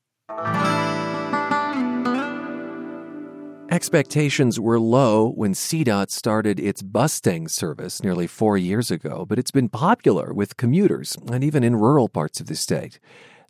Expectations 3.71 4.60
were 4.60 4.80
low 4.80 5.32
when 5.32 5.54
CDOT 5.54 6.12
started 6.12 6.60
its 6.60 6.84
Bustang 6.84 7.47
service 7.47 8.04
nearly 8.04 8.28
four 8.28 8.56
years 8.56 8.91
ago, 8.91 9.26
but 9.28 9.39
it's 9.39 9.50
been 9.50 9.67
popular 9.67 10.32
with 10.34 10.56
commuters 10.56 11.17
and 11.32 11.43
even 11.43 11.63
in 11.63 11.76
rural 11.76 12.08
parts 12.08 12.39
of 12.39 12.45
the 12.45 12.56
state. 12.56 13.00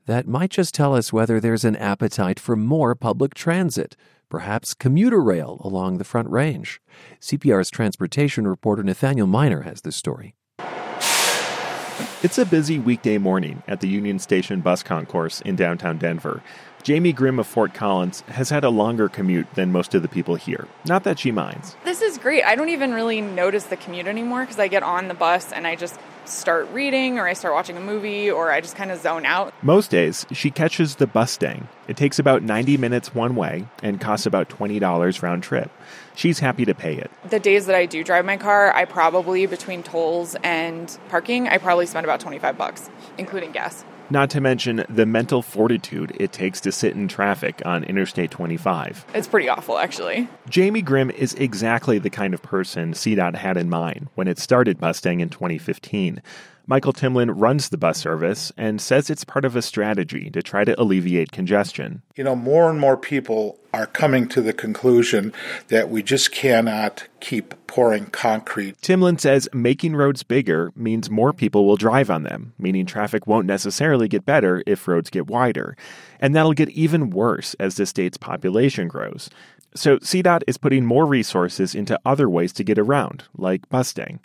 That 0.05 0.27
might 0.27 0.51
just 0.51 0.73
tell 0.73 0.95
us 0.95 1.11
whether 1.11 1.41
there's 1.41 1.65
an 1.65 1.75
appetite 1.75 2.39
for 2.39 2.55
more 2.55 2.95
public 2.95 3.33
transit, 3.33 3.97
perhaps 4.29 4.73
commuter 4.73 5.21
rail 5.21 5.59
along 5.65 5.97
the 5.97 6.05
Front 6.05 6.29
Range. 6.29 6.79
CPR's 7.19 7.69
transportation 7.69 8.47
reporter 8.47 8.83
Nathaniel 8.83 9.27
Minor 9.27 9.63
has 9.63 9.81
this 9.81 9.97
story. 9.97 10.35
It's 12.23 12.37
a 12.37 12.45
busy 12.45 12.79
weekday 12.79 13.17
morning 13.17 13.63
at 13.67 13.79
the 13.79 13.87
Union 13.87 14.19
Station 14.19 14.61
bus 14.61 14.83
concourse 14.83 15.41
in 15.41 15.55
downtown 15.55 15.97
Denver. 15.97 16.41
Jamie 16.87 17.11
Grimm 17.11 17.37
of 17.37 17.45
Fort 17.45 17.73
Collins 17.73 18.21
has 18.29 18.49
had 18.49 18.63
a 18.63 18.69
longer 18.69 19.09
commute 19.09 19.53
than 19.55 19.73
most 19.73 19.93
of 19.93 20.03
the 20.03 20.07
people 20.07 20.35
here. 20.35 20.69
Not 20.85 21.03
that 21.03 21.19
she 21.19 21.33
minds. 21.33 21.75
This 21.83 22.01
is 22.01 22.17
great. 22.17 22.45
I 22.45 22.55
don't 22.55 22.69
even 22.69 22.93
really 22.93 23.19
notice 23.19 23.65
the 23.65 23.75
commute 23.75 24.07
anymore 24.07 24.43
because 24.43 24.57
I 24.57 24.69
get 24.69 24.83
on 24.83 25.09
the 25.09 25.13
bus 25.13 25.51
and 25.51 25.67
I 25.67 25.75
just 25.75 25.99
start 26.23 26.69
reading 26.71 27.19
or 27.19 27.27
I 27.27 27.33
start 27.33 27.53
watching 27.53 27.75
a 27.75 27.81
movie 27.81 28.31
or 28.31 28.53
I 28.53 28.61
just 28.61 28.77
kind 28.77 28.89
of 28.89 29.01
zone 29.01 29.25
out. 29.25 29.53
Most 29.61 29.91
days, 29.91 30.25
she 30.31 30.49
catches 30.49 30.95
the 30.95 31.07
Bustang. 31.07 31.67
It 31.89 31.97
takes 31.97 32.19
about 32.19 32.41
90 32.41 32.77
minutes 32.77 33.13
one 33.13 33.35
way 33.35 33.65
and 33.83 33.99
costs 33.99 34.25
about 34.25 34.47
$20 34.47 35.21
round 35.21 35.43
trip. 35.43 35.69
She's 36.15 36.39
happy 36.39 36.63
to 36.63 36.73
pay 36.73 36.95
it. 36.95 37.11
The 37.29 37.39
days 37.41 37.65
that 37.65 37.75
I 37.75 37.85
do 37.85 38.01
drive 38.01 38.23
my 38.23 38.37
car, 38.37 38.73
I 38.73 38.85
probably, 38.85 39.45
between 39.45 39.83
tolls 39.83 40.37
and 40.41 40.97
parking, 41.09 41.49
I 41.49 41.57
probably 41.57 41.85
spend 41.85 42.05
about 42.05 42.21
25 42.21 42.57
bucks, 42.57 42.89
including 43.17 43.51
gas. 43.51 43.83
Not 44.09 44.29
to 44.29 44.41
mention 44.41 44.85
the 44.87 45.05
mental 45.05 45.41
fortitude 45.41 46.15
it 46.17 46.31
takes 46.31 46.61
to 46.61 46.71
sit 46.71 46.95
in 46.95 47.09
traffic 47.09 47.61
on 47.65 47.83
Interstate 47.83 48.31
25. 48.31 49.05
It's 49.13 49.27
pretty 49.27 49.49
awful, 49.49 49.77
actually. 49.77 50.29
Jamie 50.49 50.81
Grimm 50.81 51.11
is 51.11 51.33
exactly 51.33 51.99
the 51.99 52.09
kind 52.09 52.33
of 52.33 52.41
person 52.41 52.93
CDOT 52.93 53.35
had 53.35 53.57
in 53.57 53.69
mind 53.69 54.07
when 54.15 54.29
it 54.29 54.39
started 54.39 54.79
Bustang 54.79 55.19
in 55.19 55.29
2015. 55.29 56.21
Michael 56.69 56.91
Timlin 56.91 57.31
runs 57.33 57.69
the 57.69 57.77
bus 57.77 57.97
service 57.97 58.51
and 58.57 58.81
says 58.81 59.09
it's 59.09 59.23
part 59.23 59.45
of 59.45 59.55
a 59.55 59.61
strategy 59.61 60.29
to 60.31 60.43
try 60.43 60.65
to 60.65 60.79
alleviate 60.79 61.31
congestion. 61.31 62.01
You 62.17 62.25
know, 62.25 62.35
more 62.35 62.69
and 62.69 62.77
more 62.77 62.97
people 62.97 63.57
are 63.73 63.85
coming 63.85 64.27
to 64.27 64.41
the 64.41 64.51
conclusion 64.51 65.31
that 65.69 65.89
we 65.89 66.03
just 66.03 66.33
cannot 66.33 67.07
keep 67.21 67.53
pouring 67.67 68.07
concrete. 68.07 68.81
Timlin 68.81 69.17
says 69.17 69.47
making 69.53 69.95
roads 69.95 70.23
bigger 70.23 70.73
means 70.75 71.09
more 71.09 71.31
people 71.31 71.65
will 71.65 71.77
drive 71.77 72.09
on 72.09 72.23
them, 72.23 72.53
meaning 72.59 72.85
traffic 72.85 73.27
won't 73.27 73.47
necessarily 73.47 74.09
get 74.09 74.25
better 74.25 74.61
if 74.67 74.89
roads 74.89 75.09
get 75.09 75.27
wider. 75.27 75.77
And 76.19 76.35
that'll 76.35 76.51
get 76.51 76.69
even 76.71 77.11
worse 77.11 77.53
as 77.61 77.75
the 77.75 77.85
state's 77.85 78.17
population 78.17 78.89
grows. 78.89 79.29
So 79.73 79.99
CDOT 79.99 80.41
is 80.47 80.57
putting 80.57 80.85
more 80.85 81.05
resources 81.05 81.75
into 81.75 81.97
other 82.05 82.29
ways 82.29 82.51
to 82.53 82.63
get 82.65 82.77
around, 82.77 83.23
like 83.37 83.69
Bustang. 83.69 84.19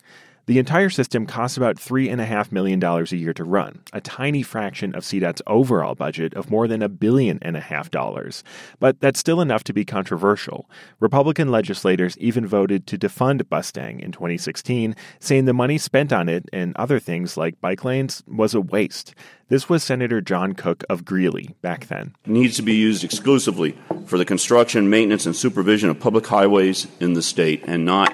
The 0.45 0.59
entire 0.59 0.89
system 0.89 1.25
costs 1.25 1.55
about 1.55 1.77
$3.5 1.77 2.51
million 2.51 2.83
a 2.83 3.03
year 3.15 3.33
to 3.33 3.45
run, 3.45 3.81
a 3.93 4.01
tiny 4.01 4.43
fraction 4.43 4.93
of 4.93 5.05
CDOT's 5.05 5.41
overall 5.47 5.95
budget 5.95 6.33
of 6.33 6.51
more 6.51 6.67
than 6.67 6.81
a 6.81 6.89
billion 6.89 7.39
and 7.41 7.55
a 7.55 7.61
half 7.61 7.89
dollars. 7.89 8.43
But 8.77 8.99
that's 8.99 9.21
still 9.21 9.39
enough 9.39 9.63
to 9.63 9.73
be 9.73 9.85
controversial. 9.85 10.69
Republican 10.99 11.49
legislators 11.49 12.17
even 12.17 12.45
voted 12.45 12.85
to 12.87 12.97
defund 12.97 13.47
Bustang 13.47 14.01
in 14.01 14.11
2016, 14.11 14.97
saying 15.21 15.45
the 15.45 15.53
money 15.53 15.77
spent 15.77 16.11
on 16.11 16.27
it 16.27 16.49
and 16.51 16.75
other 16.75 16.99
things 16.99 17.37
like 17.37 17.61
bike 17.61 17.85
lanes 17.85 18.21
was 18.27 18.53
a 18.53 18.59
waste. 18.59 19.15
This 19.47 19.69
was 19.69 19.81
Senator 19.81 20.19
John 20.19 20.55
Cooke 20.55 20.83
of 20.89 21.05
Greeley 21.05 21.55
back 21.61 21.87
then. 21.87 22.15
It 22.25 22.31
needs 22.31 22.57
to 22.57 22.63
be 22.63 22.75
used 22.75 23.05
exclusively 23.05 23.77
for 24.07 24.17
the 24.17 24.25
construction, 24.25 24.89
maintenance, 24.89 25.25
and 25.25 25.35
supervision 25.35 25.89
of 25.89 26.01
public 26.01 26.27
highways 26.27 26.87
in 26.99 27.13
the 27.13 27.21
state 27.21 27.63
and 27.65 27.85
not 27.85 28.13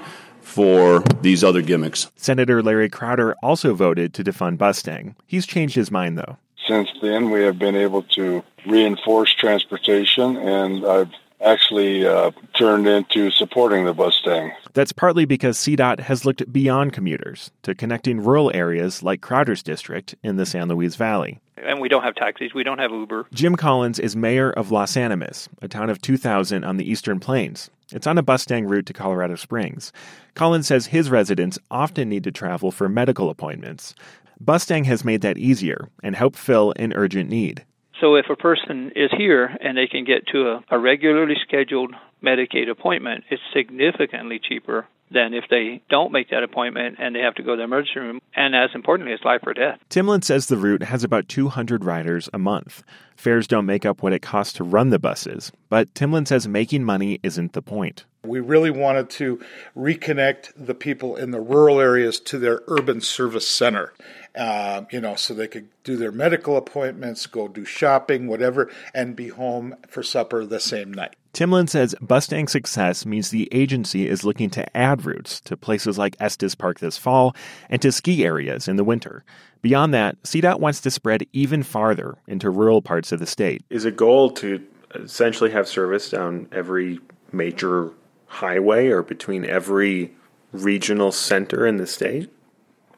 for 0.50 1.02
these 1.22 1.44
other 1.44 1.62
gimmicks. 1.62 2.12
Senator 2.16 2.62
Larry 2.62 2.90
Crowder 2.90 3.36
also 3.44 3.74
voted 3.74 4.14
to 4.16 4.24
defund 4.24 4.58
Bustang. 4.58 5.16
He's 5.28 5.46
changed 5.46 5.76
his 5.76 5.92
mind, 5.92 6.18
though. 6.18 6.38
Since 6.68 6.90
then, 7.02 7.30
we 7.30 7.44
have 7.44 7.58
been 7.58 7.76
able 7.76 8.04
to 8.16 8.44
reinforce 8.66 9.34
transportation, 9.34 10.38
and 10.38 10.86
I've 10.86 11.12
actually 11.44 12.06
uh, 12.06 12.32
turned 12.54 12.88
into 12.88 13.32
supporting 13.32 13.86
the 13.86 13.94
Bustang. 13.94 14.52
That's 14.74 14.92
partly 14.92 15.26
because 15.26 15.58
CDOT 15.58 16.02
has 16.02 16.26
looked 16.26 16.52
beyond 16.52 16.94
commuters 16.94 17.52
to 17.64 17.74
connecting 17.74 18.22
rural 18.22 18.52
areas 18.54 19.02
like 19.02 19.22
Crowder's 19.22 19.64
district 19.64 20.16
in 20.24 20.36
the 20.36 20.46
San 20.46 20.68
Luis 20.68 20.96
Valley. 20.96 21.40
And 21.66 21.80
we 21.80 21.90
don't 21.90 22.04
have 22.04 22.16
taxis, 22.16 22.54
we 22.54 22.64
don't 22.64 22.80
have 22.80 22.92
Uber. 22.92 23.28
Jim 23.34 23.56
Collins 23.56 24.00
is 24.00 24.16
mayor 24.16 24.52
of 24.52 24.72
Las 24.72 24.96
Animas, 24.96 25.50
a 25.62 25.68
town 25.68 25.90
of 25.90 26.02
2,000 26.02 26.64
on 26.64 26.78
the 26.78 26.90
eastern 26.90 27.20
plains. 27.20 27.70
It's 27.92 28.08
on 28.08 28.18
a 28.18 28.24
Bustang 28.24 28.68
route 28.68 28.86
to 28.86 28.94
Colorado 28.94 29.36
Springs. 29.36 29.92
Collins 30.36 30.68
says 30.68 30.88
his 30.88 31.10
residents 31.10 31.58
often 31.72 32.08
need 32.08 32.24
to 32.24 32.32
travel 32.32 32.72
for 32.72 32.88
medical 32.88 33.30
appointments. 33.30 33.96
Bustang 34.40 34.86
has 34.86 35.04
made 35.04 35.22
that 35.22 35.38
easier 35.38 35.90
and 36.02 36.16
helped 36.16 36.38
fill 36.38 36.74
an 36.78 36.94
urgent 36.94 37.30
need. 37.30 37.66
So 38.02 38.16
if 38.16 38.26
a 38.30 38.36
person 38.36 38.92
is 38.96 39.12
here 39.18 39.46
and 39.46 39.78
they 39.78 39.88
can 39.88 40.06
get 40.06 40.28
to 40.32 40.50
a, 40.50 40.64
a 40.72 40.80
regularly 40.80 41.36
scheduled 41.48 41.94
Medicaid 42.24 42.70
appointment, 42.70 43.24
it's 43.30 43.42
significantly 43.54 44.40
cheaper 44.42 44.88
than 45.12 45.34
if 45.34 45.46
they 45.50 45.82
don't 45.90 46.12
make 46.12 46.30
that 46.30 46.44
appointment 46.44 46.98
and 47.00 47.16
they 47.16 47.20
have 47.20 47.36
to 47.36 47.44
go 47.44 47.52
to 47.52 47.58
the 47.58 47.64
emergency 47.64 48.00
room. 48.00 48.20
And 48.36 48.56
as 48.56 48.70
importantly, 48.76 49.14
it's 49.14 49.24
life 49.24 49.42
or 49.46 49.54
death. 49.54 49.80
Timlin 49.90 50.24
says 50.24 50.48
the 50.48 50.58
route 50.58 50.84
has 50.84 51.04
about 51.04 51.28
200 51.28 51.84
riders 51.84 52.30
a 52.32 52.38
month. 52.38 52.84
Fares 53.20 53.48
don't 53.48 53.66
make 53.66 53.86
up 53.86 54.02
what 54.02 54.14
it 54.14 54.22
costs 54.22 54.54
to 54.54 54.64
run 54.64 54.92
the 54.92 54.98
buses, 54.98 55.52
but 55.68 55.94
Timlin 55.94 56.26
says 56.26 56.48
making 56.48 56.86
money 56.86 57.20
isn't 57.22 57.52
the 57.52 57.62
point. 57.62 58.06
We 58.24 58.40
really 58.40 58.72
wanted 58.72 59.10
to 59.10 59.42
reconnect 59.76 60.54
the 60.56 60.74
people 60.74 61.18
in 61.18 61.32
the 61.32 61.42
rural 61.42 61.82
areas 61.82 62.22
to 62.22 62.40
their 62.40 62.62
urban 62.68 63.02
service 63.02 63.46
center. 63.46 63.92
Uh, 64.38 64.84
you 64.90 65.02
know, 65.02 65.16
so 65.16 65.34
they 65.34 65.50
could 65.50 65.68
do 65.84 65.98
their 65.98 66.14
medical 66.14 66.56
appointments, 66.56 67.28
go 67.28 67.50
do 67.50 67.66
shopping, 67.66 68.28
whatever, 68.28 68.72
and 68.94 69.18
be 69.18 69.28
home 69.28 69.76
for 69.90 70.02
supper 70.02 70.46
the 70.46 70.62
same 70.62 70.94
night. 70.94 71.18
Timlin 71.34 71.70
says 71.70 71.96
Bustang's 72.02 72.52
success 72.52 73.06
means 73.06 73.30
the 73.30 73.48
agency 73.52 74.08
is 74.08 74.24
looking 74.24 74.50
to 74.52 74.78
add 74.78 75.06
routes 75.06 75.40
to 75.42 75.56
places 75.56 75.98
like 75.98 76.16
Estes 76.20 76.56
Park 76.56 76.80
this 76.80 76.98
fall 76.98 77.36
and 77.70 77.82
to 77.82 77.92
ski 77.92 78.26
areas 78.26 78.68
in 78.68 78.78
the 78.78 78.84
winter. 78.84 79.24
Beyond 79.62 79.94
that, 79.94 80.22
CDOT 80.24 80.60
wants 80.60 80.82
to 80.82 80.92
spread 80.92 81.28
even 81.34 81.64
farther 81.64 82.18
into 82.28 82.50
rural 82.50 82.82
parts 82.82 83.12
of 83.12 83.20
the 83.20 83.28
state. 83.28 83.64
Is 83.70 83.86
a 83.86 83.92
goal 83.92 84.32
to 84.32 84.66
essentially 84.96 85.52
have 85.52 85.68
service 85.68 86.10
down 86.10 86.48
every 86.52 87.00
major 87.32 87.92
highway 88.28 88.88
or 88.88 89.04
between 89.04 89.46
every 89.46 90.14
regional 90.52 91.12
center 91.12 91.68
in 91.68 91.78
the 91.78 91.88
state? 91.88 92.32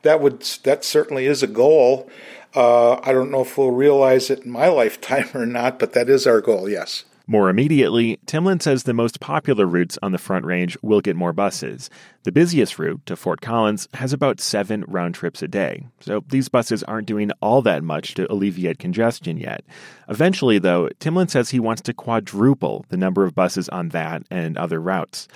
That 0.03 0.21
would 0.21 0.41
that 0.63 0.83
certainly 0.83 1.25
is 1.25 1.43
a 1.43 1.47
goal. 1.47 2.09
Uh, 2.55 2.99
I 3.03 3.11
don't 3.11 3.31
know 3.31 3.41
if 3.41 3.57
we'll 3.57 3.71
realize 3.71 4.29
it 4.29 4.45
in 4.45 4.51
my 4.51 4.67
lifetime 4.69 5.29
or 5.33 5.45
not, 5.45 5.79
but 5.79 5.93
that 5.93 6.09
is 6.09 6.25
our 6.27 6.41
goal. 6.41 6.69
Yes. 6.69 7.05
More 7.31 7.47
immediately, 7.47 8.17
Timlin 8.25 8.61
says 8.61 8.83
the 8.83 8.93
most 8.93 9.21
popular 9.21 9.65
routes 9.65 9.97
on 10.03 10.11
the 10.11 10.17
Front 10.17 10.43
Range 10.43 10.77
will 10.81 10.99
get 10.99 11.15
more 11.15 11.31
buses. 11.31 11.89
The 12.23 12.31
busiest 12.33 12.77
route 12.77 13.05
to 13.05 13.15
Fort 13.15 13.39
Collins 13.39 13.87
has 13.93 14.11
about 14.11 14.41
seven 14.41 14.83
round 14.85 15.15
trips 15.15 15.41
a 15.41 15.47
day, 15.47 15.87
so 16.01 16.25
these 16.27 16.49
buses 16.49 16.83
aren't 16.83 17.07
doing 17.07 17.31
all 17.41 17.61
that 17.61 17.85
much 17.85 18.15
to 18.15 18.29
alleviate 18.29 18.79
congestion 18.79 19.37
yet. 19.37 19.63
Eventually, 20.09 20.59
though, 20.59 20.89
Timlin 20.99 21.29
says 21.29 21.51
he 21.51 21.59
wants 21.61 21.81
to 21.83 21.93
quadruple 21.93 22.85
the 22.89 22.97
number 22.97 23.23
of 23.23 23.33
buses 23.33 23.69
on 23.69 23.87
that 23.89 24.23
and 24.29 24.57
other 24.57 24.81
routes. 24.81 25.29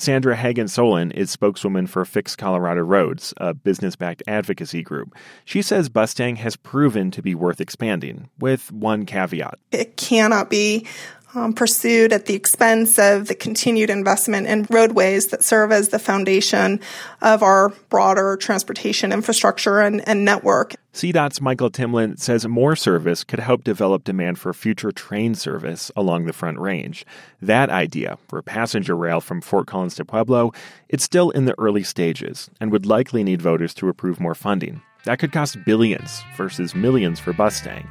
Sandra 0.00 0.34
Hagen 0.34 0.66
Solin 0.66 1.12
is 1.12 1.30
spokeswoman 1.30 1.86
for 1.86 2.06
Fix 2.06 2.34
Colorado 2.34 2.80
Roads, 2.80 3.34
a 3.36 3.52
business 3.52 3.96
backed 3.96 4.22
advocacy 4.26 4.82
group. 4.82 5.14
She 5.44 5.60
says 5.60 5.90
Bustang 5.90 6.36
has 6.36 6.56
proven 6.56 7.10
to 7.10 7.20
be 7.20 7.34
worth 7.34 7.60
expanding, 7.60 8.30
with 8.38 8.72
one 8.72 9.04
caveat. 9.04 9.58
It 9.70 9.98
cannot 9.98 10.48
be 10.48 10.86
um, 11.34 11.52
pursued 11.52 12.12
at 12.12 12.26
the 12.26 12.34
expense 12.34 12.98
of 12.98 13.28
the 13.28 13.34
continued 13.34 13.90
investment 13.90 14.46
in 14.46 14.66
roadways 14.70 15.28
that 15.28 15.44
serve 15.44 15.72
as 15.72 15.88
the 15.88 15.98
foundation 15.98 16.80
of 17.22 17.42
our 17.42 17.70
broader 17.88 18.36
transportation 18.36 19.12
infrastructure 19.12 19.80
and, 19.80 20.06
and 20.08 20.24
network. 20.24 20.74
CDOT's 20.92 21.40
Michael 21.40 21.70
Timlin 21.70 22.18
says 22.18 22.46
more 22.48 22.74
service 22.74 23.22
could 23.22 23.38
help 23.38 23.62
develop 23.62 24.02
demand 24.02 24.38
for 24.38 24.52
future 24.52 24.90
train 24.90 25.34
service 25.34 25.92
along 25.94 26.26
the 26.26 26.32
Front 26.32 26.58
Range. 26.58 27.06
That 27.40 27.70
idea, 27.70 28.18
for 28.28 28.42
passenger 28.42 28.96
rail 28.96 29.20
from 29.20 29.40
Fort 29.40 29.68
Collins 29.68 29.94
to 29.96 30.04
Pueblo, 30.04 30.52
it's 30.88 31.04
still 31.04 31.30
in 31.30 31.44
the 31.44 31.58
early 31.58 31.84
stages 31.84 32.50
and 32.60 32.72
would 32.72 32.86
likely 32.86 33.22
need 33.22 33.40
voters 33.40 33.72
to 33.74 33.88
approve 33.88 34.18
more 34.18 34.34
funding. 34.34 34.82
That 35.04 35.18
could 35.18 35.32
cost 35.32 35.64
billions 35.64 36.22
versus 36.36 36.74
millions 36.74 37.20
for 37.20 37.32
Bustang. 37.32 37.88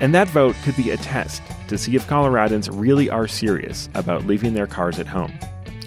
And 0.00 0.14
that 0.14 0.28
vote 0.28 0.54
could 0.62 0.76
be 0.76 0.90
a 0.90 0.96
test 0.96 1.42
to 1.68 1.76
see 1.76 1.96
if 1.96 2.06
Coloradans 2.06 2.68
really 2.72 3.10
are 3.10 3.26
serious 3.26 3.88
about 3.94 4.26
leaving 4.26 4.54
their 4.54 4.66
cars 4.66 4.98
at 4.98 5.06
home. 5.06 5.36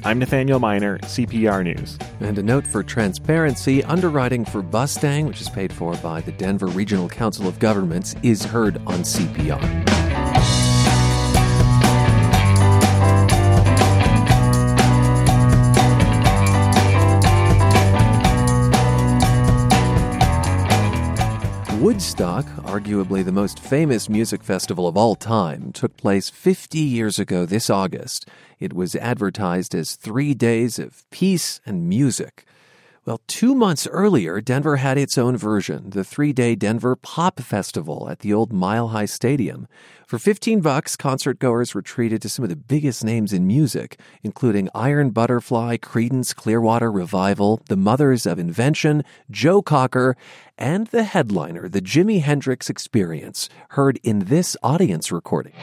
I'm 0.04 0.18
Nathaniel 0.20 0.60
Minor, 0.60 0.98
CPR 1.00 1.64
News. 1.64 1.98
And 2.22 2.38
a 2.38 2.44
note 2.44 2.66
for 2.66 2.82
transparency 2.82 3.84
underwriting 3.84 4.46
for 4.46 4.62
Bustang, 4.64 5.28
which 5.28 5.42
is 5.42 5.50
paid 5.50 5.72
for 5.72 5.96
by 5.98 6.22
the 6.22 6.32
Denver 6.32 6.68
Regional 6.68 7.08
Council 7.08 7.48
of 7.48 7.60
Governments, 7.60 8.16
is 8.24 8.44
heard 8.44 8.78
on 8.88 9.02
CPR. 9.04 10.11
Woodstock, 21.82 22.46
arguably 22.58 23.26
the 23.26 23.32
most 23.32 23.60
famous 23.60 24.08
music 24.08 24.44
festival 24.44 24.88
of 24.88 24.96
all 24.96 25.16
time, 25.16 25.72
took 25.72 25.98
place 25.98 26.30
50 26.30 26.78
years 26.78 27.18
ago 27.18 27.44
this 27.44 27.72
August. 27.72 28.28
It 28.60 28.72
was 28.74 28.96
advertised 28.96 29.74
as 29.74 29.96
three 29.96 30.36
days 30.36 30.78
of 30.78 31.10
peace 31.10 31.60
and 31.66 31.90
music. 31.90 32.46
Well, 33.04 33.20
two 33.26 33.56
months 33.56 33.88
earlier, 33.88 34.42
Denver 34.42 34.76
had 34.76 34.96
its 34.96 35.18
own 35.18 35.36
version, 35.36 35.90
the 35.90 36.04
three 36.04 36.34
day 36.34 36.54
Denver 36.54 36.96
Pop 36.96 37.40
Festival 37.40 38.08
at 38.08 38.20
the 38.20 38.32
old 38.32 38.54
Mile 38.54 38.90
High 38.90 39.06
Stadium. 39.06 39.68
For 40.06 40.20
15 40.20 40.62
bucks, 40.62 40.96
concertgoers 40.96 41.74
were 41.74 41.82
treated 41.82 42.22
to 42.22 42.30
some 42.30 42.44
of 42.44 42.50
the 42.50 42.56
biggest 42.56 43.04
names 43.04 43.34
in 43.34 43.48
music, 43.48 44.00
including 44.22 44.70
Iron 44.76 45.10
Butterfly, 45.10 45.78
Creedence 45.78 46.36
Clearwater 46.36 46.92
Revival, 46.92 47.62
The 47.70 47.76
Mothers 47.76 48.28
of 48.28 48.38
Invention, 48.38 49.04
Joe 49.32 49.64
Cocker, 49.64 50.16
and 50.56 50.86
the 50.88 51.02
headliner, 51.02 51.68
the 51.68 51.82
Jimi 51.82 52.22
Hendrix 52.22 52.70
Experience, 52.70 53.50
heard 53.70 54.00
in 54.04 54.26
this 54.26 54.56
audience 54.62 55.12
recording. 55.12 55.54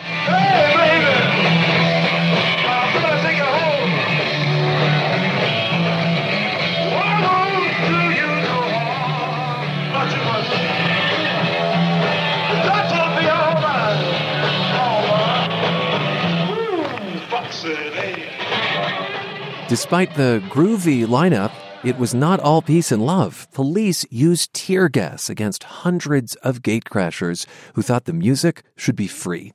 Despite 19.69 20.15
the 20.15 20.43
groovy 20.49 21.05
lineup, 21.05 21.53
it 21.85 21.99
was 21.99 22.15
not 22.15 22.41
all 22.41 22.63
peace 22.63 22.91
and 22.91 23.05
love. 23.05 23.47
Police 23.53 24.07
used 24.11 24.55
tear 24.55 24.89
gas 24.89 25.29
against 25.29 25.63
hundreds 25.85 26.37
of 26.37 26.63
gatecrashers 26.63 27.45
who 27.75 27.83
thought 27.83 28.07
the 28.07 28.15
music 28.15 28.63
should 28.77 28.97
be 28.97 29.07
free. 29.07 29.53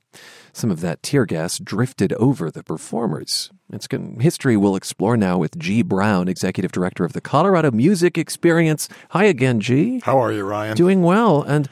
Some 0.52 0.70
of 0.70 0.80
that 0.82 1.02
tear 1.02 1.26
gas 1.26 1.58
drifted 1.58 2.12
over 2.12 2.48
the 2.48 2.62
performers. 2.62 3.50
It's 3.72 3.88
history 4.20 4.56
we'll 4.56 4.76
explore 4.76 5.16
now 5.16 5.36
with 5.36 5.58
G. 5.58 5.82
Brown, 5.82 6.28
Executive 6.28 6.70
Director 6.70 7.04
of 7.04 7.12
the 7.12 7.20
Colorado 7.20 7.72
Music 7.72 8.16
Experience. 8.16 8.88
Hi 9.10 9.24
again, 9.24 9.58
G. 9.58 10.00
How 10.04 10.22
are 10.22 10.30
you, 10.30 10.44
Ryan? 10.44 10.76
Doing 10.76 11.02
well. 11.02 11.42
And 11.42 11.68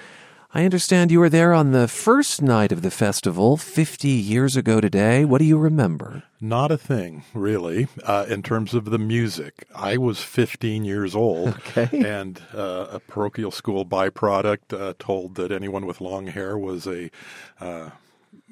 I 0.55 0.67
understand 0.67 1.11
you 1.11 1.21
were 1.21 1.31
there 1.31 1.55
on 1.55 1.73
the 1.73 1.89
first 1.89 2.43
night 2.43 2.73
of 2.73 2.83
the 2.83 2.91
festival 2.91 3.57
50 3.57 4.09
years 4.09 4.55
ago 4.55 4.83
today. 4.83 5.25
What 5.25 5.39
do 5.39 5.47
you 5.47 5.57
remember? 5.57 6.25
Not 6.43 6.71
a 6.71 6.77
thing, 6.77 7.25
really, 7.33 7.89
uh, 8.05 8.27
in 8.29 8.43
terms 8.43 8.75
of 8.75 8.85
the 8.85 8.99
music. 8.99 9.67
I 9.75 9.97
was 9.97 10.21
15 10.21 10.85
years 10.85 11.15
old, 11.15 11.49
okay. 11.77 11.89
and 12.07 12.39
uh, 12.55 12.89
a 12.91 13.01
parochial 13.01 13.51
school 13.51 13.87
byproduct 13.87 14.79
uh, 14.79 14.93
told 14.99 15.37
that 15.37 15.53
anyone 15.53 15.87
with 15.87 16.03
long 16.03 16.27
hair 16.27 16.59
was 16.59 16.87
a 16.87 17.11
uh, 17.59 17.89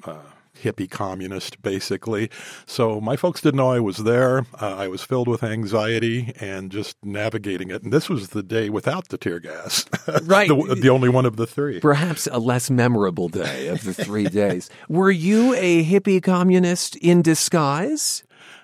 uh, 0.03 0.23
hippie 0.59 0.89
communist, 0.89 1.61
basically. 1.61 2.29
So 2.65 3.01
my 3.01 3.15
folks 3.15 3.41
didn't 3.41 3.57
know 3.57 3.71
I 3.71 3.79
was 3.79 3.97
there. 3.97 4.45
Uh, 4.59 4.75
I 4.75 4.87
was 4.87 5.01
filled 5.01 5.27
with 5.27 5.43
anxiety 5.43 6.33
and 6.39 6.71
just 6.71 6.97
navigating 7.03 7.69
it. 7.69 7.83
And 7.83 7.91
this 7.91 8.09
was 8.09 8.29
the 8.29 8.43
day 8.43 8.69
without 8.69 9.09
the 9.09 9.17
tear 9.17 9.39
gas. 9.39 9.85
Right. 10.23 10.47
the, 10.47 10.75
the, 10.75 10.89
only 10.89 11.09
one 11.09 11.25
of 11.25 11.37
the 11.37 11.47
three. 11.47 11.79
Perhaps 11.79 12.27
a 12.31 12.37
less 12.37 12.69
memorable 12.69 13.29
day 13.29 13.67
of 13.67 13.83
the 13.83 13.93
three 13.93 14.25
days. 14.27 14.69
Were 14.89 15.11
you 15.11 15.53
a 15.55 15.83
hippie 15.85 16.21
communist 16.21 16.95
in 16.97 17.21
disguise? 17.21 18.23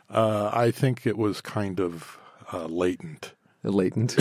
Uh, 0.09 0.49
I 0.53 0.71
think 0.71 1.07
it 1.07 1.17
was 1.17 1.41
kind 1.41 1.79
of 1.79 2.17
uh, 2.51 2.65
latent 2.65 3.33
latent. 3.63 4.15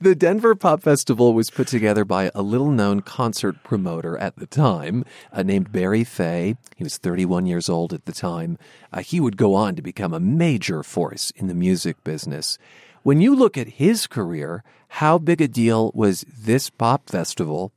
the 0.00 0.14
Denver 0.16 0.54
Pop 0.54 0.82
Festival 0.82 1.34
was 1.34 1.50
put 1.50 1.68
together 1.68 2.04
by 2.04 2.30
a 2.34 2.42
little 2.42 2.70
known 2.70 3.00
concert 3.00 3.62
promoter 3.62 4.16
at 4.18 4.36
the 4.36 4.46
time 4.46 5.04
uh, 5.32 5.42
named 5.42 5.72
Barry 5.72 6.04
Fey. 6.04 6.56
He 6.76 6.84
was 6.84 6.98
31 6.98 7.46
years 7.46 7.68
old 7.68 7.92
at 7.92 8.06
the 8.06 8.12
time. 8.12 8.58
Uh, 8.92 9.00
he 9.00 9.20
would 9.20 9.36
go 9.36 9.54
on 9.54 9.76
to 9.76 9.82
become 9.82 10.14
a 10.14 10.20
major 10.20 10.82
force 10.82 11.30
in 11.36 11.48
the 11.48 11.54
music 11.54 12.02
business. 12.04 12.58
When 13.02 13.20
you 13.20 13.34
look 13.34 13.56
at 13.56 13.68
his 13.68 14.06
career, 14.06 14.64
how 14.88 15.18
big 15.18 15.40
a 15.40 15.48
deal 15.48 15.92
was 15.94 16.24
this 16.28 16.70
pop 16.70 17.08
festival 17.08 17.72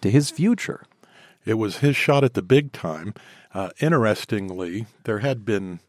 to 0.00 0.10
his 0.10 0.30
future? 0.30 0.84
It 1.44 1.54
was 1.54 1.78
his 1.78 1.96
shot 1.96 2.24
at 2.24 2.34
the 2.34 2.42
big 2.42 2.72
time. 2.72 3.14
Uh, 3.52 3.70
interestingly, 3.80 4.86
there 5.04 5.18
had 5.18 5.44
been 5.44 5.80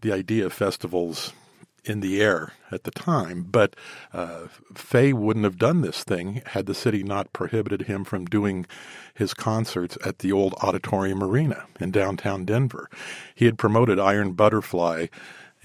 the 0.00 0.12
idea 0.12 0.46
of 0.46 0.52
festivals 0.52 1.32
in 1.88 2.00
the 2.00 2.20
air 2.20 2.52
at 2.70 2.84
the 2.84 2.90
time. 2.90 3.46
But 3.50 3.74
uh, 4.12 4.48
Fey 4.74 5.12
wouldn't 5.12 5.44
have 5.44 5.58
done 5.58 5.80
this 5.80 6.04
thing 6.04 6.42
had 6.46 6.66
the 6.66 6.74
city 6.74 7.02
not 7.02 7.32
prohibited 7.32 7.82
him 7.82 8.04
from 8.04 8.26
doing 8.26 8.66
his 9.14 9.34
concerts 9.34 9.96
at 10.04 10.20
the 10.20 10.32
old 10.32 10.54
Auditorium 10.62 11.22
Arena 11.22 11.66
in 11.80 11.90
downtown 11.90 12.44
Denver. 12.44 12.88
He 13.34 13.46
had 13.46 13.58
promoted 13.58 13.98
Iron 13.98 14.32
Butterfly 14.32 15.06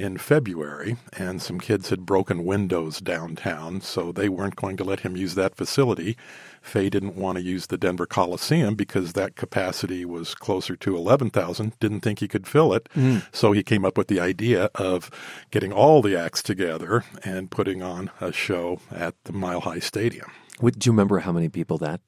in 0.03 0.17
February, 0.17 0.97
and 1.13 1.41
some 1.41 1.61
kids 1.61 1.89
had 1.89 2.05
broken 2.05 2.43
windows 2.43 2.99
downtown, 2.99 3.79
so 3.79 4.11
they 4.11 4.27
weren't 4.27 4.57
going 4.57 4.75
to 4.75 4.83
let 4.83 4.99
him 4.99 5.15
use 5.15 5.33
that 5.35 5.55
facility. 5.55 6.17
Fey 6.61 6.89
didn't 6.89 7.15
want 7.15 7.37
to 7.37 7.43
use 7.43 7.67
the 7.67 7.77
Denver 7.77 8.05
Coliseum 8.05 8.75
because 8.75 9.13
that 9.13 9.37
capacity 9.37 10.03
was 10.03 10.35
closer 10.35 10.75
to 10.75 10.97
11,000, 10.97 11.79
didn't 11.79 12.01
think 12.01 12.19
he 12.19 12.27
could 12.27 12.45
fill 12.45 12.73
it. 12.73 12.89
Mm. 12.97 13.25
So 13.31 13.53
he 13.53 13.63
came 13.63 13.85
up 13.85 13.97
with 13.97 14.09
the 14.09 14.19
idea 14.19 14.69
of 14.75 15.09
getting 15.51 15.71
all 15.71 16.01
the 16.01 16.17
acts 16.17 16.43
together 16.43 17.05
and 17.23 17.49
putting 17.49 17.81
on 17.81 18.11
a 18.19 18.33
show 18.33 18.81
at 18.91 19.15
the 19.23 19.31
Mile 19.31 19.61
High 19.61 19.79
Stadium. 19.79 20.29
do 20.59 20.69
you 20.83 20.91
remember 20.91 21.19
how 21.19 21.31
many 21.31 21.47
people 21.47 21.77
that 21.77 22.01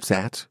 sat? 0.00 0.46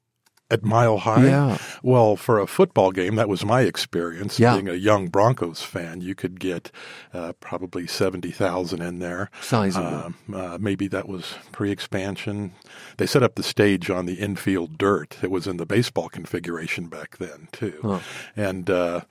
At 0.54 0.64
Mile 0.64 1.00
High. 1.00 1.26
Yeah. 1.26 1.58
Well, 1.82 2.16
for 2.16 2.40
a 2.40 2.48
football 2.48 2.92
game, 2.92 3.16
that 3.16 3.28
was 3.28 3.44
my 3.44 3.62
experience. 3.62 4.40
Yeah. 4.40 4.54
Being 4.54 4.70
a 4.70 4.74
young 4.74 5.08
Broncos 5.08 5.64
fan, 5.64 6.02
you 6.02 6.14
could 6.14 6.40
get 6.40 6.72
uh, 7.14 7.34
probably 7.40 7.88
seventy 7.88 8.32
thousand 8.32 8.82
in 8.82 9.00
there. 9.00 9.30
Sizable. 9.42 10.14
Uh, 10.32 10.38
uh, 10.38 10.58
maybe 10.62 10.88
that 10.88 11.10
was 11.10 11.34
pre-expansion. 11.52 12.54
They 12.98 13.08
set 13.08 13.24
up 13.24 13.36
the 13.36 13.44
stage 13.44 13.90
on 13.90 14.06
the 14.06 14.16
infield 14.16 14.78
dirt. 14.78 15.18
It 15.24 15.32
was 15.32 15.48
in 15.48 15.58
the 15.58 15.66
baseball 15.66 16.08
configuration 16.08 16.88
back 16.88 17.18
then 17.18 17.50
too, 17.52 17.80
huh. 17.82 18.00
and. 18.36 18.70
Uh, 18.70 19.02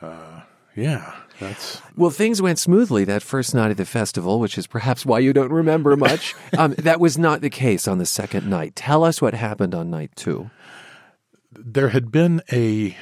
uh, 0.00 0.42
yeah, 0.76 1.16
that's 1.40 1.82
well. 1.96 2.10
Things 2.10 2.40
went 2.40 2.60
smoothly 2.60 3.02
that 3.04 3.20
first 3.20 3.52
night 3.52 3.72
of 3.72 3.76
the 3.76 3.84
festival, 3.84 4.38
which 4.38 4.56
is 4.56 4.68
perhaps 4.68 5.04
why 5.04 5.18
you 5.18 5.32
don't 5.32 5.50
remember 5.50 5.96
much. 5.96 6.36
um, 6.58 6.74
that 6.78 7.00
was 7.00 7.18
not 7.18 7.40
the 7.40 7.50
case 7.50 7.88
on 7.88 7.98
the 7.98 8.06
second 8.06 8.48
night. 8.48 8.76
Tell 8.76 9.02
us 9.02 9.20
what 9.20 9.34
happened 9.34 9.74
on 9.74 9.90
night 9.90 10.12
two 10.14 10.50
there 11.64 11.88
had 11.90 12.10
been 12.10 12.42
a, 12.52 12.96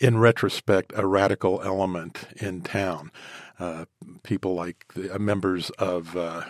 in 0.00 0.18
retrospect, 0.18 0.92
a 0.96 1.06
radical 1.06 1.62
element 1.62 2.26
in 2.36 2.62
town. 2.62 3.10
Uh, 3.58 3.86
people 4.22 4.54
like 4.54 4.86
the 4.94 5.14
uh, 5.14 5.18
members 5.18 5.70
of 5.70 6.16
uh, 6.16 6.44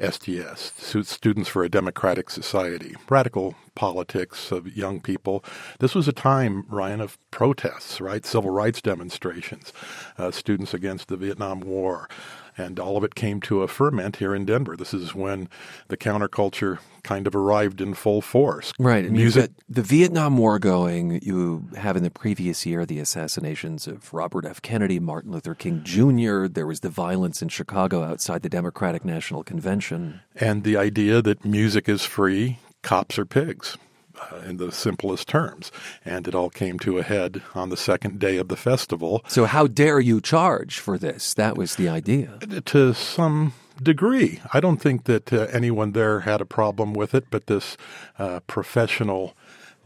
SDS, 0.00 1.04
Students 1.04 1.48
for 1.48 1.64
a 1.64 1.68
Democratic 1.68 2.30
Society, 2.30 2.94
radical 3.08 3.54
politics 3.74 4.50
of 4.50 4.74
young 4.74 5.00
people. 5.00 5.44
This 5.80 5.94
was 5.94 6.08
a 6.08 6.12
time, 6.12 6.64
Ryan, 6.68 7.00
of 7.00 7.18
protests, 7.30 8.00
right? 8.00 8.24
Civil 8.24 8.50
rights 8.50 8.80
demonstrations, 8.80 9.72
uh, 10.16 10.30
students 10.30 10.72
against 10.72 11.08
the 11.08 11.16
Vietnam 11.16 11.60
War 11.60 12.08
and 12.56 12.78
all 12.78 12.96
of 12.96 13.04
it 13.04 13.14
came 13.14 13.40
to 13.42 13.62
a 13.62 13.68
ferment 13.68 14.16
here 14.16 14.34
in 14.34 14.44
Denver. 14.44 14.76
This 14.76 14.94
is 14.94 15.14
when 15.14 15.48
the 15.88 15.96
counterculture 15.96 16.78
kind 17.02 17.26
of 17.26 17.36
arrived 17.36 17.80
in 17.80 17.94
full 17.94 18.20
force. 18.20 18.72
Right. 18.78 19.04
And 19.04 19.12
Music. 19.12 19.50
the 19.68 19.82
Vietnam 19.82 20.36
War 20.38 20.58
going. 20.58 21.20
You 21.22 21.68
have 21.76 21.96
in 21.96 22.02
the 22.02 22.10
previous 22.10 22.66
year 22.66 22.84
the 22.84 22.98
assassinations 22.98 23.86
of 23.86 24.12
Robert 24.12 24.44
F. 24.44 24.60
Kennedy, 24.62 24.98
Martin 24.98 25.32
Luther 25.32 25.54
King 25.54 25.82
Jr. 25.84 26.46
There 26.46 26.66
was 26.66 26.80
the 26.80 26.88
violence 26.88 27.42
in 27.42 27.48
Chicago 27.48 28.02
outside 28.02 28.42
the 28.42 28.48
Democratic 28.48 29.04
National 29.04 29.44
Convention. 29.44 30.20
And 30.34 30.64
the 30.64 30.76
idea 30.76 31.22
that 31.22 31.44
music 31.44 31.88
is 31.88 32.02
free, 32.02 32.58
cops 32.82 33.18
are 33.18 33.26
pigs 33.26 33.76
uh, 34.20 34.36
in 34.46 34.56
the 34.56 34.72
simplest 34.72 35.28
terms. 35.28 35.72
And 36.04 36.26
it 36.26 36.34
all 36.34 36.50
came 36.50 36.78
to 36.80 36.98
a 36.98 37.02
head 37.02 37.42
on 37.54 37.68
the 37.68 37.76
second 37.76 38.18
day 38.18 38.36
of 38.36 38.48
the 38.48 38.56
festival. 38.56 39.24
So, 39.28 39.44
how 39.44 39.66
dare 39.66 40.00
you 40.00 40.20
charge 40.20 40.78
for 40.78 40.98
this? 40.98 41.34
That 41.34 41.56
was 41.56 41.76
the 41.76 41.88
idea. 41.88 42.38
To 42.66 42.94
some 42.94 43.52
degree. 43.82 44.40
I 44.52 44.60
don't 44.60 44.78
think 44.78 45.04
that 45.04 45.32
uh, 45.32 45.46
anyone 45.52 45.92
there 45.92 46.20
had 46.20 46.40
a 46.40 46.46
problem 46.46 46.94
with 46.94 47.14
it, 47.14 47.26
but 47.30 47.46
this 47.46 47.76
uh, 48.18 48.40
professional 48.46 49.34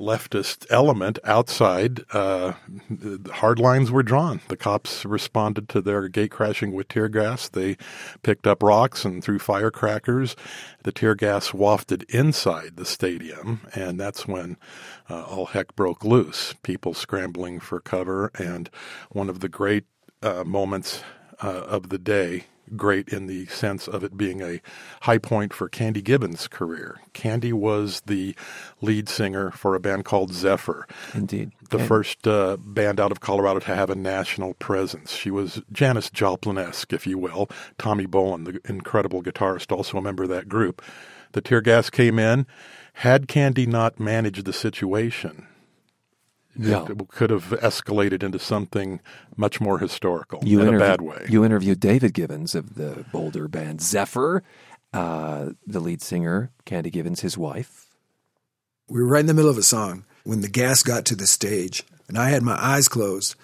leftist 0.01 0.67
element 0.71 1.19
outside, 1.25 2.05
uh, 2.13 2.55
hard 3.35 3.59
lines 3.59 3.91
were 3.91 4.03
drawn. 4.03 4.41
The 4.49 4.57
cops 4.57 5.05
responded 5.05 5.69
to 5.69 5.81
their 5.81 6.09
gate 6.09 6.31
crashing 6.31 6.73
with 6.73 6.89
tear 6.89 7.09
gas. 7.09 7.49
They 7.49 7.77
picked 8.23 8.47
up 8.47 8.63
rocks 8.63 9.05
and 9.05 9.23
threw 9.23 9.39
firecrackers. 9.39 10.35
The 10.83 10.93
tear 10.93 11.15
gas 11.15 11.53
wafted 11.53 12.05
inside 12.09 12.77
the 12.77 12.87
stadium, 12.87 13.61
and 13.75 14.01
that's 14.01 14.27
when 14.27 14.57
uh, 15.09 15.23
all 15.25 15.47
heck 15.47 15.77
broke 15.77 16.05
loose. 16.05 16.55
People 16.63 16.95
scrambling 16.95 17.61
for 17.61 17.81
cover, 17.81 18.31
and 18.35 18.71
one 19.11 19.29
of 19.29 19.41
the 19.41 19.49
great 19.49 19.85
uh, 20.23 20.45
moments 20.45 21.03
uh, 21.43 21.49
of 21.49 21.91
the 21.91 21.99
day 21.99 22.45
great 22.77 23.09
in 23.09 23.27
the 23.27 23.47
sense 23.47 23.89
of 23.89 24.05
it 24.05 24.17
being 24.17 24.43
a 24.43 24.61
high 25.03 25.19
point 25.19 25.53
for 25.53 25.69
Candy 25.69 26.03
Givens' 26.03 26.49
career. 26.49 27.01
Candy 27.13 27.53
was 27.53 28.03
the 28.07 28.35
lead 28.81 29.09
singer 29.09 29.51
for 29.51 29.75
a 29.75 29.81
band 29.81 30.05
called 30.05 30.33
Zephyr. 30.33 30.87
Indeed. 31.15 31.53
The 31.71 31.79
first 31.79 32.27
uh, 32.27 32.57
band 32.59 32.99
out 32.99 33.13
of 33.13 33.21
Colorado 33.21 33.61
to 33.61 33.75
have 33.75 33.91
a 33.91 33.95
national 33.95 34.55
presence. 34.55 35.13
She 35.13 35.31
was 35.31 35.63
Janis 35.73 36.11
Joplin 36.11 36.59
esque, 36.59 36.93
if 36.93 37.07
you 37.07 37.19
will. 37.19 37.49
Tommy 37.79 38.07
Bolin, 38.07 38.45
the 38.45 38.61
incredible 38.69 39.23
guitarist, 39.23 39.71
also 39.71 39.99
a 39.99 40.03
member 40.03 40.25
of 40.25 40.29
that 40.31 40.49
group. 40.49 40.83
The 41.33 41.41
tear 41.41 41.61
gas 41.61 41.91
came 41.91 42.19
in. 42.19 42.47
Had 42.95 43.29
Candy 43.29 43.67
not 43.67 44.01
managed 44.01 44.45
the 44.45 44.53
situation, 44.53 45.47
yeah. 46.57 46.87
it 46.89 47.09
could 47.09 47.31
have 47.31 47.45
escalated 47.45 48.23
into 48.23 48.39
something 48.39 49.01
much 49.37 49.61
more 49.61 49.79
historical 49.79 50.41
you 50.45 50.61
in 50.61 50.75
a 50.75 50.79
bad 50.79 51.01
way. 51.01 51.27
You 51.29 51.45
interviewed 51.45 51.81
David 51.81 52.15
Givens 52.15 52.55
of 52.55 52.75
the 52.75 53.05
Boulder 53.13 53.49
band 53.49 53.81
Zephyr, 53.81 54.43
uh, 54.93 55.51
the 55.67 55.81
lead 55.81 56.03
singer, 56.03 56.51
Candy 56.65 56.91
Givens, 56.91 57.21
his 57.21 57.39
wife. 57.39 57.87
We 58.89 59.01
were 59.01 59.07
right 59.07 59.21
in 59.21 59.27
the 59.27 59.35
middle 59.35 59.51
of 59.51 59.59
a 59.59 59.63
song 59.63 60.05
when 60.25 60.41
the 60.41 60.49
gas 60.49 60.83
got 60.83 61.05
to 61.07 61.17
the 61.17 61.27
stage, 61.27 61.85
and 62.09 62.19
I 62.19 62.31
had 62.31 62.43
my 62.43 62.57
eyes 62.61 62.89
closed. 62.89 63.37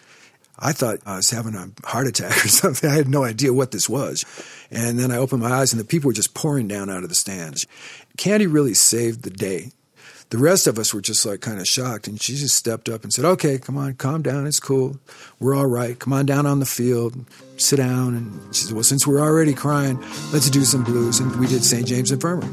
I 0.58 0.72
thought 0.72 0.98
I 1.04 1.16
was 1.16 1.30
having 1.30 1.54
a 1.54 1.70
heart 1.86 2.06
attack 2.06 2.32
or 2.44 2.48
something. 2.48 2.90
I 2.90 2.94
had 2.94 3.08
no 3.08 3.24
idea 3.24 3.52
what 3.52 3.70
this 3.70 3.88
was. 3.88 4.24
And 4.70 4.98
then 4.98 5.10
I 5.10 5.16
opened 5.16 5.42
my 5.42 5.52
eyes, 5.52 5.72
and 5.72 5.80
the 5.80 5.86
people 5.86 6.08
were 6.08 6.14
just 6.14 6.34
pouring 6.34 6.66
down 6.66 6.90
out 6.90 7.02
of 7.02 7.08
the 7.08 7.14
stands. 7.14 7.66
Candy 8.16 8.46
really 8.46 8.74
saved 8.74 9.22
the 9.22 9.30
day 9.30 9.70
The 10.30 10.38
rest 10.38 10.66
of 10.66 10.78
us 10.78 10.92
were 10.92 11.00
just 11.00 11.24
like 11.24 11.40
kind 11.40 11.60
of 11.60 11.68
shocked. 11.68 12.08
And 12.08 12.20
she 12.20 12.34
just 12.34 12.56
stepped 12.56 12.88
up 12.88 13.04
and 13.04 13.12
said, 13.12 13.24
Okay, 13.24 13.58
come 13.58 13.76
on, 13.76 13.94
calm 13.94 14.22
down. 14.22 14.46
It's 14.46 14.60
cool. 14.60 14.98
We're 15.38 15.54
all 15.54 15.66
right. 15.66 15.98
Come 15.98 16.12
on 16.12 16.26
down 16.26 16.46
on 16.46 16.58
the 16.58 16.66
field, 16.66 17.14
sit 17.58 17.76
down. 17.76 18.14
And 18.14 18.54
she 18.54 18.64
said, 18.64 18.74
Well, 18.74 18.84
since 18.84 19.06
we're 19.06 19.20
already 19.20 19.54
crying, 19.54 20.00
let's 20.32 20.50
do 20.50 20.64
some 20.64 20.82
blues. 20.82 21.20
And 21.20 21.34
we 21.36 21.46
did 21.46 21.64
St. 21.64 21.86
James 21.86 22.10
Infirmary. 22.10 22.50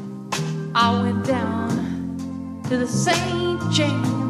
I 0.75 1.01
went 1.01 1.25
down 1.25 2.63
to 2.69 2.77
the 2.77 2.87
St. 2.87 3.71
James 3.71 4.22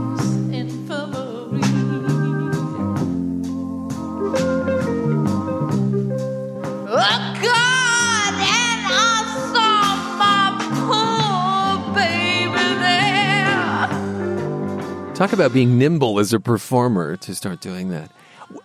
Talk 15.24 15.32
about 15.32 15.54
being 15.54 15.78
nimble 15.78 16.20
as 16.20 16.34
a 16.34 16.40
performer 16.42 17.16
to 17.16 17.34
start 17.34 17.62
doing 17.62 17.88
that. 17.92 18.12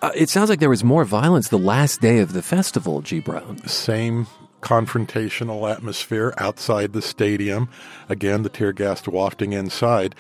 Uh, 0.03 0.11
it 0.13 0.29
sounds 0.29 0.51
like 0.51 0.59
there 0.59 0.69
was 0.69 0.83
more 0.83 1.05
violence 1.05 1.51
the 1.51 1.57
last 1.57 2.01
day 2.01 2.19
of 2.19 2.33
the 2.33 2.43
festival, 2.43 3.01
G. 3.01 3.21
Brown. 3.21 3.59
Same 3.69 4.27
confrontational 4.61 5.71
atmosphere 5.73 6.35
outside 6.37 6.95
the 6.95 7.01
stadium. 7.01 7.69
Again, 8.09 8.43
the 8.43 8.49
tear 8.49 8.73
gas 8.73 9.07
wafting 9.07 9.53
inside. 9.53 10.17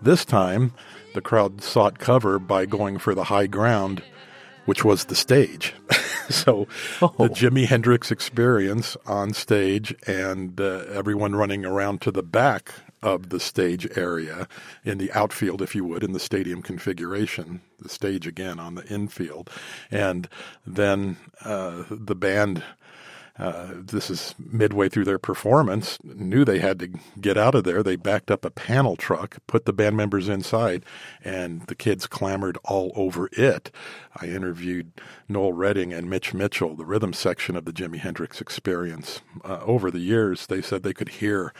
This 0.00 0.24
time, 0.24 0.72
the 1.12 1.20
crowd 1.20 1.62
sought 1.62 1.98
cover 1.98 2.38
by 2.38 2.64
going 2.64 2.96
for 2.96 3.14
the 3.14 3.24
high 3.24 3.46
ground, 3.46 4.02
which 4.64 4.86
was 4.86 5.04
the 5.04 5.14
stage. 5.14 5.74
so 6.30 6.66
Oh. 7.02 7.14
the 7.18 7.28
Jimi 7.28 7.66
Hendrix 7.66 8.10
experience 8.10 8.96
on 9.04 9.34
stage 9.34 9.94
and 10.06 10.58
uh, 10.58 10.84
everyone 10.90 11.36
running 11.36 11.66
around 11.66 12.00
to 12.00 12.10
the 12.10 12.22
back 12.22 12.72
of 13.02 13.30
the 13.30 13.40
stage 13.40 13.86
area 13.96 14.46
in 14.84 14.98
the 14.98 15.12
outfield, 15.12 15.62
if 15.62 15.74
you 15.74 15.84
would, 15.84 16.04
in 16.04 16.12
the 16.12 16.20
stadium 16.20 16.62
configuration, 16.62 17.60
the 17.80 17.88
stage 17.88 18.26
again 18.26 18.58
on 18.58 18.74
the 18.74 18.86
infield. 18.86 19.50
And 19.90 20.28
then 20.66 21.16
uh, 21.44 21.84
the 21.90 22.14
band 22.14 22.62
uh, 23.38 23.68
this 23.74 24.10
is 24.10 24.34
midway 24.38 24.88
through 24.88 25.06
their 25.06 25.18
performance, 25.18 25.98
knew 26.04 26.44
they 26.44 26.58
had 26.58 26.78
to 26.78 26.88
get 27.20 27.38
out 27.38 27.54
of 27.54 27.64
there. 27.64 27.82
They 27.82 27.96
backed 27.96 28.30
up 28.30 28.44
a 28.44 28.50
panel 28.50 28.94
truck, 28.94 29.38
put 29.46 29.64
the 29.64 29.72
band 29.72 29.96
members 29.96 30.28
inside, 30.28 30.84
and 31.24 31.62
the 31.62 31.74
kids 31.74 32.06
clamored 32.06 32.58
all 32.64 32.92
over 32.94 33.30
it. 33.32 33.70
I 34.14 34.26
interviewed 34.26 34.92
Noel 35.28 35.54
Redding 35.54 35.94
and 35.94 36.10
Mitch 36.10 36.34
Mitchell, 36.34 36.76
the 36.76 36.84
rhythm 36.84 37.14
section 37.14 37.56
of 37.56 37.64
the 37.64 37.72
Jimi 37.72 37.98
Hendrix 37.98 38.40
experience. 38.40 39.22
Uh, 39.42 39.60
over 39.62 39.90
the 39.90 40.00
years, 40.00 40.46
they 40.46 40.60
said 40.60 40.82
they 40.82 40.92
could 40.92 41.08
hear 41.08 41.54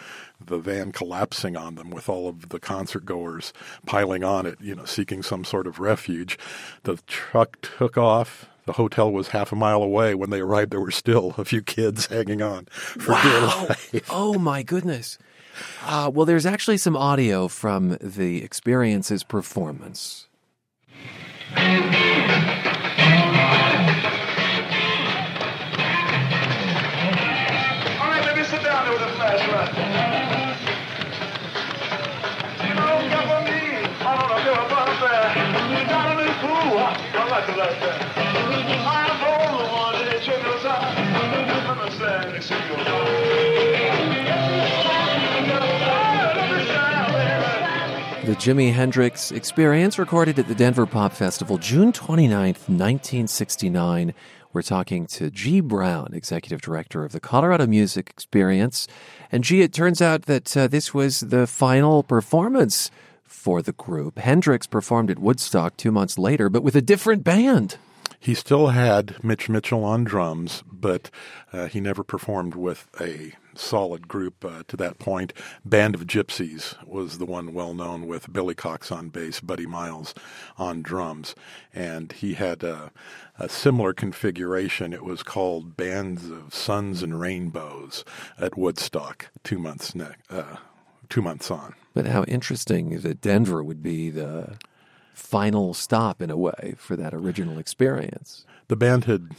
the 0.46 0.58
van 0.58 0.92
collapsing 0.92 1.56
on 1.56 1.74
them 1.76 1.90
with 1.90 2.08
all 2.08 2.28
of 2.28 2.50
the 2.50 2.60
concert 2.60 3.04
goers 3.04 3.52
piling 3.86 4.24
on 4.24 4.46
it, 4.46 4.58
you 4.60 4.74
know, 4.74 4.84
seeking 4.84 5.22
some 5.22 5.44
sort 5.44 5.66
of 5.66 5.78
refuge. 5.78 6.38
The 6.84 6.96
truck 7.06 7.60
took 7.62 7.96
off. 7.96 8.48
The 8.64 8.74
hotel 8.74 9.10
was 9.10 9.28
half 9.28 9.50
a 9.50 9.56
mile 9.56 9.82
away. 9.82 10.14
When 10.14 10.30
they 10.30 10.40
arrived, 10.40 10.70
there 10.70 10.80
were 10.80 10.92
still 10.92 11.34
a 11.36 11.44
few 11.44 11.62
kids 11.62 12.06
hanging 12.06 12.42
on 12.42 12.66
for 12.66 13.20
dear 13.20 13.40
life. 13.40 14.06
Oh 14.10 14.38
my 14.38 14.62
goodness. 14.62 15.18
Uh, 15.84 16.10
well, 16.12 16.26
there's 16.26 16.46
actually 16.46 16.78
some 16.78 16.96
audio 16.96 17.48
from 17.48 17.98
the 18.00 18.42
experience's 18.42 19.24
performance. 19.24 20.28
The 48.24 48.36
Jimi 48.36 48.72
Hendrix 48.72 49.32
Experience, 49.32 49.98
recorded 49.98 50.38
at 50.38 50.46
the 50.46 50.54
Denver 50.54 50.86
Pop 50.86 51.12
Festival, 51.12 51.58
June 51.58 51.90
29th, 51.92 52.68
1969. 52.68 54.14
We're 54.52 54.62
talking 54.62 55.06
to 55.08 55.28
G. 55.28 55.60
Brown, 55.60 56.10
Executive 56.12 56.60
Director 56.60 57.04
of 57.04 57.10
the 57.10 57.18
Colorado 57.18 57.66
Music 57.66 58.08
Experience. 58.08 58.86
And 59.32 59.42
G, 59.42 59.62
it 59.62 59.72
turns 59.72 60.00
out 60.00 60.22
that 60.26 60.56
uh, 60.56 60.68
this 60.68 60.94
was 60.94 61.20
the 61.20 61.48
final 61.48 62.04
performance 62.04 62.92
for 63.32 63.62
the 63.62 63.72
group. 63.72 64.18
Hendrix 64.18 64.66
performed 64.66 65.10
at 65.10 65.18
Woodstock 65.18 65.76
two 65.76 65.90
months 65.90 66.18
later, 66.18 66.48
but 66.48 66.62
with 66.62 66.76
a 66.76 66.82
different 66.82 67.24
band. 67.24 67.76
He 68.20 68.34
still 68.34 68.68
had 68.68 69.16
Mitch 69.24 69.48
Mitchell 69.48 69.82
on 69.82 70.04
drums, 70.04 70.62
but 70.70 71.10
uh, 71.52 71.66
he 71.66 71.80
never 71.80 72.04
performed 72.04 72.54
with 72.54 72.86
a 73.00 73.32
solid 73.56 74.06
group 74.06 74.44
uh, 74.44 74.62
to 74.68 74.76
that 74.76 75.00
point. 75.00 75.32
Band 75.64 75.96
of 75.96 76.06
Gypsys 76.06 76.76
was 76.86 77.18
the 77.18 77.26
one 77.26 77.52
well 77.52 77.74
known 77.74 78.06
with 78.06 78.32
Billy 78.32 78.54
Cox 78.54 78.92
on 78.92 79.08
bass, 79.08 79.40
Buddy 79.40 79.66
Miles 79.66 80.14
on 80.56 80.82
drums, 80.82 81.34
and 81.74 82.12
he 82.12 82.34
had 82.34 82.62
a, 82.62 82.92
a 83.40 83.48
similar 83.48 83.92
configuration. 83.92 84.92
It 84.92 85.02
was 85.04 85.24
called 85.24 85.76
Bands 85.76 86.30
of 86.30 86.54
Suns 86.54 87.02
and 87.02 87.18
Rainbows 87.18 88.04
at 88.38 88.56
Woodstock, 88.56 89.30
two 89.42 89.58
months 89.58 89.96
ne- 89.96 90.14
uh, 90.30 90.58
two 91.08 91.22
months 91.22 91.50
on. 91.50 91.74
But 91.94 92.06
how 92.06 92.24
interesting 92.24 93.00
that 93.00 93.20
Denver 93.20 93.62
would 93.62 93.82
be 93.82 94.10
the 94.10 94.56
final 95.14 95.74
stop 95.74 96.22
in 96.22 96.30
a 96.30 96.36
way 96.36 96.74
for 96.78 96.96
that 96.96 97.14
original 97.14 97.58
experience. 97.58 98.46
the 98.68 98.76
band 98.76 99.04
had 99.04 99.30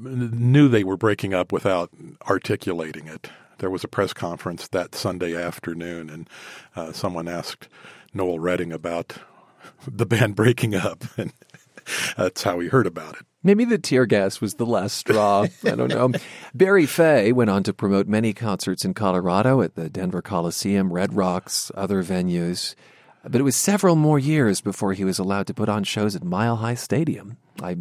knew 0.00 0.68
they 0.68 0.84
were 0.84 0.96
breaking 0.96 1.34
up 1.34 1.52
without 1.52 1.90
articulating 2.28 3.06
it. 3.06 3.30
There 3.58 3.70
was 3.70 3.84
a 3.84 3.88
press 3.88 4.12
conference 4.12 4.68
that 4.68 4.94
Sunday 4.94 5.34
afternoon, 5.34 6.08
and 6.10 6.28
uh, 6.76 6.92
someone 6.92 7.28
asked 7.28 7.68
Noel 8.14 8.38
Redding 8.38 8.72
about 8.72 9.18
the 9.86 10.06
band 10.06 10.36
breaking 10.36 10.74
up, 10.74 11.04
and 11.16 11.32
that's 12.16 12.42
how 12.42 12.60
he 12.60 12.68
heard 12.68 12.86
about 12.86 13.16
it. 13.18 13.26
Maybe 13.42 13.64
the 13.64 13.78
tear 13.78 14.04
gas 14.04 14.40
was 14.40 14.54
the 14.54 14.66
last 14.66 14.96
straw. 14.96 15.46
I 15.64 15.70
don't 15.70 15.88
know. 15.88 16.12
Barry 16.54 16.86
Fey 16.86 17.32
went 17.32 17.50
on 17.50 17.62
to 17.64 17.72
promote 17.72 18.08
many 18.08 18.32
concerts 18.32 18.84
in 18.84 18.94
Colorado 18.94 19.62
at 19.62 19.76
the 19.76 19.88
Denver 19.88 20.22
Coliseum, 20.22 20.92
Red 20.92 21.14
Rocks, 21.14 21.70
other 21.76 22.02
venues. 22.02 22.74
But 23.22 23.40
it 23.40 23.44
was 23.44 23.56
several 23.56 23.94
more 23.94 24.18
years 24.18 24.60
before 24.60 24.92
he 24.92 25.04
was 25.04 25.18
allowed 25.18 25.46
to 25.48 25.54
put 25.54 25.68
on 25.68 25.84
shows 25.84 26.16
at 26.16 26.24
Mile 26.24 26.56
High 26.56 26.74
Stadium. 26.74 27.36
I 27.62 27.76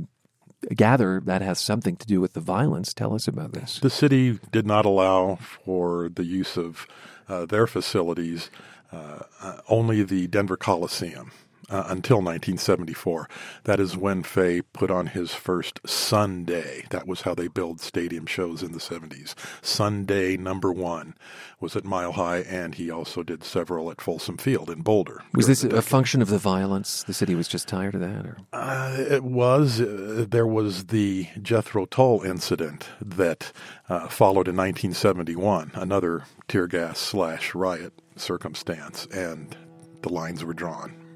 gather 0.76 1.22
that 1.26 1.42
has 1.42 1.60
something 1.60 1.96
to 1.98 2.08
do 2.08 2.22
with 2.22 2.34
the 2.34 2.40
violence. 2.40 2.94
Tell 2.94 3.14
us 3.14 3.28
about 3.28 3.54
this. 3.54 3.80
The 3.80 3.90
city 3.90 4.40
did 4.52 4.66
not 4.66 4.86
allow 4.86 5.36
for 5.36 6.10
the 6.10 6.26
use 6.26 6.58
of 6.58 6.88
uh, 7.30 7.46
their 7.46 7.68
facilities, 7.68 8.50
uh, 8.92 9.20
uh, 9.42 9.58
only 9.70 10.04
the 10.04 10.28
Denver 10.28 10.58
Coliseum. 10.58 11.32
Uh, 11.70 11.84
until 11.88 12.18
1974. 12.18 13.28
That 13.66 13.82
is 13.82 13.98
when 13.98 14.24
Fey 14.24 14.62
put 14.62 14.90
on 14.90 15.08
his 15.08 15.34
first 15.34 15.82
Sunday. 15.86 16.86
That 16.92 17.06
was 17.06 17.22
how 17.22 17.36
they 17.36 17.50
build 17.50 17.82
stadium 17.82 18.26
shows 18.26 18.64
in 18.64 18.72
the 18.72 18.80
70s. 18.80 19.36
Sunday 19.62 20.38
number 20.38 20.72
one 20.72 21.14
was 21.60 21.76
at 21.76 21.84
Mile 21.84 22.14
High, 22.14 22.38
and 22.40 22.76
he 22.76 22.90
also 22.90 23.22
did 23.22 23.44
several 23.44 23.92
at 23.92 24.00
Folsom 24.00 24.38
Field 24.38 24.70
in 24.70 24.82
Boulder. 24.82 25.24
Was 25.34 25.48
this 25.48 25.64
a 25.64 25.82
function 25.82 26.22
of 26.22 26.30
the 26.30 26.38
violence? 26.38 27.04
The 27.04 27.14
city 27.14 27.36
was 27.36 27.50
just 27.50 27.68
tired 27.68 27.96
of 27.96 28.02
that? 28.02 28.26
Or? 28.26 28.38
Uh, 28.54 28.96
it 28.98 29.24
was. 29.24 29.82
Uh, 29.82 30.26
there 30.30 30.48
was 30.48 30.86
the 30.86 31.28
Jethro 31.42 31.86
Tull 31.86 32.22
incident 32.24 32.88
that 33.02 33.52
uh, 33.90 34.08
followed 34.08 34.48
in 34.48 34.56
1971, 34.56 35.72
another 35.74 36.24
tear 36.48 36.68
gas 36.68 37.00
slash 37.00 37.54
riot 37.54 37.94
circumstance, 38.16 39.06
and 39.08 39.56
the 40.02 40.10
lines 40.10 40.46
were 40.46 40.54
drawn. 40.54 41.07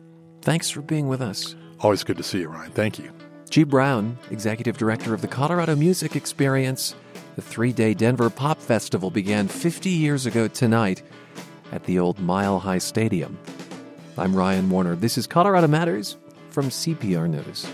Thanks 0.41 0.69
for 0.69 0.81
being 0.81 1.07
with 1.07 1.21
us. 1.21 1.55
Always 1.79 2.03
good 2.03 2.17
to 2.17 2.23
see 2.23 2.39
you, 2.39 2.49
Ryan. 2.49 2.71
Thank 2.71 2.99
you. 2.99 3.11
G. 3.49 3.63
Brown, 3.63 4.17
Executive 4.29 4.77
Director 4.77 5.13
of 5.13 5.21
the 5.21 5.27
Colorado 5.27 5.75
Music 5.75 6.15
Experience. 6.15 6.95
The 7.35 7.41
three 7.41 7.71
day 7.71 7.93
Denver 7.93 8.29
Pop 8.29 8.59
Festival 8.59 9.09
began 9.09 9.47
50 9.47 9.89
years 9.89 10.25
ago 10.25 10.47
tonight 10.47 11.03
at 11.71 11.83
the 11.85 11.99
old 11.99 12.19
Mile 12.19 12.59
High 12.59 12.79
Stadium. 12.79 13.37
I'm 14.17 14.35
Ryan 14.35 14.69
Warner. 14.69 14.95
This 14.95 15.17
is 15.17 15.27
Colorado 15.27 15.67
Matters 15.67 16.17
from 16.49 16.69
CPR 16.69 17.29
News. 17.29 17.65